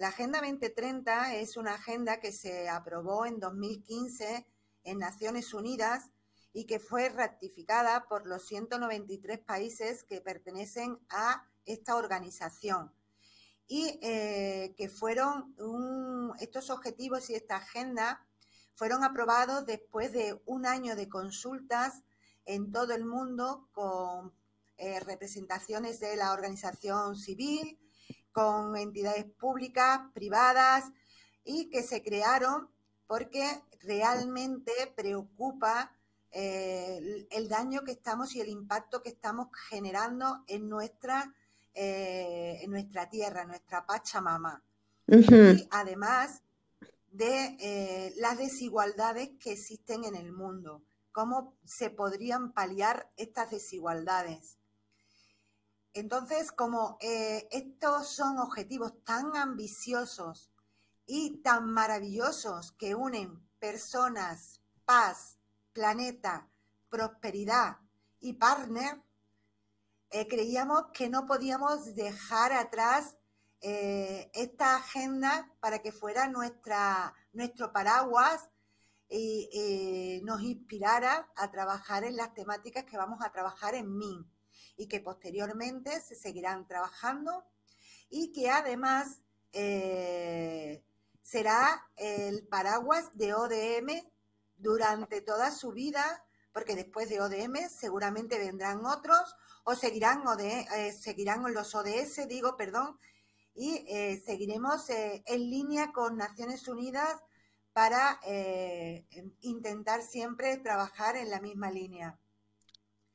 La 0.00 0.08
Agenda 0.08 0.40
2030 0.40 1.34
es 1.34 1.58
una 1.58 1.74
agenda 1.74 2.20
que 2.20 2.32
se 2.32 2.70
aprobó 2.70 3.26
en 3.26 3.38
2015 3.38 4.46
en 4.84 4.98
Naciones 4.98 5.52
Unidas 5.52 6.08
y 6.54 6.64
que 6.64 6.80
fue 6.80 7.10
ratificada 7.10 8.06
por 8.08 8.26
los 8.26 8.46
193 8.46 9.40
países 9.40 10.02
que 10.04 10.22
pertenecen 10.22 10.98
a 11.10 11.46
esta 11.66 11.96
organización. 11.96 12.90
Y 13.66 13.98
eh, 14.00 14.72
que 14.74 14.88
fueron 14.88 15.54
estos 16.40 16.70
objetivos 16.70 17.28
y 17.28 17.34
esta 17.34 17.56
agenda 17.56 18.26
fueron 18.72 19.04
aprobados 19.04 19.66
después 19.66 20.12
de 20.12 20.40
un 20.46 20.64
año 20.64 20.96
de 20.96 21.10
consultas 21.10 22.04
en 22.46 22.72
todo 22.72 22.94
el 22.94 23.04
mundo 23.04 23.68
con 23.72 24.32
eh, 24.78 24.98
representaciones 25.00 26.00
de 26.00 26.16
la 26.16 26.32
organización 26.32 27.16
civil, 27.16 27.78
con 28.32 28.76
entidades 28.76 29.24
públicas, 29.24 30.00
privadas 30.12 30.84
y 31.44 31.68
que 31.70 31.82
se 31.82 32.02
crearon 32.02 32.68
porque 33.06 33.44
realmente 33.82 34.72
preocupa 34.94 35.92
eh, 36.32 37.26
el, 37.30 37.48
daño 37.48 37.82
que 37.82 37.92
estamos 37.92 38.36
y 38.36 38.40
el 38.40 38.48
impacto 38.48 39.02
que 39.02 39.08
estamos 39.08 39.48
generando 39.68 40.44
en 40.46 40.68
nuestra, 40.68 41.34
eh, 41.74 42.60
en 42.62 42.70
nuestra 42.70 43.08
tierra, 43.08 43.42
en 43.42 43.48
nuestra 43.48 43.84
Pachamama. 43.84 44.62
Y 45.08 45.68
además 45.72 46.42
de 47.10 47.56
eh, 47.58 48.14
las 48.18 48.38
desigualdades 48.38 49.30
que 49.40 49.52
existen 49.52 50.04
en 50.04 50.14
el 50.14 50.32
mundo, 50.32 50.84
cómo 51.10 51.56
se 51.64 51.90
podrían 51.90 52.52
paliar 52.52 53.10
estas 53.16 53.50
desigualdades. 53.50 54.59
Entonces, 55.92 56.52
como 56.52 56.98
eh, 57.00 57.48
estos 57.50 58.08
son 58.08 58.38
objetivos 58.38 58.92
tan 59.04 59.36
ambiciosos 59.36 60.52
y 61.04 61.42
tan 61.42 61.68
maravillosos 61.72 62.72
que 62.72 62.94
unen 62.94 63.42
personas, 63.58 64.60
paz, 64.84 65.38
planeta, 65.72 66.48
prosperidad 66.88 67.78
y 68.20 68.34
partner, 68.34 69.02
eh, 70.10 70.28
creíamos 70.28 70.86
que 70.94 71.08
no 71.08 71.26
podíamos 71.26 71.94
dejar 71.96 72.52
atrás 72.52 73.16
eh, 73.60 74.30
esta 74.32 74.76
agenda 74.76 75.52
para 75.60 75.80
que 75.80 75.92
fuera 75.92 76.28
nuestra, 76.28 77.14
nuestro 77.32 77.72
paraguas 77.72 78.48
y 79.12 80.20
nos 80.22 80.40
inspirara 80.40 81.28
a 81.34 81.50
trabajar 81.50 82.04
en 82.04 82.16
las 82.16 82.32
temáticas 82.32 82.84
que 82.84 82.96
vamos 82.96 83.18
a 83.24 83.32
trabajar 83.32 83.74
en 83.74 83.98
MIN 83.98 84.24
y 84.76 84.86
que 84.86 85.00
posteriormente 85.00 86.00
se 86.00 86.14
seguirán 86.14 86.66
trabajando 86.66 87.44
y 88.10 88.32
que 88.32 88.50
además 88.50 89.20
eh, 89.52 90.84
será 91.22 91.86
el 91.96 92.46
paraguas 92.48 93.16
de 93.16 93.34
ODM 93.34 94.04
durante 94.56 95.20
toda 95.22 95.50
su 95.52 95.72
vida, 95.72 96.24
porque 96.52 96.74
después 96.74 97.08
de 97.08 97.20
ODM 97.20 97.68
seguramente 97.68 98.38
vendrán 98.38 98.84
otros 98.84 99.36
o 99.64 99.74
seguirán, 99.74 100.22
eh, 100.40 100.92
seguirán 100.92 101.42
los 101.54 101.74
ODS, 101.74 102.26
digo, 102.28 102.56
perdón, 102.56 102.98
y 103.54 103.84
eh, 103.88 104.22
seguiremos 104.24 104.90
en 104.90 105.50
línea 105.50 105.92
con 105.92 106.16
Naciones 106.16 106.66
Unidas 106.66 107.20
para 107.72 108.18
intentar 109.40 110.02
siempre 110.02 110.56
trabajar 110.58 111.16
en 111.16 111.30
la 111.30 111.40
misma 111.40 111.70
línea. 111.70 112.18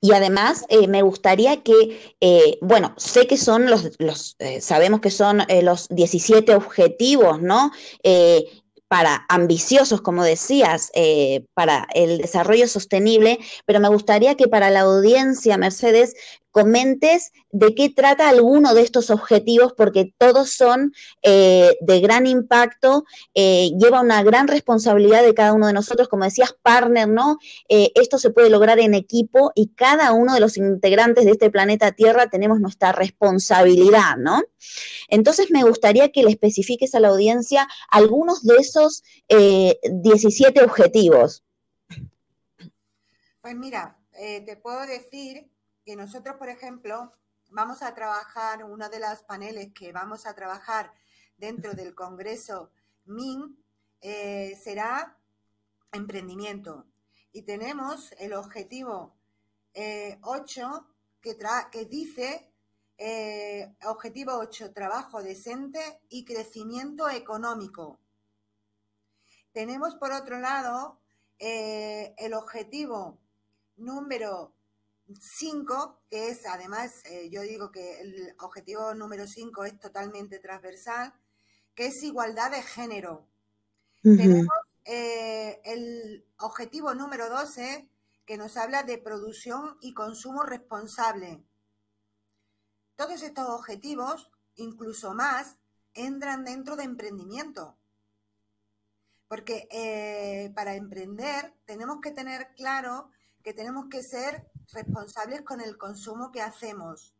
Y 0.05 0.11
además 0.11 0.65
eh, 0.69 0.87
me 0.87 1.01
gustaría 1.01 1.63
que, 1.63 2.15
eh, 2.21 2.59
bueno, 2.61 2.93
sé 2.95 3.25
que 3.25 3.37
son 3.37 3.71
los, 3.71 3.89
los 3.97 4.35
eh, 4.37 4.61
sabemos 4.61 4.99
que 4.99 5.09
son 5.09 5.41
los 5.63 5.87
17 5.89 6.53
objetivos, 6.53 7.41
¿no? 7.41 7.71
para 8.87 9.25
ambiciosos, 9.29 10.01
como 10.01 10.23
decías, 10.23 10.91
para 11.55 11.87
el 11.95 12.19
desarrollo 12.19 12.67
sostenible, 12.67 13.39
pero 13.65 13.79
me 13.79 13.89
gustaría 13.89 14.35
que 14.35 14.47
para 14.47 14.69
la 14.69 14.81
audiencia, 14.81 15.57
Mercedes, 15.57 16.13
comentes 16.55 17.33
de 17.51 17.75
qué 17.75 17.89
trata 17.89 18.29
alguno 18.29 18.73
de 18.73 18.81
estos 18.81 19.09
objetivos, 19.09 19.73
porque 19.73 20.13
todos 20.17 20.51
son 20.51 20.93
eh, 21.21 21.75
de 21.81 21.99
gran 21.99 22.27
impacto, 22.27 23.03
eh, 23.33 23.71
lleva 23.77 23.99
una 23.99 24.23
gran 24.23 24.47
responsabilidad 24.47 25.21
de 25.21 25.33
cada 25.33 25.51
uno 25.51 25.67
de 25.67 25.73
nosotros, 25.73 26.07
como 26.07 26.23
decías, 26.23 26.55
partner, 26.61 27.09
¿no? 27.09 27.39
Eh, 27.67 27.91
esto 27.95 28.17
se 28.17 28.29
puede 28.29 28.49
lograr 28.49 28.79
en 28.79 28.93
equipo 28.93 29.51
y 29.53 29.73
cada 29.75 30.13
uno 30.13 30.33
de 30.33 30.39
los 30.39 30.55
integrantes 30.55 31.25
de 31.25 31.31
este 31.31 31.49
planeta 31.49 31.91
Tierra 31.91 32.29
tenemos 32.29 32.61
nuestra 32.61 32.93
responsabilidad, 32.93 34.15
¿no? 34.15 34.41
Entonces 35.09 35.51
me 35.51 35.63
gustaría 35.63 36.13
que 36.13 36.23
le 36.23 36.29
especifiques 36.29 36.95
a 36.95 37.01
la 37.01 37.09
audiencia 37.09 37.67
algunos 37.89 38.43
de 38.43 38.55
esos 38.55 39.03
17 39.27 40.63
objetivos. 40.63 41.43
Pues 43.41 43.55
mira, 43.55 43.99
te 44.13 44.55
puedo 44.55 44.87
decir 44.87 45.49
que 45.85 45.95
nosotros, 45.95 46.35
por 46.37 46.49
ejemplo, 46.49 47.13
vamos 47.51 47.83
a 47.83 47.93
trabajar, 47.93 48.63
uno 48.63 48.89
de 48.89 48.99
los 48.99 49.21
paneles 49.21 49.71
que 49.73 49.91
vamos 49.93 50.25
a 50.25 50.33
trabajar 50.33 50.91
dentro 51.37 51.73
del 51.73 51.93
Congreso 51.93 52.71
MIN 53.05 53.63
eh, 54.01 54.59
será 54.61 55.17
emprendimiento. 55.91 56.87
Y 57.31 57.43
tenemos 57.43 58.13
el 58.17 58.33
objetivo 58.33 59.15
8 59.73 59.75
eh, 59.75 60.19
que, 61.21 61.37
que 61.71 61.85
dice, 61.85 62.51
eh, 62.97 63.75
objetivo 63.85 64.33
8, 64.37 64.73
trabajo 64.73 65.21
decente 65.21 66.01
y 66.09 66.25
crecimiento 66.25 67.09
económico. 67.09 67.99
Tenemos 69.51 69.95
por 69.95 70.11
otro 70.11 70.39
lado 70.39 70.99
el 71.37 72.33
objetivo 72.33 73.19
número 73.75 74.54
5, 75.39 76.01
que 76.09 76.29
es 76.29 76.45
además, 76.45 76.91
eh, 77.05 77.29
yo 77.29 77.41
digo 77.41 77.71
que 77.71 77.99
el 78.01 78.35
objetivo 78.39 78.93
número 78.93 79.27
5 79.27 79.65
es 79.65 79.79
totalmente 79.79 80.39
transversal, 80.39 81.13
que 81.75 81.87
es 81.87 82.03
igualdad 82.03 82.51
de 82.51 82.63
género. 82.63 83.27
Tenemos 84.01 84.47
eh, 84.85 85.61
el 85.65 86.25
objetivo 86.37 86.93
número 86.93 87.29
12, 87.29 87.89
que 88.25 88.37
nos 88.37 88.57
habla 88.57 88.83
de 88.83 88.97
producción 88.97 89.77
y 89.81 89.93
consumo 89.93 90.43
responsable. 90.43 91.43
Todos 92.95 93.23
estos 93.23 93.49
objetivos, 93.49 94.31
incluso 94.55 95.13
más, 95.13 95.57
entran 95.93 96.45
dentro 96.45 96.75
de 96.75 96.83
emprendimiento. 96.83 97.77
Porque 99.27 99.67
eh, 99.71 100.51
para 100.55 100.75
emprender 100.75 101.53
tenemos 101.65 101.99
que 102.01 102.11
tener 102.11 102.53
claro 102.55 103.09
que 103.43 103.53
tenemos 103.53 103.87
que 103.89 104.01
ser 104.01 104.47
responsables 104.71 105.41
con 105.41 105.61
el 105.61 105.77
consumo 105.77 106.31
que 106.31 106.41
hacemos 106.41 107.15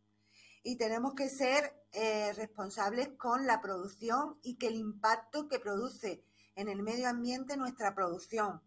y 0.65 0.77
tenemos 0.77 1.13
que 1.13 1.29
ser 1.29 1.79
eh, 1.91 2.33
responsables 2.33 3.09
con 3.17 3.45
la 3.45 3.61
producción 3.61 4.39
y 4.41 4.55
que 4.55 4.67
el 4.67 4.75
impacto 4.75 5.47
que 5.47 5.59
produce 5.59 6.25
en 6.55 6.69
el 6.69 6.81
medio 6.81 7.07
ambiente 7.07 7.55
nuestra 7.55 7.93
producción. 7.93 8.61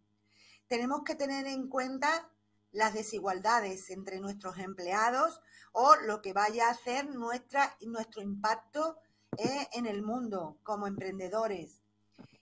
Tenemos 0.69 1.03
que 1.03 1.17
tener 1.17 1.49
en 1.49 1.69
cuenta 1.69 2.31
las 2.71 2.95
desigualdades 2.95 3.91
entre 3.91 4.21
nuestros 4.21 4.59
empleados 4.59 5.41
o 5.73 5.97
lo 5.97 6.23
que 6.23 6.33
vaya 6.33 6.69
a 6.69 6.73
hacer 6.73 7.11
nuestra, 7.11 7.77
nuestro 7.81 8.23
impacto 8.23 8.99
eh, 9.37 9.69
en 9.73 9.87
el 9.87 10.03
mundo 10.03 10.61
como 10.63 10.87
emprendedores. 10.87 11.83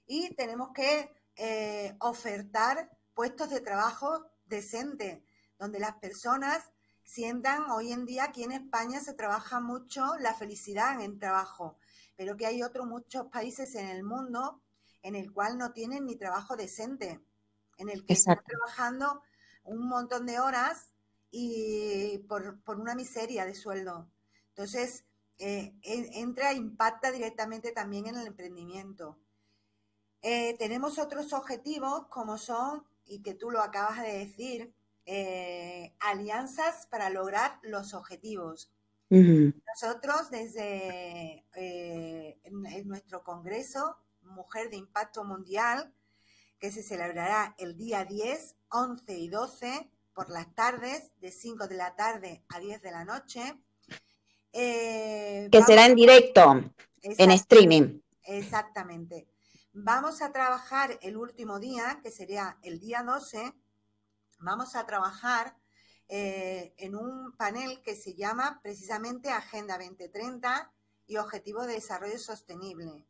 Y 0.06 0.34
tenemos 0.34 0.72
que 0.74 1.10
eh, 1.36 1.96
ofertar 2.00 2.90
puestos 3.14 3.48
de 3.48 3.60
trabajo 3.60 4.26
decentes, 4.44 5.22
donde 5.58 5.78
las 5.78 5.96
personas 5.96 6.62
sientan, 7.04 7.70
hoy 7.70 7.92
en 7.92 8.04
día 8.04 8.24
aquí 8.24 8.42
en 8.42 8.52
España 8.52 9.00
se 9.00 9.14
trabaja 9.14 9.60
mucho 9.60 10.16
la 10.18 10.34
felicidad 10.34 10.94
en 10.94 11.00
el 11.00 11.18
trabajo, 11.18 11.78
pero 12.16 12.36
que 12.36 12.46
hay 12.46 12.62
otros 12.62 12.86
muchos 12.86 13.26
países 13.26 13.74
en 13.74 13.88
el 13.88 14.02
mundo 14.02 14.60
en 15.02 15.14
el 15.14 15.32
cual 15.32 15.56
no 15.56 15.72
tienen 15.72 16.04
ni 16.04 16.16
trabajo 16.16 16.56
decente, 16.56 17.20
en 17.78 17.88
el 17.88 18.04
que 18.04 18.14
están 18.14 18.42
trabajando 18.44 19.22
un 19.62 19.86
montón 19.88 20.26
de 20.26 20.40
horas 20.40 20.90
y 21.30 22.18
por, 22.28 22.60
una 22.66 22.94
miseria 22.94 23.44
de 23.44 23.54
sueldo. 23.54 24.10
Entonces, 24.48 25.04
eh, 25.38 25.74
entra, 25.82 26.54
impacta 26.54 27.12
directamente 27.12 27.70
también 27.70 28.06
en 28.06 28.16
el 28.16 28.26
emprendimiento. 28.26 29.18
Eh, 30.22 30.56
tenemos 30.58 30.98
otros 30.98 31.32
objetivos 31.32 32.06
como 32.08 32.36
son, 32.36 32.84
y 33.04 33.22
que 33.22 33.34
tú 33.34 33.50
lo 33.50 33.60
acabas 33.62 34.02
de 34.02 34.18
decir, 34.18 34.74
eh, 35.06 35.94
alianzas 36.00 36.86
para 36.86 37.10
lograr 37.10 37.58
los 37.62 37.94
objetivos. 37.94 38.70
Nosotros 39.08 40.30
desde 40.32 41.46
en 41.54 42.88
nuestro 42.88 43.22
Congreso 43.22 43.96
Mujer 44.22 44.70
de 44.70 44.76
Impacto 44.76 45.24
Mundial, 45.24 45.94
que 46.58 46.72
se 46.72 46.82
celebrará 46.82 47.54
el 47.58 47.76
día 47.76 48.04
10, 48.04 48.56
11 48.68 49.18
y 49.18 49.28
12 49.28 49.90
por 50.14 50.30
las 50.30 50.54
tardes, 50.54 51.12
de 51.20 51.30
5 51.30 51.68
de 51.68 51.76
la 51.76 51.94
tarde 51.94 52.42
a 52.48 52.58
10 52.58 52.82
de 52.82 52.90
la 52.90 53.04
noche. 53.04 53.62
Eh, 54.52 55.48
que 55.52 55.62
será 55.62 55.86
en 55.86 55.94
directo, 55.94 56.64
en 57.02 57.30
streaming. 57.30 58.00
Exactamente. 58.22 59.28
Vamos 59.72 60.22
a 60.22 60.32
trabajar 60.32 60.98
el 61.02 61.18
último 61.18 61.60
día, 61.60 62.00
que 62.02 62.10
sería 62.10 62.56
el 62.62 62.80
día 62.80 63.02
12, 63.02 63.52
vamos 64.38 64.76
a 64.76 64.86
trabajar 64.86 65.56
eh, 66.08 66.74
en 66.78 66.94
un 66.94 67.32
panel 67.36 67.82
que 67.82 67.96
se 67.96 68.14
llama 68.14 68.60
precisamente 68.62 69.30
Agenda 69.30 69.76
2030 69.78 70.72
y 71.06 71.16
Objetivo 71.16 71.62
de 71.66 71.74
Desarrollo 71.74 72.18
Sostenible. 72.18 73.04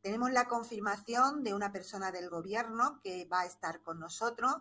Tenemos 0.00 0.32
la 0.32 0.48
confirmación 0.48 1.44
de 1.44 1.54
una 1.54 1.70
persona 1.70 2.10
del 2.10 2.28
gobierno 2.28 3.00
que 3.00 3.26
va 3.26 3.42
a 3.42 3.46
estar 3.46 3.82
con 3.82 4.00
nosotros 4.00 4.52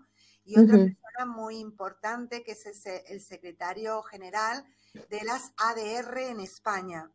y 0.43 0.60
otra 0.60 0.78
persona 0.78 1.26
muy 1.26 1.58
importante 1.58 2.43
que 2.43 2.52
es 2.52 2.86
el, 2.86 3.21
secretario 3.21 4.04
general 4.04 4.63
de 5.10 5.24
las 5.24 5.52
ADR 5.58 6.19
en 6.19 6.39
España. 6.39 7.12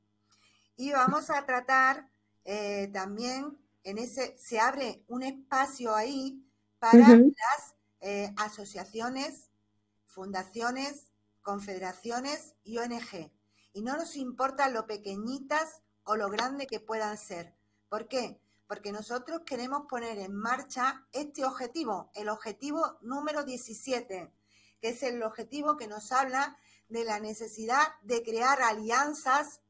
Y 0.76 0.90
vamos 0.90 1.30
a 1.30 1.46
tratar 1.46 2.10
eh, 2.44 2.90
también, 2.92 3.56
en 3.84 3.98
ese, 3.98 4.36
se 4.38 4.58
abre 4.58 5.04
un 5.06 5.22
espacio 5.22 5.94
ahí 5.94 6.44
para 6.80 7.08
las 7.08 7.75
eh, 8.08 8.32
asociaciones, 8.36 9.50
fundaciones, 10.04 11.10
confederaciones 11.42 12.54
y 12.62 12.78
ONG. 12.78 13.32
Y 13.72 13.82
no 13.82 13.96
nos 13.96 14.14
importa 14.14 14.68
lo 14.68 14.86
pequeñitas 14.86 15.82
o 16.04 16.14
lo 16.14 16.30
grande 16.30 16.68
que 16.68 16.78
puedan 16.78 17.18
ser. 17.18 17.56
¿Por 17.88 18.06
qué? 18.06 18.40
Porque 18.68 18.92
nosotros 18.92 19.40
queremos 19.44 19.86
poner 19.88 20.18
en 20.18 20.36
marcha 20.36 21.04
este 21.10 21.44
objetivo, 21.44 22.12
el 22.14 22.28
objetivo 22.28 22.96
número 23.02 23.42
17, 23.42 24.32
que 24.80 24.88
es 24.90 25.02
el 25.02 25.20
objetivo 25.24 25.76
que 25.76 25.88
nos 25.88 26.12
habla 26.12 26.56
de 26.88 27.04
la 27.04 27.18
necesidad 27.18 27.88
de 28.02 28.22
crear 28.22 28.62
alianzas 28.62 29.62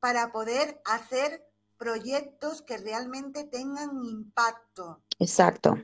para 0.00 0.32
poder 0.32 0.82
hacer 0.84 1.48
proyectos 1.76 2.60
que 2.60 2.76
realmente 2.76 3.44
tengan 3.44 4.02
impacto. 4.02 5.00
Exacto. 5.20 5.76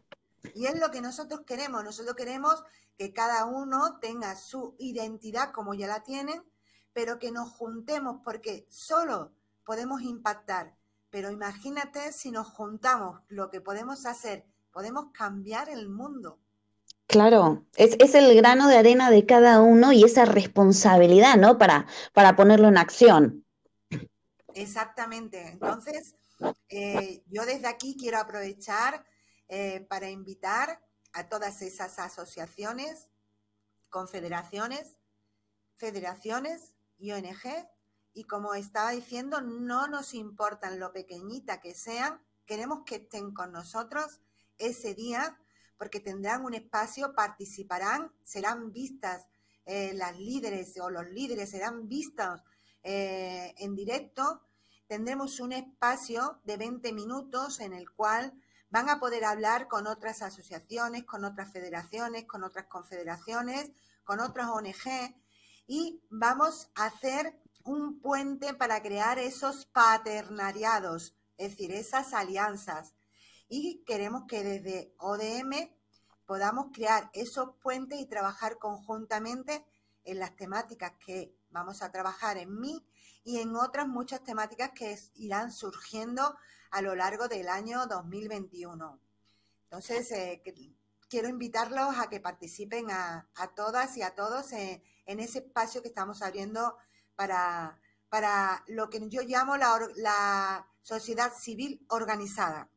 Y 0.54 0.66
es 0.66 0.78
lo 0.78 0.90
que 0.90 1.00
nosotros 1.00 1.42
queremos. 1.46 1.84
Nosotros 1.84 2.14
queremos 2.16 2.62
que 2.98 3.12
cada 3.12 3.46
uno 3.46 3.98
tenga 4.00 4.36
su 4.36 4.74
identidad 4.78 5.52
como 5.52 5.74
ya 5.74 5.86
la 5.86 6.02
tienen, 6.02 6.44
pero 6.92 7.18
que 7.18 7.32
nos 7.32 7.50
juntemos 7.50 8.20
porque 8.24 8.66
solo 8.68 9.32
podemos 9.64 10.02
impactar 10.02 10.74
pero 11.14 11.30
imagínate 11.30 12.10
si 12.10 12.32
nos 12.32 12.48
juntamos 12.48 13.20
lo 13.28 13.48
que 13.48 13.60
podemos 13.60 14.04
hacer, 14.04 14.44
podemos 14.72 15.12
cambiar 15.12 15.68
el 15.68 15.88
mundo. 15.88 16.40
Claro, 17.06 17.66
es, 17.76 18.16
el 18.16 18.34
grano 18.34 18.66
de 18.66 18.78
arena 18.78 19.12
de 19.12 19.24
cada 19.24 19.60
uno 19.60 19.92
y 19.92 20.02
esa 20.02 20.24
responsabilidad, 20.24 21.36
¿no? 21.36 21.56
Para, 21.56 21.86
para 22.14 22.34
ponerlo 22.34 22.66
en 22.66 22.78
acción. 22.78 23.44
Exactamente. 24.54 25.50
Entonces, 25.50 26.16
eh, 26.68 27.22
yo 27.30 27.46
desde 27.46 27.68
aquí 27.68 27.96
quiero 27.96 28.18
aprovechar 28.18 29.04
eh, 29.56 29.86
para 29.88 30.10
invitar 30.10 30.84
a 31.12 31.28
todas 31.28 31.62
esas 31.62 32.00
asociaciones, 32.00 33.08
confederaciones, 33.88 34.98
federaciones 35.76 36.74
y 36.98 37.12
ONG 37.12 37.68
y 38.14 38.24
como 38.24 38.54
estaba 38.54 38.90
diciendo, 38.90 39.42
no 39.42 39.86
nos 39.86 40.12
importan 40.12 40.80
lo 40.80 40.92
pequeñita 40.92 41.60
que 41.60 41.72
sean, 41.72 42.20
queremos 42.46 42.80
que 42.84 42.96
estén 42.96 43.32
con 43.32 43.52
nosotros 43.52 44.20
ese 44.58 44.92
día 44.92 45.38
porque 45.78 46.00
tendrán 46.00 46.44
un 46.44 46.54
espacio, 46.54 47.14
participarán, 47.14 48.12
serán 48.24 48.72
vistas 48.72 49.28
eh, 49.66 49.92
las 49.94 50.18
líderes 50.18 50.76
o 50.80 50.90
los 50.90 51.06
líderes 51.10 51.50
serán 51.50 51.86
vistos 51.86 52.40
eh, 52.82 53.54
en 53.58 53.76
directo. 53.76 54.42
Tendremos 54.88 55.38
un 55.38 55.52
espacio 55.52 56.40
de 56.42 56.56
20 56.56 56.92
minutos 56.92 57.60
en 57.60 57.72
el 57.72 57.88
cual 57.92 58.34
van 58.74 58.90
a 58.90 58.98
poder 58.98 59.24
hablar 59.24 59.68
con 59.68 59.86
otras 59.86 60.20
asociaciones, 60.20 61.04
con 61.04 61.24
otras 61.24 61.52
federaciones, 61.52 62.24
con 62.24 62.42
otras 62.42 62.66
confederaciones, 62.66 63.70
con 64.02 64.18
otras 64.18 64.48
ONG 64.48 65.14
y 65.68 66.02
vamos 66.10 66.70
a 66.74 66.86
hacer 66.86 67.40
un 67.62 68.00
puente 68.00 68.52
para 68.52 68.82
crear 68.82 69.20
esos 69.20 69.66
paternariados, 69.66 71.14
es 71.36 71.50
decir, 71.52 71.70
esas 71.70 72.14
alianzas. 72.14 72.94
Y 73.48 73.84
queremos 73.86 74.24
que 74.26 74.42
desde 74.42 74.92
ODM 74.98 75.70
podamos 76.26 76.72
crear 76.72 77.10
esos 77.12 77.54
puentes 77.62 78.00
y 78.00 78.06
trabajar 78.06 78.58
conjuntamente 78.58 79.64
en 80.02 80.18
las 80.18 80.34
temáticas 80.34 80.94
que 81.06 81.32
vamos 81.50 81.80
a 81.80 81.92
trabajar 81.92 82.38
en 82.38 82.58
mí 82.58 82.84
y 83.22 83.38
en 83.38 83.54
otras 83.54 83.86
muchas 83.86 84.24
temáticas 84.24 84.72
que 84.74 84.98
irán 85.14 85.52
surgiendo 85.52 86.36
a 86.74 86.82
lo 86.82 86.96
largo 86.96 87.28
del 87.28 87.48
año 87.48 87.86
2021. 87.86 88.98
Entonces, 89.62 90.10
eh, 90.10 90.42
quiero 91.08 91.28
invitarlos 91.28 91.96
a 91.98 92.08
que 92.08 92.18
participen 92.18 92.90
a, 92.90 93.28
todas 93.54 93.96
y 93.96 94.02
a 94.02 94.16
todos 94.16 94.52
en, 94.52 94.82
ese 95.06 95.38
espacio 95.38 95.82
que 95.82 95.88
estamos 95.88 96.20
abriendo 96.20 96.76
para, 97.14 97.78
para 98.08 98.64
lo 98.66 98.90
que 98.90 99.08
yo 99.08 99.22
llamo 99.22 99.56
la, 99.56 99.78
la 99.94 100.66
sociedad 100.82 101.32
civil 101.32 101.86
organizada. 101.88 102.68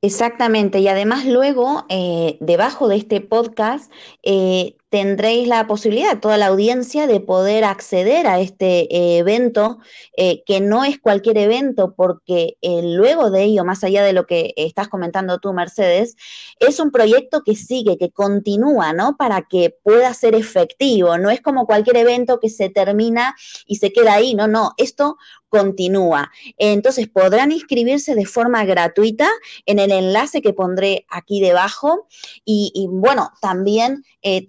Exactamente, 0.00 0.78
y 0.78 0.86
además 0.86 1.26
luego, 1.26 1.86
eh, 1.88 2.38
debajo 2.40 2.86
de 2.86 2.96
este 2.96 3.20
podcast, 3.20 3.90
eh, 4.22 4.76
tendréis 4.94 5.48
la 5.48 5.66
posibilidad, 5.66 6.20
toda 6.20 6.36
la 6.36 6.46
audiencia, 6.46 7.08
de 7.08 7.18
poder 7.18 7.64
acceder 7.64 8.28
a 8.28 8.38
este 8.38 8.82
eh, 8.94 9.18
evento, 9.18 9.80
que 10.46 10.60
no 10.60 10.84
es 10.84 11.00
cualquier 11.00 11.36
evento, 11.38 11.94
porque 11.96 12.56
luego 12.62 13.32
de 13.32 13.42
ello, 13.42 13.64
más 13.64 13.82
allá 13.82 14.04
de 14.04 14.12
lo 14.12 14.26
que 14.26 14.54
estás 14.56 14.86
comentando 14.86 15.40
tú, 15.40 15.52
Mercedes, 15.52 16.14
es 16.60 16.78
un 16.78 16.92
proyecto 16.92 17.42
que 17.42 17.56
sigue, 17.56 17.98
que 17.98 18.12
continúa, 18.12 18.92
¿no? 18.92 19.16
Para 19.16 19.42
que 19.42 19.74
pueda 19.82 20.14
ser 20.14 20.36
efectivo, 20.36 21.18
no 21.18 21.30
es 21.30 21.40
como 21.40 21.66
cualquier 21.66 21.96
evento 21.96 22.38
que 22.38 22.48
se 22.48 22.68
termina 22.68 23.34
y 23.66 23.76
se 23.76 23.92
queda 23.92 24.14
ahí, 24.14 24.34
no, 24.34 24.46
no, 24.46 24.74
esto 24.76 25.16
continúa. 25.54 26.32
Entonces 26.58 27.08
podrán 27.08 27.52
inscribirse 27.52 28.16
de 28.16 28.26
forma 28.26 28.64
gratuita 28.64 29.28
en 29.66 29.78
el 29.78 29.92
enlace 29.92 30.42
que 30.42 30.52
pondré 30.52 31.06
aquí 31.08 31.40
debajo 31.40 32.08
y, 32.44 32.88
bueno, 32.90 33.30
también 33.40 34.04
eh, 34.22 34.44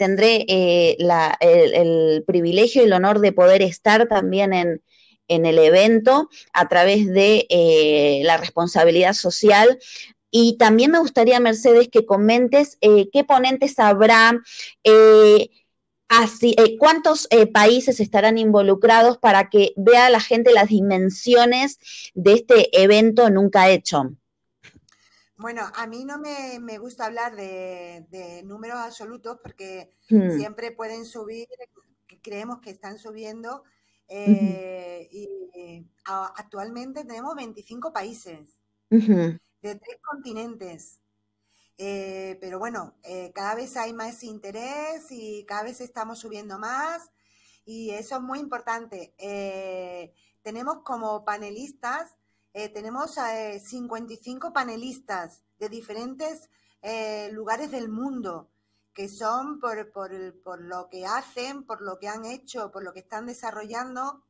eh, 0.47 0.97
el, 1.39 2.23
privilegio 2.25 2.81
y 2.81 2.85
el 2.85 2.93
honor 2.93 3.19
de 3.19 3.31
poder 3.31 3.61
estar 3.61 4.07
también 4.07 4.53
en, 4.53 4.81
el 5.27 5.57
evento 5.57 6.29
a 6.53 6.67
través 6.67 7.07
de 7.07 7.47
eh, 7.49 8.21
la 8.25 8.37
responsabilidad 8.37 9.13
social 9.13 9.79
y 10.29 10.57
también 10.57 10.91
me 10.91 10.99
gustaría, 10.99 11.39
Mercedes, 11.39 11.87
que 11.89 12.05
comentes 12.05 12.77
qué 12.81 13.23
ponentes 13.23 13.79
habrá, 13.79 14.41
Así, 16.07 16.53
eh, 16.57 16.77
¿Cuántos 16.77 17.27
eh, 17.31 17.47
países 17.47 17.99
estarán 17.99 18.37
involucrados 18.37 19.17
para 19.17 19.49
que 19.49 19.73
vea 19.75 20.09
la 20.09 20.19
gente 20.19 20.53
las 20.53 20.69
dimensiones 20.69 21.79
de 22.13 22.33
este 22.33 22.81
evento 22.81 23.29
nunca 23.31 23.69
hecho? 23.69 24.15
Bueno, 25.37 25.69
a 25.75 25.85
mí 25.85 26.05
no 26.05 26.17
me, 26.17 26.77
gusta 26.77 27.05
hablar 27.05 27.35
de, 27.35 28.41
números 28.45 28.77
absolutos 28.77 29.37
porque 29.43 29.93
hmm. 30.09 30.37
siempre 30.37 30.71
pueden 30.71 31.05
subir, 31.05 31.47
creemos 32.21 32.59
que 32.61 32.69
están 32.69 32.97
subiendo. 32.97 33.63
Eh, 34.07 35.09
y 35.11 35.87
actualmente 36.05 37.05
tenemos 37.05 37.35
25 37.35 37.91
países 37.91 38.59
de 38.89 39.39
tres 39.61 39.97
continentes. 40.01 41.01
Eh, 41.77 42.37
pero 42.39 42.59
bueno, 42.59 42.95
eh, 43.03 43.31
cada 43.33 43.55
vez 43.55 43.75
hay 43.75 43.93
más 43.93 44.23
interés 44.23 45.07
y 45.09 45.43
cada 45.45 45.63
vez 45.63 45.81
estamos 45.81 46.19
subiendo 46.19 46.57
más 46.57 47.11
y 47.65 47.89
eso 47.89 48.15
es 48.15 48.21
muy 48.21 48.39
importante. 48.39 49.13
tenemos 50.41 50.83
como 50.83 51.25
panelistas 51.25 52.15
eh, 52.57 52.69
tenemos 52.69 53.15
55 53.15 54.47
eh, 54.47 54.51
panelistas 54.53 55.43
de 55.59 55.67
diferentes 55.67 56.49
eh, 56.81 57.29
lugares 57.33 57.69
del 57.69 57.89
mundo 57.89 58.49
que 58.93 59.09
son 59.09 59.59
por, 59.59 59.91
por, 59.91 60.61
lo 60.61 60.87
que 60.87 61.05
hacen, 61.05 61.65
por 61.65 61.81
lo 61.81 61.99
que 61.99 62.07
han 62.07 62.23
hecho, 62.23 62.71
por 62.71 62.81
lo 62.81 62.93
que 62.93 63.01
están 63.01 63.25
desarrollando, 63.25 64.23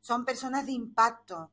son 0.00 0.24
personas 0.24 0.64
de 0.66 0.70
impacto. 0.70 1.50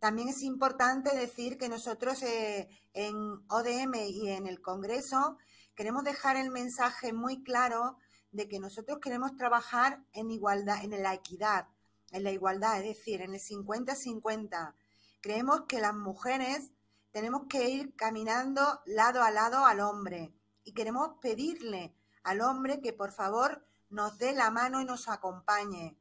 También 0.00 0.26
es 0.26 0.42
importante 0.42 1.16
decir 1.16 1.58
que 1.58 1.68
nosotros 1.68 2.24
en 2.24 3.16
ODM 3.48 3.94
y 4.08 4.30
en 4.30 4.48
el 4.48 4.60
Congreso 4.60 5.38
queremos 5.76 6.02
dejar 6.02 6.36
el 6.36 6.50
mensaje 6.50 7.12
muy 7.12 7.44
claro 7.44 7.98
de 8.32 8.48
que 8.48 8.58
nosotros 8.58 8.98
queremos 8.98 9.36
trabajar 9.36 10.02
en 10.12 10.32
igualdad, 10.32 10.82
en 10.82 11.00
la 11.00 11.14
equidad, 11.14 11.68
en 12.10 12.24
la 12.24 12.32
igualdad, 12.32 12.78
es 12.78 12.96
decir, 12.96 13.20
en 13.20 13.34
el 13.34 13.40
50-50 13.40 14.74
Creemos 15.20 15.62
que 15.68 15.80
las 15.80 15.94
mujeres 15.94 16.70
tenemos 17.10 17.42
que 17.48 17.68
ir 17.68 17.94
caminando 17.96 18.80
lado 18.86 19.22
a 19.22 19.30
lado 19.30 19.64
al 19.64 19.80
hombre 19.80 20.32
y 20.64 20.72
queremos 20.72 21.16
pedirle 21.20 21.94
al 22.22 22.40
hombre 22.40 22.80
que 22.80 22.92
por 22.92 23.12
favor 23.12 23.66
nos 23.90 24.18
dé 24.18 24.34
la 24.34 24.50
mano 24.50 24.80
y 24.80 24.84
nos 24.84 25.08
acompañe. 25.08 25.96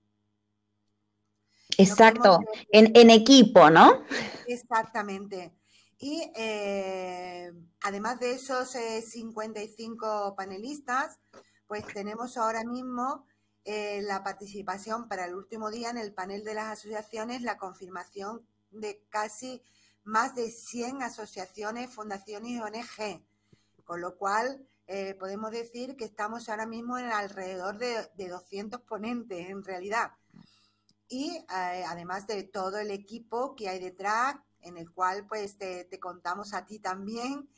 Exacto, 1.77 2.39
en, 2.71 3.09
equipo, 3.09 3.69
¿no? 3.69 4.03
Exactamente. 4.47 5.53
Y 5.99 6.31
eh, 6.35 7.51
además 7.81 8.19
de 8.19 8.33
esos 8.33 8.69
55 8.69 10.29
eh, 10.29 10.33
panelistas, 10.35 11.19
pues 11.65 11.85
tenemos 11.87 12.37
ahora 12.37 12.63
mismo 12.63 13.25
eh, 13.65 14.01
la 14.03 14.23
participación 14.23 15.07
para 15.07 15.25
el 15.25 15.35
último 15.35 15.69
día 15.69 15.89
en 15.89 15.97
el 15.97 16.13
panel 16.13 16.43
de 16.43 16.53
las 16.53 16.77
asociaciones, 16.77 17.41
la 17.41 17.57
confirmación 17.57 18.45
de 18.71 19.05
casi 19.09 19.61
más 20.03 20.35
de 20.35 20.49
100 20.49 21.03
asociaciones, 21.03 21.93
fundaciones 21.93 22.51
y 22.51 22.59
ONG, 22.59 23.25
con 23.83 24.01
lo 24.01 24.17
cual 24.17 24.65
eh, 24.87 25.15
podemos 25.15 25.51
decir 25.51 25.97
que 25.97 26.05
estamos 26.05 26.47
ahora 26.47 26.65
mismo 26.65 26.97
en 26.97 27.07
alrededor 27.07 27.77
de, 27.77 28.29
200 28.29 28.81
ponentes 28.81 29.49
en 29.49 29.63
realidad. 29.63 30.11
Y 31.09 31.35
eh, 31.35 31.83
además 31.87 32.25
de 32.25 32.43
todo 32.43 32.79
el 32.79 32.91
equipo 32.91 33.55
que 33.55 33.67
hay 33.67 33.79
detrás, 33.79 34.35
en 34.61 34.77
el 34.77 34.91
cual 34.91 35.27
pues 35.27 35.57
te, 35.57 35.83
te 35.83 35.99
contamos 35.99 36.53
a 36.53 36.65
ti 36.65 36.79
también, 36.79 37.49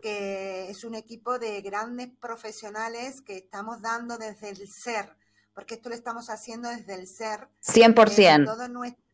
que 0.00 0.70
es 0.70 0.84
un 0.84 0.94
equipo 0.94 1.38
de 1.40 1.60
grandes 1.62 2.10
profesionales 2.20 3.20
que 3.22 3.36
estamos 3.36 3.82
dando 3.82 4.16
desde 4.18 4.50
el 4.50 4.68
ser, 4.68 5.16
porque 5.52 5.74
esto 5.74 5.88
lo 5.88 5.96
estamos 5.96 6.30
haciendo 6.30 6.68
desde 6.68 6.94
el 6.94 7.08
ser. 7.08 7.48
100%. 7.62 8.44
todo 8.44 8.68
nuestro 8.68 9.04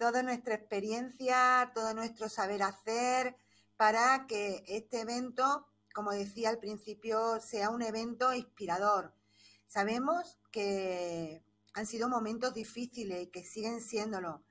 toda 0.00 0.22
nuestra 0.22 0.54
experiencia, 0.54 1.72
todo 1.74 1.92
nuestro 1.92 2.30
saber 2.30 2.62
hacer, 2.62 3.36
para 3.76 4.26
que 4.26 4.64
este 4.66 5.02
evento, 5.02 5.66
como 5.94 6.12
decía 6.12 6.48
al 6.48 6.58
principio, 6.58 7.38
sea 7.38 7.68
un 7.68 7.82
evento 7.82 8.32
inspirador. 8.32 9.12
Sabemos 9.66 10.38
que 10.50 11.44
han 11.74 11.86
sido 11.86 12.08
momentos 12.08 12.54
difíciles 12.54 13.24
y 13.24 13.26
que 13.26 13.44
siguen 13.44 13.82
siéndolo, 13.82 14.42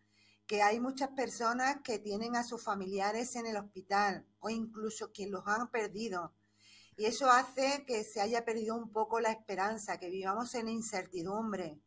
que 0.45 0.61
hay 0.61 0.79
muchas 0.79 1.09
personas 1.09 1.77
que 1.83 1.97
tienen 1.97 2.35
a 2.35 2.43
sus 2.43 2.63
familiares 2.63 3.35
en 3.35 3.47
el 3.47 3.57
hospital 3.57 4.27
o 4.41 4.51
incluso 4.51 5.11
quien 5.11 5.31
los 5.31 5.47
han 5.47 5.71
perdido. 5.71 6.31
Y 6.95 7.05
eso 7.05 7.27
hace 7.31 7.85
que 7.87 8.03
se 8.03 8.21
haya 8.21 8.45
perdido 8.45 8.75
un 8.75 8.91
poco 8.91 9.19
la 9.19 9.31
esperanza, 9.31 9.99
que 9.99 10.11
vivamos 10.11 10.53
en 10.53 10.69
incertidumbre, 10.69 11.81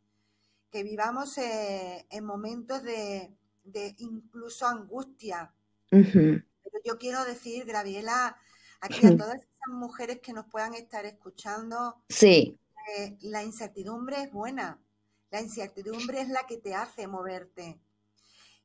que 0.69 0.83
vivamos 0.83 1.37
eh, 1.37 2.05
en 2.09 2.25
momentos 2.25 2.83
de, 2.83 3.37
de 3.63 3.95
incluso 3.99 4.67
angustia. 4.67 5.53
Pero 5.89 6.43
yo 6.83 6.97
quiero 6.97 7.23
decir, 7.23 7.65
Graviela, 7.65 8.37
aquí 8.81 9.05
a 9.05 9.15
todas 9.17 9.35
esas 9.35 9.67
mujeres 9.67 10.19
que 10.21 10.33
nos 10.33 10.45
puedan 10.45 10.73
estar 10.73 11.05
escuchando, 11.05 12.03
sí. 12.09 12.59
Eh, 12.97 13.17
la 13.21 13.43
incertidumbre 13.43 14.23
es 14.23 14.31
buena. 14.31 14.79
La 15.29 15.41
incertidumbre 15.41 16.21
es 16.21 16.29
la 16.29 16.45
que 16.45 16.57
te 16.57 16.75
hace 16.75 17.07
moverte. 17.07 17.79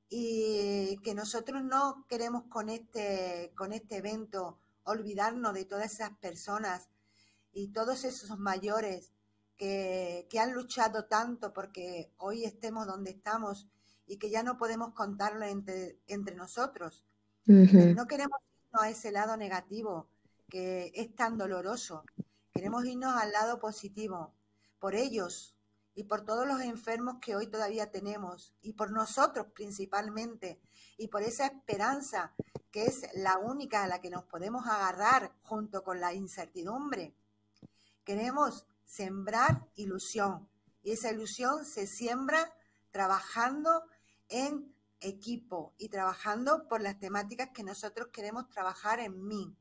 Y 0.09 0.99
que 1.03 1.14
nosotros 1.14 1.62
no 1.62 2.07
queremos 2.09 2.44
con 2.44 2.68
este, 2.70 3.53
con 3.57 3.72
este 3.72 3.99
evento 3.99 4.59
olvidarnos 4.84 5.53
de 5.53 5.66
todas 5.66 5.92
esas 5.92 6.16
personas 6.18 6.88
y 7.53 7.68
todos 7.68 8.05
esos 8.05 8.38
mayores 8.38 9.12
que, 9.57 10.26
que 10.30 10.40
han 10.40 10.53
luchado 10.53 11.05
tanto 11.05 11.53
porque 11.53 12.12
hoy 12.16 12.44
estemos 12.44 12.86
donde 12.86 13.11
estamos 13.11 13.68
y 14.09 14.17
que 14.17 14.31
ya 14.31 14.43
no 14.43 14.57
podemos 14.57 14.95
contarlo 14.95 15.45
entre, 15.45 15.99
entre 16.09 16.35
nosotros. 16.35 17.05
no 17.47 18.07
queremos 18.07 18.39
irnos 18.67 18.83
a 18.83 18.91
ese 18.91 19.13
lado 19.13 19.37
negativo 19.37 20.09
que 20.49 20.91
es 20.95 21.15
tan 21.15 21.37
doloroso. 21.37 22.05
Queremos 22.53 22.85
irnos 22.87 23.15
al 23.15 23.31
lado 23.33 23.61
positivo, 23.61 24.35
por 24.79 24.95
ellos 24.95 25.55
y 25.95 26.05
por 26.05 26.25
todos 26.25 26.47
los 26.47 26.61
enfermos 26.63 27.17
que 27.21 27.37
hoy 27.37 27.49
todavía 27.49 27.91
tenemos 27.91 28.55
y 28.63 28.73
por 28.73 28.91
nosotros 28.91 29.47
principalmente 29.55 30.61
y 30.97 31.09
por 31.09 31.23
esa 31.23 31.47
esperanza 31.47 32.35
que 32.71 32.87
es 32.87 33.09
la 33.15 33.39
única 33.39 33.83
a 33.83 33.89
la 33.89 34.01
que 34.01 34.11
nos 34.11 34.25
podemos 34.25 34.67
agarrar 34.67 35.33
junto 35.43 35.83
con 35.83 36.01
la 36.01 36.15
incertidumbre. 36.15 37.15
Queremos 38.05 38.67
sembrar 38.85 39.69
ilusión 39.75 40.49
y 40.83 40.93
esa 40.93 41.11
ilusión 41.11 41.65
se 41.65 41.87
siembra 41.87 42.55
trabajando 42.91 43.85
en 44.29 44.74
equipo 45.01 45.74
y 45.79 45.89
trabajando 45.89 46.66
por 46.68 46.81
las 46.81 46.99
temáticas 46.99 47.51
que 47.55 47.62
nosotros 47.62 48.09
queremos 48.12 48.49
trabajar 48.49 49.01
en 49.01 49.26
mí. 49.26 49.57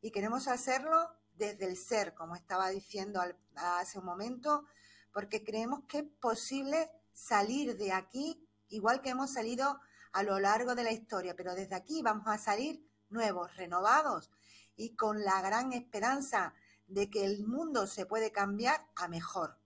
Y 0.00 0.10
queremos 0.10 0.48
hacerlo 0.48 1.10
desde 1.34 1.66
el 1.66 1.76
ser, 1.76 2.14
como 2.14 2.36
estaba 2.36 2.70
diciendo 2.70 3.20
hace 3.54 3.98
un 3.98 4.04
momento, 4.04 4.64
porque 5.12 5.42
creemos 5.42 5.80
que 5.88 5.98
es 5.98 6.04
posible 6.20 6.90
salir 7.12 7.76
de 7.76 7.92
aquí, 7.92 8.46
igual 8.68 9.00
que 9.00 9.10
hemos 9.10 9.32
salido 9.32 9.80
a 10.12 10.22
lo 10.22 10.38
largo 10.38 10.74
de 10.74 10.84
la 10.84 10.92
historia, 10.92 11.34
pero 11.36 11.54
desde 11.54 11.74
aquí 11.74 12.02
vamos 12.02 12.26
a 12.28 12.38
salir 12.38 12.82
nuevos, 13.08 13.54
renovados 13.56 14.30
y 14.76 14.94
con 14.94 15.24
la 15.24 15.40
gran 15.42 15.72
esperanza 15.72 16.54
de 16.86 17.10
que 17.10 17.24
el 17.24 17.46
mundo 17.46 17.86
se 17.86 18.06
puede 18.06 18.30
cambiar 18.30 18.86
a 18.94 19.08
mejor. 19.08 19.58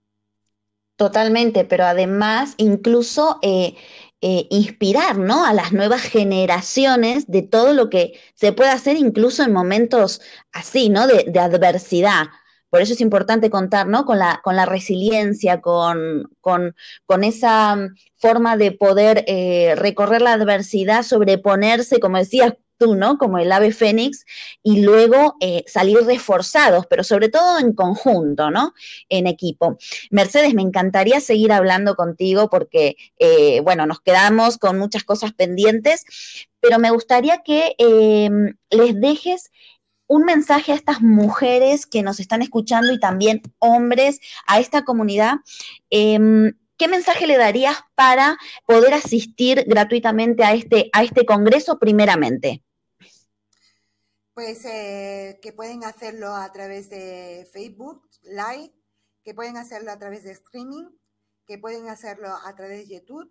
Totalmente, 0.95 1.65
pero 1.65 1.85
además 1.85 2.53
incluso 2.57 3.39
eh, 3.41 3.75
eh, 4.21 4.47
inspirar 4.51 5.17
¿no? 5.17 5.45
a 5.45 5.53
las 5.53 5.73
nuevas 5.73 6.01
generaciones 6.01 7.25
de 7.27 7.41
todo 7.41 7.73
lo 7.73 7.89
que 7.89 8.19
se 8.35 8.53
puede 8.53 8.69
hacer 8.69 8.95
incluso 8.95 9.43
en 9.43 9.51
momentos 9.51 10.21
así, 10.51 10.89
¿no? 10.89 11.07
de, 11.07 11.39
adversidad. 11.39 12.27
Por 12.69 12.81
eso 12.81 12.93
es 12.93 13.01
importante 13.01 13.49
contar 13.49 13.87
¿no? 13.87 14.05
con, 14.05 14.19
la, 14.19 14.39
con 14.43 14.55
la 14.55 14.67
resiliencia, 14.67 15.59
con, 15.59 16.29
con, 16.39 16.75
con 17.05 17.23
esa 17.23 17.77
forma 18.17 18.57
de 18.57 18.71
poder 18.71 19.25
eh, 19.27 19.73
recorrer 19.75 20.21
la 20.21 20.33
adversidad, 20.33 21.03
sobreponerse, 21.03 21.99
como 21.99 22.17
decías, 22.17 22.53
Como 23.17 23.37
el 23.37 23.51
ave 23.51 23.71
fénix, 23.71 24.25
y 24.63 24.81
luego 24.81 25.35
eh, 25.39 25.63
salir 25.67 25.99
reforzados, 25.99 26.87
pero 26.87 27.03
sobre 27.03 27.29
todo 27.29 27.59
en 27.59 27.73
conjunto, 27.73 28.49
¿no? 28.49 28.73
En 29.09 29.27
equipo. 29.27 29.77
Mercedes, 30.09 30.53
me 30.53 30.61
encantaría 30.61 31.19
seguir 31.19 31.51
hablando 31.51 31.95
contigo 31.95 32.49
porque, 32.49 32.95
eh, 33.19 33.61
bueno, 33.61 33.85
nos 33.85 34.01
quedamos 34.01 34.57
con 34.57 34.79
muchas 34.79 35.03
cosas 35.03 35.33
pendientes, 35.33 36.05
pero 36.59 36.79
me 36.79 36.91
gustaría 36.91 37.39
que 37.39 37.75
em, 37.77 38.55
les 38.69 38.99
dejes 38.99 39.51
un 40.07 40.23
mensaje 40.23 40.73
a 40.73 40.75
estas 40.75 41.01
mujeres 41.01 41.85
que 41.85 42.03
nos 42.03 42.19
están 42.19 42.41
escuchando 42.41 42.91
y 42.91 42.99
también 42.99 43.41
hombres, 43.59 44.19
a 44.47 44.59
esta 44.59 44.83
comunidad. 44.83 45.35
Em, 45.89 46.53
¿Qué 46.77 46.87
mensaje 46.87 47.27
le 47.27 47.37
darías 47.37 47.77
para 47.93 48.39
poder 48.65 48.95
asistir 48.95 49.65
gratuitamente 49.67 50.43
a 50.43 50.53
este, 50.53 50.89
a 50.93 51.03
este 51.03 51.25
congreso 51.25 51.77
primeramente? 51.77 52.63
Pues 54.33 54.63
eh, 54.65 55.39
que 55.41 55.51
pueden 55.51 55.83
hacerlo 55.83 56.33
a 56.35 56.51
través 56.51 56.89
de 56.89 57.49
Facebook 57.51 58.07
Live, 58.23 58.73
que 59.23 59.33
pueden 59.33 59.57
hacerlo 59.57 59.91
a 59.91 59.99
través 59.99 60.23
de 60.23 60.31
streaming, 60.31 60.89
que 61.45 61.57
pueden 61.57 61.89
hacerlo 61.89 62.29
a 62.45 62.55
través 62.55 62.87
de 62.87 62.95
YouTube, 62.95 63.29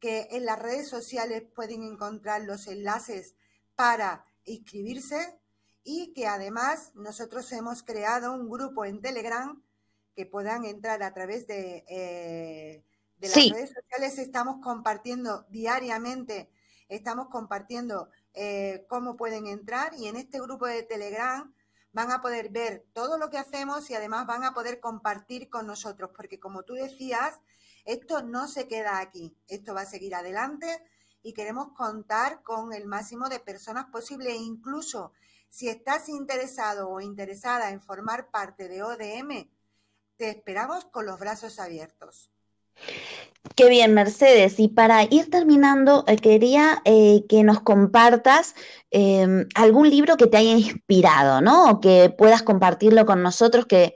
que 0.00 0.28
en 0.30 0.46
las 0.46 0.58
redes 0.58 0.88
sociales 0.88 1.44
pueden 1.54 1.82
encontrar 1.82 2.42
los 2.42 2.66
enlaces 2.66 3.34
para 3.74 4.24
inscribirse 4.44 5.38
y 5.84 6.12
que 6.14 6.26
además 6.26 6.92
nosotros 6.94 7.50
hemos 7.52 7.82
creado 7.82 8.32
un 8.32 8.48
grupo 8.48 8.84
en 8.84 9.00
Telegram 9.00 9.62
que 10.14 10.26
puedan 10.26 10.64
entrar 10.64 11.02
a 11.02 11.14
través 11.14 11.46
de, 11.46 11.84
eh, 11.88 12.84
las 13.20 13.34
redes 13.34 13.70
sociales. 13.70 14.18
Estamos 14.18 14.62
compartiendo 14.62 15.46
diariamente, 15.48 16.50
estamos 16.88 17.28
compartiendo 17.28 18.10
eh, 18.40 18.86
cómo 18.88 19.16
pueden 19.16 19.48
entrar 19.48 19.92
y 19.94 20.06
en 20.06 20.14
este 20.14 20.40
grupo 20.40 20.66
de 20.66 20.84
Telegram 20.84 21.52
van 21.92 22.12
a 22.12 22.22
poder 22.22 22.50
ver 22.50 22.86
todo 22.92 23.18
lo 23.18 23.30
que 23.30 23.38
hacemos 23.38 23.90
y 23.90 23.94
además 23.94 24.26
van 24.26 24.44
a 24.44 24.54
poder 24.54 24.78
compartir 24.78 25.50
con 25.50 25.66
nosotros, 25.66 26.10
porque 26.14 26.38
como 26.38 26.62
tú 26.62 26.74
decías, 26.74 27.40
esto 27.84 28.22
no 28.22 28.46
se 28.46 28.68
queda 28.68 29.00
aquí, 29.00 29.36
esto 29.48 29.74
va 29.74 29.80
a 29.80 29.86
seguir 29.86 30.14
adelante 30.14 30.68
y 31.20 31.32
queremos 31.32 31.72
contar 31.72 32.44
con 32.44 32.72
el 32.72 32.86
máximo 32.86 33.28
de 33.28 33.40
personas 33.40 33.86
posible. 33.86 34.32
Incluso 34.36 35.12
si 35.48 35.68
estás 35.68 36.08
interesado 36.08 36.90
o 36.90 37.00
interesada 37.00 37.70
en 37.70 37.80
formar 37.80 38.30
parte 38.30 38.68
de 38.68 38.84
ODM, 38.84 39.50
te 40.16 40.30
esperamos 40.30 40.84
con 40.84 41.06
los 41.06 41.18
brazos 41.18 41.58
abiertos. 41.58 42.30
Qué 43.56 43.68
bien, 43.68 43.94
Mercedes. 43.94 44.58
Y 44.58 44.68
para 44.68 45.04
ir 45.04 45.30
terminando, 45.30 46.04
eh, 46.06 46.16
quería 46.16 46.80
eh, 46.84 47.24
que 47.28 47.42
nos 47.42 47.60
compartas 47.60 48.54
em, 48.90 49.46
algún 49.54 49.90
libro 49.90 50.16
que 50.16 50.26
te 50.26 50.36
haya 50.36 50.52
inspirado, 50.52 51.40
¿no? 51.40 51.70
O 51.70 51.80
que 51.80 52.14
puedas 52.16 52.42
compartirlo 52.42 53.06
con 53.06 53.22
nosotros, 53.22 53.66
que, 53.66 53.94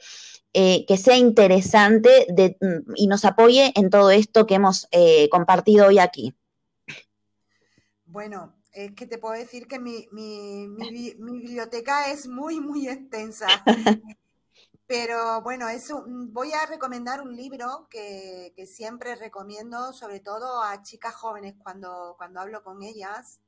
eh, 0.52 0.84
que 0.86 0.96
sea 0.96 1.16
interesante 1.16 2.26
mm, 2.60 2.92
y 2.96 3.06
nos 3.06 3.24
apoye 3.24 3.72
en 3.74 3.90
todo 3.90 4.10
esto 4.10 4.46
que 4.46 4.54
hemos 4.54 4.88
compartido 5.30 5.86
hoy 5.86 5.98
aquí. 5.98 6.34
Bueno, 8.04 8.54
es 8.72 8.92
que 8.92 9.06
te 9.06 9.18
puedo 9.18 9.34
decir 9.34 9.66
que 9.66 9.78
mi, 9.78 10.08
biblioteca 11.18 12.10
es 12.10 12.28
muy, 12.28 12.60
muy 12.60 12.88
extensa. 12.88 13.46
Pero 14.86 15.42
bueno, 15.42 15.68
eso, 15.68 16.04
mm, 16.06 16.32
voy 16.32 16.52
a 16.52 16.66
recomendar 16.66 17.22
un 17.22 17.34
libro 17.36 17.88
que, 17.90 18.52
siempre 18.66 19.16
recomiendo, 19.16 19.92
sobre 19.92 20.20
todo 20.20 20.62
a 20.62 20.82
chicas 20.82 21.14
jóvenes 21.14 21.54
cuando, 21.58 22.14
cuando 22.18 22.40
hablo 22.40 22.62
con 22.62 22.82
ellas. 22.82 23.40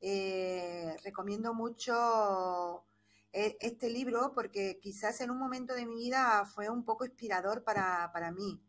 Eh, 0.00 0.96
recomiendo 1.02 1.54
mucho 1.54 2.84
e, 3.32 3.56
este 3.60 3.88
libro 3.88 4.32
porque 4.34 4.78
quizás 4.80 5.20
en 5.22 5.30
un 5.30 5.38
momento 5.38 5.74
de 5.74 5.86
mi 5.86 5.94
vida 5.96 6.44
fue 6.44 6.68
un 6.68 6.84
poco 6.84 7.06
inspirador 7.06 7.64
para, 7.64 8.32
mí, 8.32 8.60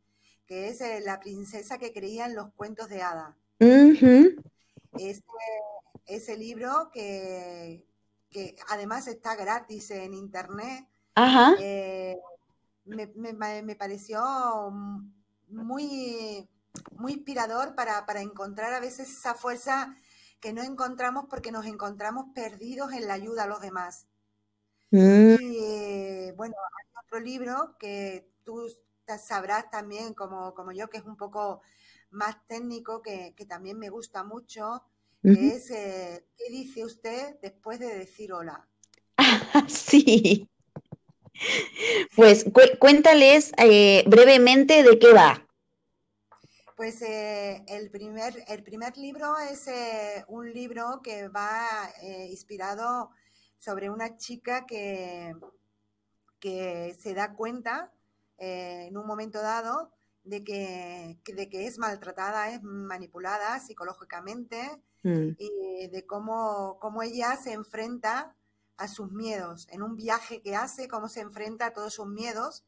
que 0.48 0.70
es 0.70 0.82
eh, 0.82 1.02
La 1.02 1.20
princesa 1.20 1.78
que 1.78 1.92
creía 1.94 2.26
en 2.26 2.36
los 2.36 2.54
cuentos 2.54 2.90
de 2.90 3.02
hada 3.02 3.38
ese 6.06 6.38
libro 6.38 6.90
que, 6.94 7.86
además 8.68 9.08
está 9.08 9.36
gratis 9.36 9.92
en 9.92 10.14
internet. 10.14 10.88
Eh, 11.60 12.18
me, 12.86 13.76
pareció 13.76 14.22
muy, 15.50 16.50
muy 16.98 17.14
inspirador 17.14 17.76
para, 17.76 18.22
encontrar 18.22 18.74
a 18.74 18.80
veces 18.80 19.10
esa 19.10 19.34
fuerza 19.34 19.96
que 20.40 20.54
no 20.54 20.62
encontramos 20.62 21.26
porque 21.30 21.52
nos 21.52 21.66
encontramos 21.66 22.28
perdidos 22.34 22.94
en 22.94 23.08
la 23.08 23.14
ayuda 23.14 23.44
a 23.44 23.48
los 23.48 23.62
demás. 23.62 24.08
Mm. 24.92 25.36
Y 25.40 25.58
eh, 25.60 26.34
bueno, 26.36 26.56
hay 26.56 27.06
otro 27.06 27.20
libro 27.20 27.76
que 27.80 28.30
tú 28.44 28.68
sabrás 29.24 29.70
también, 29.70 30.14
como, 30.14 30.54
como 30.54 30.72
yo, 30.72 30.90
que 30.90 30.98
es 30.98 31.06
un 31.06 31.18
poco 31.18 31.62
más 32.12 32.36
técnico, 32.48 33.02
que, 33.02 33.34
que 33.36 33.46
también 33.46 33.80
me 33.80 33.90
gusta 33.90 34.24
mucho, 34.24 34.84
es 35.24 35.72
eh, 35.72 36.24
¿qué 36.38 36.52
dice 36.52 36.86
usted 36.86 37.40
después 37.42 37.80
de 37.80 37.98
decir 37.98 38.32
hola? 38.32 38.68
sí. 39.68 40.48
Pues 42.16 42.46
cuéntales 42.80 43.52
eh, 43.58 44.04
brevemente 44.08 44.84
de 44.84 45.00
qué 45.00 45.14
va. 45.14 45.46
Pues 46.76 47.02
eh, 47.02 47.64
el, 47.68 47.90
primer, 47.90 48.44
el 48.48 48.64
primer 48.64 48.98
libro 48.98 49.38
es 49.38 49.70
un 50.28 50.52
libro 50.52 51.02
que 51.04 51.28
va 51.30 51.68
inspirado 52.30 53.12
sobre 53.58 53.90
una 53.90 54.18
chica 54.18 54.66
que, 54.66 55.34
que 56.40 56.96
se 57.00 57.14
da 57.14 57.34
cuenta 57.34 57.92
en 58.38 58.98
un 58.98 59.08
momento 59.08 59.42
dado 59.42 59.92
de 60.24 60.44
que, 60.44 61.18
de 61.26 61.50
que 61.50 61.68
es 61.68 61.78
maltratada, 61.78 62.52
es 62.52 62.62
manipulada 62.64 63.60
psicológicamente 63.60 64.60
Mm. 65.06 65.36
y 65.38 65.88
de 65.90 66.06
cómo, 66.08 66.80
cómo 66.82 67.04
ella 67.04 67.36
se 67.36 67.54
enfrenta 67.54 68.36
a 68.78 68.88
sus 68.88 69.12
miedos, 69.12 69.68
en 69.72 69.82
un 69.82 69.96
viaje 69.96 70.42
que 70.42 70.56
hace, 70.56 70.88
cómo 70.88 71.08
se 71.08 71.22
enfrenta 71.22 71.68
a 71.68 71.74
todos 71.74 71.94
sus 71.94 72.08
miedos. 72.08 72.64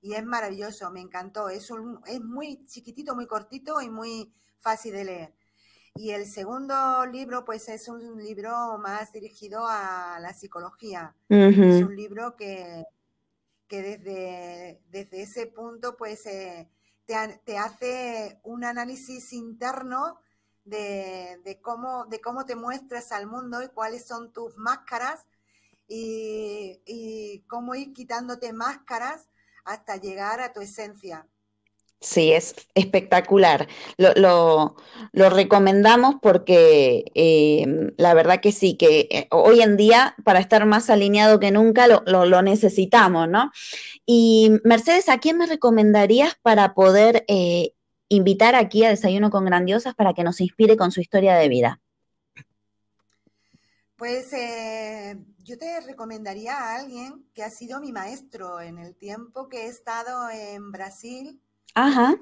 Y 0.00 0.14
es 0.14 0.24
maravilloso, 0.24 0.90
me 0.90 1.00
encantó. 1.00 1.48
Es, 1.48 1.70
un, 1.70 2.00
es 2.06 2.20
muy 2.20 2.66
chiquitito, 2.66 3.14
muy 3.14 3.26
cortito 3.26 3.80
y 3.80 3.88
muy 3.88 4.32
fácil 4.60 4.94
de 4.94 5.04
leer. 5.04 5.34
Y 5.94 6.10
el 6.10 6.26
segundo 6.26 7.04
libro, 7.06 7.44
pues 7.44 7.68
es 7.68 7.88
un 7.88 8.22
libro 8.22 8.78
más 8.78 9.12
dirigido 9.12 9.66
a 9.66 10.18
la 10.20 10.32
psicología. 10.32 11.14
Es 11.28 11.82
un 11.82 11.94
libro 11.94 12.34
que, 12.34 12.84
que 13.68 13.82
desde, 13.82 14.82
desde 14.90 15.22
ese 15.22 15.46
punto, 15.46 15.96
pues 15.96 16.24
eh, 16.26 16.68
te, 17.04 17.40
te, 17.44 17.58
hace 17.58 18.40
un 18.42 18.64
análisis 18.64 19.32
interno 19.32 20.18
de, 20.64 21.60
cómo, 21.62 22.06
de 22.06 22.20
cómo 22.20 22.44
te 22.44 22.56
muestras 22.56 23.12
al 23.12 23.26
mundo 23.26 23.62
y 23.62 23.68
cuáles 23.68 24.06
son 24.06 24.32
tus 24.32 24.56
máscaras 24.56 25.26
y, 25.94 27.44
cómo 27.48 27.74
ir 27.74 27.92
quitándote 27.92 28.52
máscaras 28.52 29.28
hasta 29.64 29.96
llegar 29.96 30.40
a 30.40 30.52
tu 30.52 30.60
esencia. 30.60 31.26
Sí, 32.00 32.32
es 32.32 32.56
espectacular. 32.74 33.68
Lo, 33.96 34.74
recomendamos 35.12 36.16
porque 36.20 37.04
eh, 37.14 37.92
la 37.96 38.14
verdad 38.14 38.40
que 38.40 38.50
sí, 38.50 38.74
que 38.76 39.06
eh, 39.10 39.28
hoy 39.30 39.60
en 39.60 39.76
día 39.76 40.16
para 40.24 40.40
estar 40.40 40.66
más 40.66 40.90
alineado 40.90 41.38
que 41.38 41.52
nunca 41.52 41.86
lo, 41.86 42.02
lo, 42.04 42.42
necesitamos, 42.42 43.28
¿no? 43.28 43.52
Y 44.04 44.50
Mercedes, 44.64 45.08
¿a 45.08 45.18
quién 45.18 45.38
me 45.38 45.46
recomendarías 45.46 46.34
para 46.42 46.74
poder 46.74 47.24
eh, 47.28 47.74
invitar 48.08 48.56
aquí 48.56 48.84
a 48.84 48.88
Desayuno 48.88 49.30
con 49.30 49.44
Grandiosas 49.44 49.94
para 49.94 50.12
que 50.12 50.24
nos 50.24 50.40
inspire 50.40 50.76
con 50.76 50.90
su 50.90 51.00
historia 51.00 51.36
de 51.36 51.48
vida? 51.48 51.80
Pues 54.02 54.32
eh, 54.32 55.16
yo 55.44 55.58
te 55.58 55.80
recomendaría 55.80 56.56
a 56.56 56.76
alguien 56.76 57.24
que 57.34 57.42
ha 57.42 57.50
sido 57.50 57.80
mi 57.80 57.92
maestro 57.92 58.60
en 58.60 58.78
el 58.78 58.94
tiempo 58.94 59.48
que 59.48 59.64
he 59.64 59.68
estado 59.68 60.30
en 60.30 60.70
Brasil. 60.72 61.40
Ajá. 61.74 62.16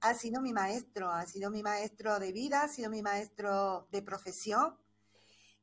Ha 0.00 0.14
sido 0.14 0.40
mi 0.40 0.52
maestro, 0.52 1.10
ha 1.10 1.26
sido 1.26 1.50
mi 1.50 1.62
maestro 1.62 2.18
de 2.18 2.32
vida, 2.32 2.62
ha 2.62 2.68
sido 2.68 2.90
mi 2.90 3.02
maestro 3.02 3.88
de 3.90 4.02
profesión. 4.02 4.76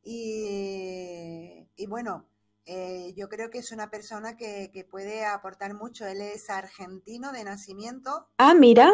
Y, 0.04 1.68
bueno, 1.88 2.26
eh, 2.66 3.14
yo 3.16 3.30
creo 3.30 3.52
que 3.52 3.60
es 3.60 3.72
una 3.72 3.92
persona 3.92 4.36
que, 4.36 4.72
que, 4.74 4.84
puede 4.84 5.26
aportar 5.26 5.76
mucho. 5.76 6.08
Él 6.08 6.22
es 6.22 6.50
argentino 6.50 7.32
de 7.32 7.44
nacimiento. 7.44 8.28
Ah, 8.38 8.54
mira. 8.56 8.92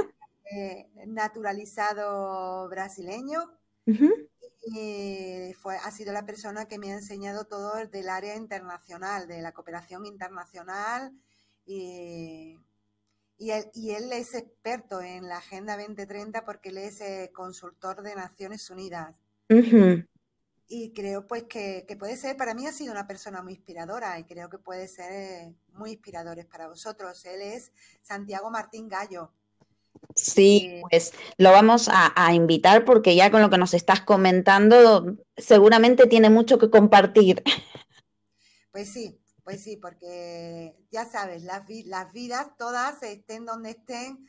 Eh, 0.51 0.89
naturalizado 1.07 2.67
brasileño. 2.69 3.51
Y 4.69 5.53
fue, 5.53 5.77
ha 5.77 5.91
sido 5.91 6.11
la 6.11 6.25
persona 6.25 6.67
que 6.67 6.77
me 6.77 6.91
ha 6.91 6.95
enseñado 6.95 7.45
todo 7.45 7.73
del 7.87 8.09
área 8.09 8.35
internacional, 8.35 9.27
de 9.27 9.41
la 9.41 9.53
cooperación 9.53 10.05
internacional. 10.05 11.13
Y, 11.65 12.57
y, 13.37 13.51
él, 13.51 14.11
es 14.11 14.33
experto 14.33 15.01
en 15.01 15.27
la 15.27 15.37
Agenda 15.37 15.77
2030 15.77 16.43
porque 16.43 16.69
él 16.69 16.79
es 16.79 16.99
eh, 17.01 17.31
consultor 17.33 18.01
de 18.01 18.15
Naciones 18.15 18.69
Unidas. 18.69 19.15
Y 20.69 20.91
creo 20.91 21.25
pues 21.27 21.43
que, 21.43 21.85
puede 21.97 22.17
ser, 22.17 22.35
para 22.35 22.53
mí 22.53 22.67
ha 22.67 22.73
sido 22.73 22.91
una 22.91 23.07
persona 23.07 23.41
muy 23.41 23.53
inspiradora 23.53 24.19
y 24.19 24.25
creo 24.25 24.49
que 24.49 24.57
puede 24.57 24.89
ser 24.89 25.11
eh, 25.13 25.55
muy 25.73 25.91
inspiradores 25.91 26.45
para 26.45 26.67
vosotros. 26.67 27.23
Él 27.25 27.41
es 27.41 27.71
Santiago 28.01 28.51
Martín 28.51 28.89
Gallo. 28.89 29.31
Sí, 30.15 30.81
pues 30.89 31.13
lo 31.37 31.51
vamos 31.51 31.89
a, 31.91 32.33
invitar 32.33 32.85
porque 32.85 33.15
ya 33.15 33.29
con 33.31 33.41
lo 33.41 33.49
que 33.49 33.57
nos 33.57 33.73
estás 33.73 34.01
comentando 34.01 35.17
seguramente 35.35 36.07
tiene 36.07 36.29
mucho 36.29 36.57
que 36.57 36.69
compartir. 36.69 37.43
Pues 38.71 38.91
sí, 38.91 39.19
pues 39.43 39.63
sí, 39.63 39.77
porque 39.77 40.75
ya 40.91 41.05
sabes, 41.05 41.43
las, 41.43 41.63
las 41.85 42.13
vidas 42.13 42.47
todas 42.57 43.01
estén 43.03 43.45
donde 43.45 43.71
estén, 43.71 44.27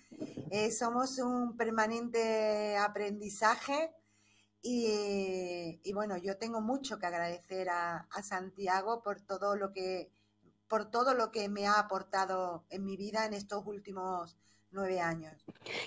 eh, 0.50 0.70
somos 0.70 1.18
un 1.18 1.56
permanente 1.56 2.76
aprendizaje 2.76 3.90
y, 4.62 5.92
bueno, 5.94 6.16
yo 6.16 6.36
tengo 6.36 6.60
mucho 6.60 6.98
que 6.98 7.06
agradecer 7.06 7.68
a, 7.68 8.08
a 8.10 8.22
Santiago 8.22 9.02
por 9.02 9.20
todo 9.20 9.56
lo 9.56 9.72
que 9.72 10.10
por 10.68 10.90
todo 10.90 11.14
lo 11.14 11.32
que 11.32 11.48
me 11.48 11.66
ha 11.66 11.78
aportado 11.78 12.66
en 12.68 12.84
mi 12.84 12.96
vida 12.96 13.24
en 13.24 13.32
estos 13.32 13.66
últimos 13.66 14.36
nueve 14.70 15.00
años. 15.00 15.34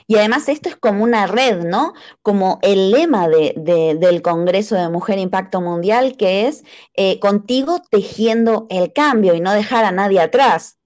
Y 0.07 0.17
además 0.17 0.47
esto 0.49 0.69
es 0.69 0.75
como 0.75 1.03
una 1.03 1.27
red, 1.27 1.63
¿no? 1.63 1.93
Como 2.21 2.59
el 2.61 2.91
lema 2.91 3.27
de, 3.27 3.53
del 3.99 4.21
Congreso 4.21 4.75
de 4.75 4.89
Mujer 4.89 5.19
Impacto 5.19 5.61
Mundial, 5.61 6.17
que 6.17 6.47
es 6.47 6.63
eh, 6.93 7.19
contigo 7.19 7.82
tejiendo 7.89 8.67
el 8.69 8.93
cambio 8.93 9.34
y 9.34 9.41
no 9.41 9.53
dejar 9.53 9.86
a 9.86 9.91
nadie 9.91 10.19
atrás. 10.19 10.77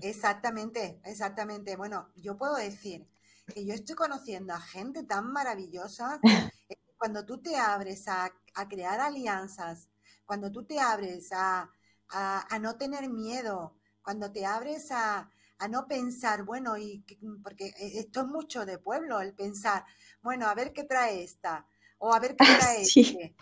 Exactamente, 0.00 1.00
exactamente. 1.04 1.76
Bueno, 1.76 2.10
yo 2.16 2.36
puedo 2.36 2.56
decir 2.56 3.06
que 3.46 3.64
yo 3.64 3.74
estoy 3.74 3.94
conociendo 3.94 4.52
a 4.52 4.60
gente 4.60 5.04
tan 5.04 5.32
maravillosa. 5.32 6.20
Cuando 6.96 7.26
tú 7.26 7.42
te 7.42 7.56
abres 7.56 8.08
a, 8.08 8.32
crear 8.68 8.98
alianzas, 9.00 9.90
cuando 10.24 10.50
tú 10.50 10.64
te 10.64 10.80
abres 10.80 11.30
a, 11.32 11.70
a 12.08 12.58
no 12.60 12.76
tener 12.76 13.10
miedo, 13.10 13.76
cuando 14.00 14.32
te 14.32 14.46
abres 14.46 14.90
a, 14.90 15.28
a 15.64 15.68
no 15.68 15.86
pensar, 15.88 16.44
bueno, 16.44 16.76
y 16.76 17.02
porque 17.42 17.68
e, 17.78 17.98
esto 17.98 18.20
es 18.20 18.26
mucho 18.26 18.66
de 18.66 18.78
pueblo, 18.78 19.20
el 19.20 19.34
pensar, 19.34 19.84
bueno, 20.22 20.46
a 20.46 20.54
ver 20.54 20.72
qué 20.72 20.84
trae 20.84 21.24
esta, 21.24 21.66
o 21.98 22.12
a 22.12 22.20
ver 22.20 22.36
qué 22.36 22.44
trae 22.60 22.82
este. 22.82 23.34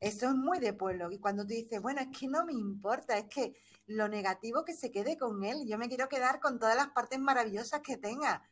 Eso 0.00 0.26
es 0.26 0.34
muy 0.34 0.58
de 0.58 0.72
pueblo. 0.72 1.10
Y 1.10 1.18
cuando 1.18 1.42
tú 1.44 1.48
dices, 1.48 1.80
bueno, 1.80 2.00
es 2.00 2.08
que 2.18 2.28
no 2.28 2.44
me 2.44 2.52
importa, 2.52 3.16
es 3.18 3.26
que 3.26 3.54
lo 3.86 4.08
negativo 4.08 4.64
que 4.64 4.74
se 4.74 4.90
quede 4.90 5.16
con 5.16 5.44
él, 5.44 5.66
yo 5.66 5.78
me 5.78 5.88
quiero 5.88 6.08
quedar 6.08 6.40
con 6.40 6.58
todas 6.58 6.76
las 6.76 6.88
partes 6.88 7.18
maravillosas 7.18 7.80
que 7.80 7.96
tenga. 7.96 8.42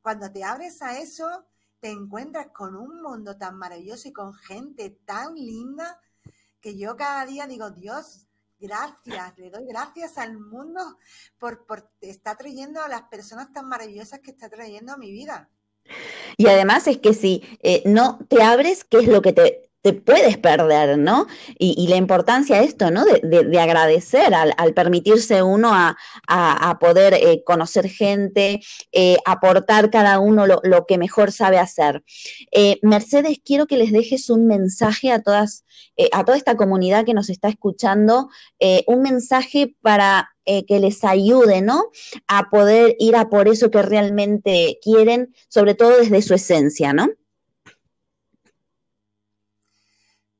Cuando 0.00 0.30
te 0.32 0.44
abres 0.44 0.82
a 0.82 0.98
eso, 0.98 1.44
te 1.80 1.90
encuentras 1.90 2.48
con 2.48 2.76
un 2.76 3.00
mundo 3.00 3.36
tan 3.36 3.58
maravilloso 3.58 4.08
y 4.08 4.12
con 4.12 4.34
gente 4.34 4.90
tan 5.04 5.34
linda 5.34 6.00
que 6.60 6.76
yo 6.76 6.96
cada 6.96 7.26
día 7.26 7.46
digo, 7.46 7.70
Dios, 7.70 8.26
gracias, 8.62 9.38
le 9.38 9.50
doy 9.50 9.66
gracias 9.66 10.16
al 10.16 10.38
mundo 10.38 10.80
por, 11.38 11.66
por 11.66 11.90
estar 12.00 12.38
trayendo 12.38 12.80
a 12.80 12.88
las 12.88 13.02
personas 13.02 13.52
tan 13.52 13.68
maravillosas 13.68 14.20
que 14.20 14.30
está 14.30 14.48
trayendo 14.48 14.92
a 14.92 14.96
mi 14.96 15.10
vida. 15.10 15.50
Y 16.36 16.46
además 16.46 16.86
es 16.86 16.98
que 16.98 17.12
si 17.12 17.42
eh, 17.62 17.82
no 17.84 18.18
te 18.28 18.42
abres, 18.42 18.84
¿qué 18.84 18.98
es 18.98 19.08
lo 19.08 19.20
que 19.20 19.32
te, 19.32 19.71
te 19.82 19.92
puedes 19.92 20.38
perder, 20.38 20.96
¿no? 20.96 21.26
Y, 21.58 21.88
la 21.88 21.96
importancia 21.96 22.58
de 22.58 22.64
esto, 22.64 22.90
¿no? 22.92 23.04
De, 23.04 23.58
agradecer 23.58 24.32
al, 24.32 24.74
permitirse 24.74 25.42
uno 25.42 25.72
a, 25.74 25.96
poder 26.80 27.14
eh, 27.14 27.42
conocer 27.44 27.88
gente, 27.88 28.60
eh, 28.92 29.16
aportar 29.24 29.90
cada 29.90 30.20
uno 30.20 30.46
lo, 30.46 30.86
que 30.86 30.98
mejor 30.98 31.32
sabe 31.32 31.58
hacer. 31.58 32.04
Eh, 32.52 32.78
Mercedes, 32.82 33.38
quiero 33.44 33.66
que 33.66 33.76
les 33.76 33.92
dejes 33.92 34.30
un 34.30 34.46
mensaje 34.46 35.10
a 35.10 35.20
todas, 35.20 35.64
a 36.12 36.24
toda 36.24 36.38
esta 36.38 36.56
comunidad 36.56 37.04
que 37.04 37.14
nos 37.14 37.28
está 37.28 37.48
escuchando, 37.48 38.28
un 38.86 39.02
mensaje 39.02 39.76
para 39.82 40.30
que 40.44 40.80
les 40.80 41.04
ayude, 41.04 41.60
¿no? 41.60 41.90
A 42.28 42.50
poder 42.50 42.94
ir 42.98 43.16
a 43.16 43.28
por 43.28 43.48
eso 43.48 43.70
que 43.70 43.82
realmente 43.82 44.78
quieren, 44.82 45.34
sobre 45.48 45.74
todo 45.74 45.98
desde 45.98 46.22
su 46.22 46.34
esencia, 46.34 46.92
¿no? 46.92 47.08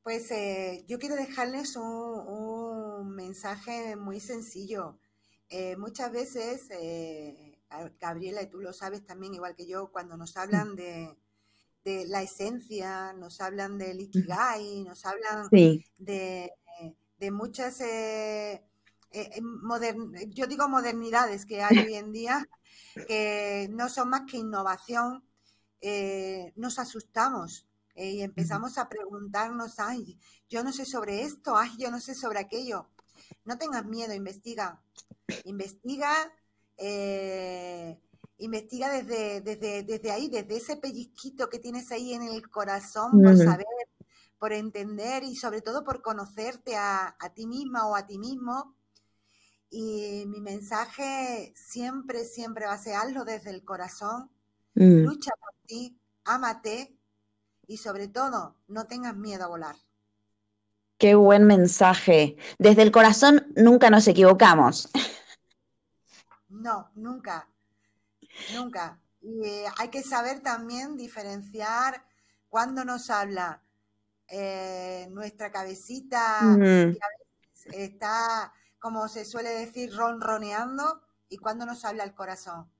Pues 0.02 0.32
eh, 0.32 0.84
yo 0.88 0.98
quiero 0.98 1.14
dejarles 1.14 1.76
un, 1.76 3.14
mensaje 3.14 3.94
muy 3.94 4.18
sencillo. 4.20 4.98
Eh, 5.48 5.76
muchas 5.76 6.10
veces, 6.10 6.66
eh, 6.70 7.60
Gabriela, 8.00 8.42
y 8.42 8.48
tú 8.48 8.60
lo 8.60 8.72
sabes 8.72 9.04
también, 9.04 9.34
igual 9.34 9.54
que 9.54 9.66
yo, 9.66 9.92
cuando 9.92 10.16
nos 10.16 10.36
hablan 10.36 10.74
de, 10.74 11.16
la 11.84 12.22
esencia, 12.22 13.12
nos 13.12 13.40
hablan 13.40 13.78
del 13.78 14.00
Ikigai, 14.00 14.82
nos 14.82 15.04
hablan 15.06 15.48
de, 15.50 16.50
muchas, 17.30 17.78
yo 20.28 20.46
digo 20.46 20.68
modernidades 20.68 21.46
que 21.46 21.62
hay 21.62 21.78
hoy 21.78 21.94
en 21.94 22.12
día, 22.12 22.48
que 23.06 23.68
no 23.70 23.88
son 23.88 24.08
más 24.10 24.22
que 24.28 24.38
innovación, 24.38 25.24
nos 26.56 26.78
asustamos 26.78 27.68
eh, 27.94 28.10
y 28.12 28.22
empezamos 28.22 28.78
a 28.78 28.88
preguntarnos, 28.88 29.78
ay, 29.78 30.18
yo 30.48 30.64
no 30.64 30.72
sé 30.72 30.84
sobre 30.84 31.22
esto, 31.22 31.56
ay, 31.56 31.70
yo 31.78 31.90
no 31.90 32.00
sé 32.00 32.14
sobre 32.14 32.38
aquello. 32.38 32.88
No 33.44 33.58
tengas 33.58 33.84
miedo, 33.84 34.14
investiga. 34.14 34.82
Investiga, 35.44 36.32
eh, 36.76 38.00
investiga 38.38 38.90
desde, 38.90 39.40
desde, 39.40 39.82
desde 39.82 40.10
ahí, 40.10 40.28
desde 40.28 40.56
ese 40.56 40.76
pellizquito 40.76 41.48
que 41.48 41.58
tienes 41.58 41.90
ahí 41.92 42.14
en 42.14 42.22
el 42.22 42.48
corazón 42.50 43.22
por 43.22 43.36
saber, 43.36 43.66
por 44.38 44.52
entender 44.52 45.22
y 45.22 45.36
sobre 45.36 45.60
todo 45.60 45.84
por 45.84 46.02
conocerte 46.02 46.76
a, 46.76 47.14
ti 47.34 47.46
misma 47.46 47.86
o 47.86 47.94
a 47.94 48.06
ti 48.06 48.18
mismo. 48.18 48.74
Y 49.70 50.24
mi 50.26 50.40
mensaje 50.40 51.52
siempre, 51.56 52.24
siempre 52.24 52.66
va 52.66 52.72
a 52.72 52.78
ser 52.78 52.94
hazlo 52.94 53.24
desde 53.24 53.50
el 53.50 53.64
corazón, 53.64 54.30
mm. 54.74 55.04
lucha 55.04 55.30
por 55.40 55.54
ti, 55.66 55.98
ámate, 56.24 56.98
y 57.66 57.78
sobre 57.78 58.08
todo, 58.08 58.56
no 58.68 58.86
tengas 58.86 59.16
miedo 59.16 59.44
a 59.44 59.48
volar. 59.48 59.76
Qué 60.98 61.14
buen 61.14 61.44
mensaje. 61.44 62.36
Desde 62.58 62.82
el 62.82 62.92
corazón 62.92 63.52
nunca 63.56 63.90
nos 63.90 64.06
equivocamos. 64.08 64.88
No, 66.48 66.90
nunca, 66.94 67.48
nunca. 68.54 69.00
Y 69.20 69.42
eh, 69.44 69.64
hay 69.78 69.88
que 69.88 70.02
saber 70.02 70.40
también 70.40 70.96
diferenciar 70.96 72.04
cuando 72.48 72.84
nos 72.84 73.10
habla 73.10 73.62
eh, 74.28 75.08
nuestra 75.10 75.50
cabecita, 75.50 76.38
que 76.58 76.98
a 77.00 77.08
veces 77.18 77.66
está, 77.72 78.52
como 78.78 79.08
se 79.08 79.24
suele 79.24 79.50
decir, 79.50 79.92
ronroneando, 79.96 81.02
y 81.28 81.38
cuando 81.38 81.66
nos 81.66 81.84
habla 81.84 82.04
el 82.04 82.14
corazón. 82.14 82.70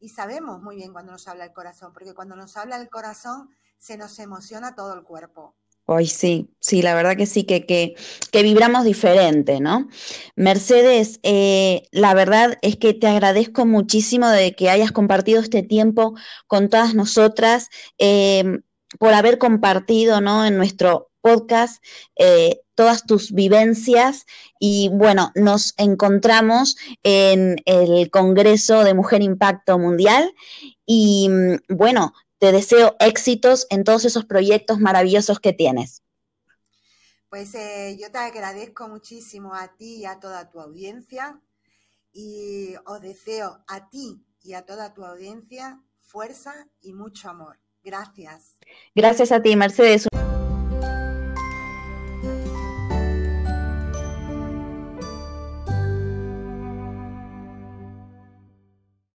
Y 0.00 0.08
sabemos 0.08 0.60
muy 0.62 0.76
bien 0.76 0.92
cuando 0.92 1.12
nos 1.12 1.28
habla 1.28 1.44
el 1.44 1.52
corazón, 1.52 1.92
porque 1.92 2.14
cuando 2.14 2.34
nos 2.34 2.56
habla 2.56 2.76
el 2.76 2.88
corazón 2.88 3.50
se 3.78 3.96
nos 3.96 4.18
emociona 4.18 4.74
todo 4.74 4.94
el 4.94 5.02
cuerpo. 5.02 5.54
Hoy 5.90 6.06
sí, 6.06 6.50
sí, 6.60 6.82
la 6.82 6.94
verdad 6.94 7.16
que 7.16 7.24
sí, 7.24 7.44
que, 7.44 7.64
que, 7.64 8.42
vibramos 8.42 8.84
diferente, 8.84 9.58
¿no? 9.58 9.88
Mercedes, 10.36 11.18
eh, 11.22 11.88
la 11.92 12.12
verdad 12.12 12.58
es 12.60 12.76
que 12.76 12.92
te 12.92 13.06
agradezco 13.06 13.64
muchísimo 13.64 14.28
de 14.28 14.54
que 14.54 14.68
hayas 14.68 14.92
compartido 14.92 15.40
este 15.40 15.62
tiempo 15.62 16.14
con 16.46 16.68
todas 16.68 16.94
nosotras, 16.94 17.70
eh, 17.96 18.60
por 18.98 19.14
haber 19.14 19.38
compartido, 19.38 20.20
¿no? 20.20 20.44
En 20.44 20.58
nuestro 20.58 21.08
podcast 21.22 21.82
eh, 22.16 22.60
todas 22.74 23.04
tus 23.04 23.32
vivencias 23.32 24.24
y 24.60 24.88
bueno, 24.92 25.32
nos 25.34 25.74
encontramos 25.76 26.76
en 27.02 27.56
el 27.64 28.10
Congreso 28.10 28.84
de 28.84 28.94
Mujer 28.94 29.22
Impacto 29.22 29.78
Mundial 29.78 30.32
y 30.86 31.28
mm, 31.28 31.56
bueno, 31.68 32.14
te 32.38 32.52
deseo 32.52 32.96
éxitos 33.00 33.66
en 33.70 33.84
todos 33.84 34.04
esos 34.04 34.24
proyectos 34.24 34.78
maravillosos 34.78 35.40
que 35.40 35.52
tienes. 35.52 36.02
Pues 37.28 37.54
eh, 37.54 37.96
yo 38.00 38.10
te 38.10 38.18
agradezco 38.18 38.88
muchísimo 38.88 39.54
a 39.54 39.76
ti 39.76 39.96
y 39.96 40.04
a 40.06 40.18
toda 40.18 40.50
tu 40.50 40.60
audiencia 40.60 41.40
y 42.12 42.74
os 42.86 43.00
deseo 43.00 43.62
a 43.66 43.90
ti 43.90 44.24
y 44.42 44.54
a 44.54 44.64
toda 44.64 44.94
tu 44.94 45.04
audiencia 45.04 45.82
fuerza 45.98 46.54
y 46.80 46.94
mucho 46.94 47.28
amor. 47.28 47.58
Gracias. 47.82 48.58
Gracias 48.94 49.30
a 49.30 49.42
ti, 49.42 49.56
Mercedes. 49.56 50.08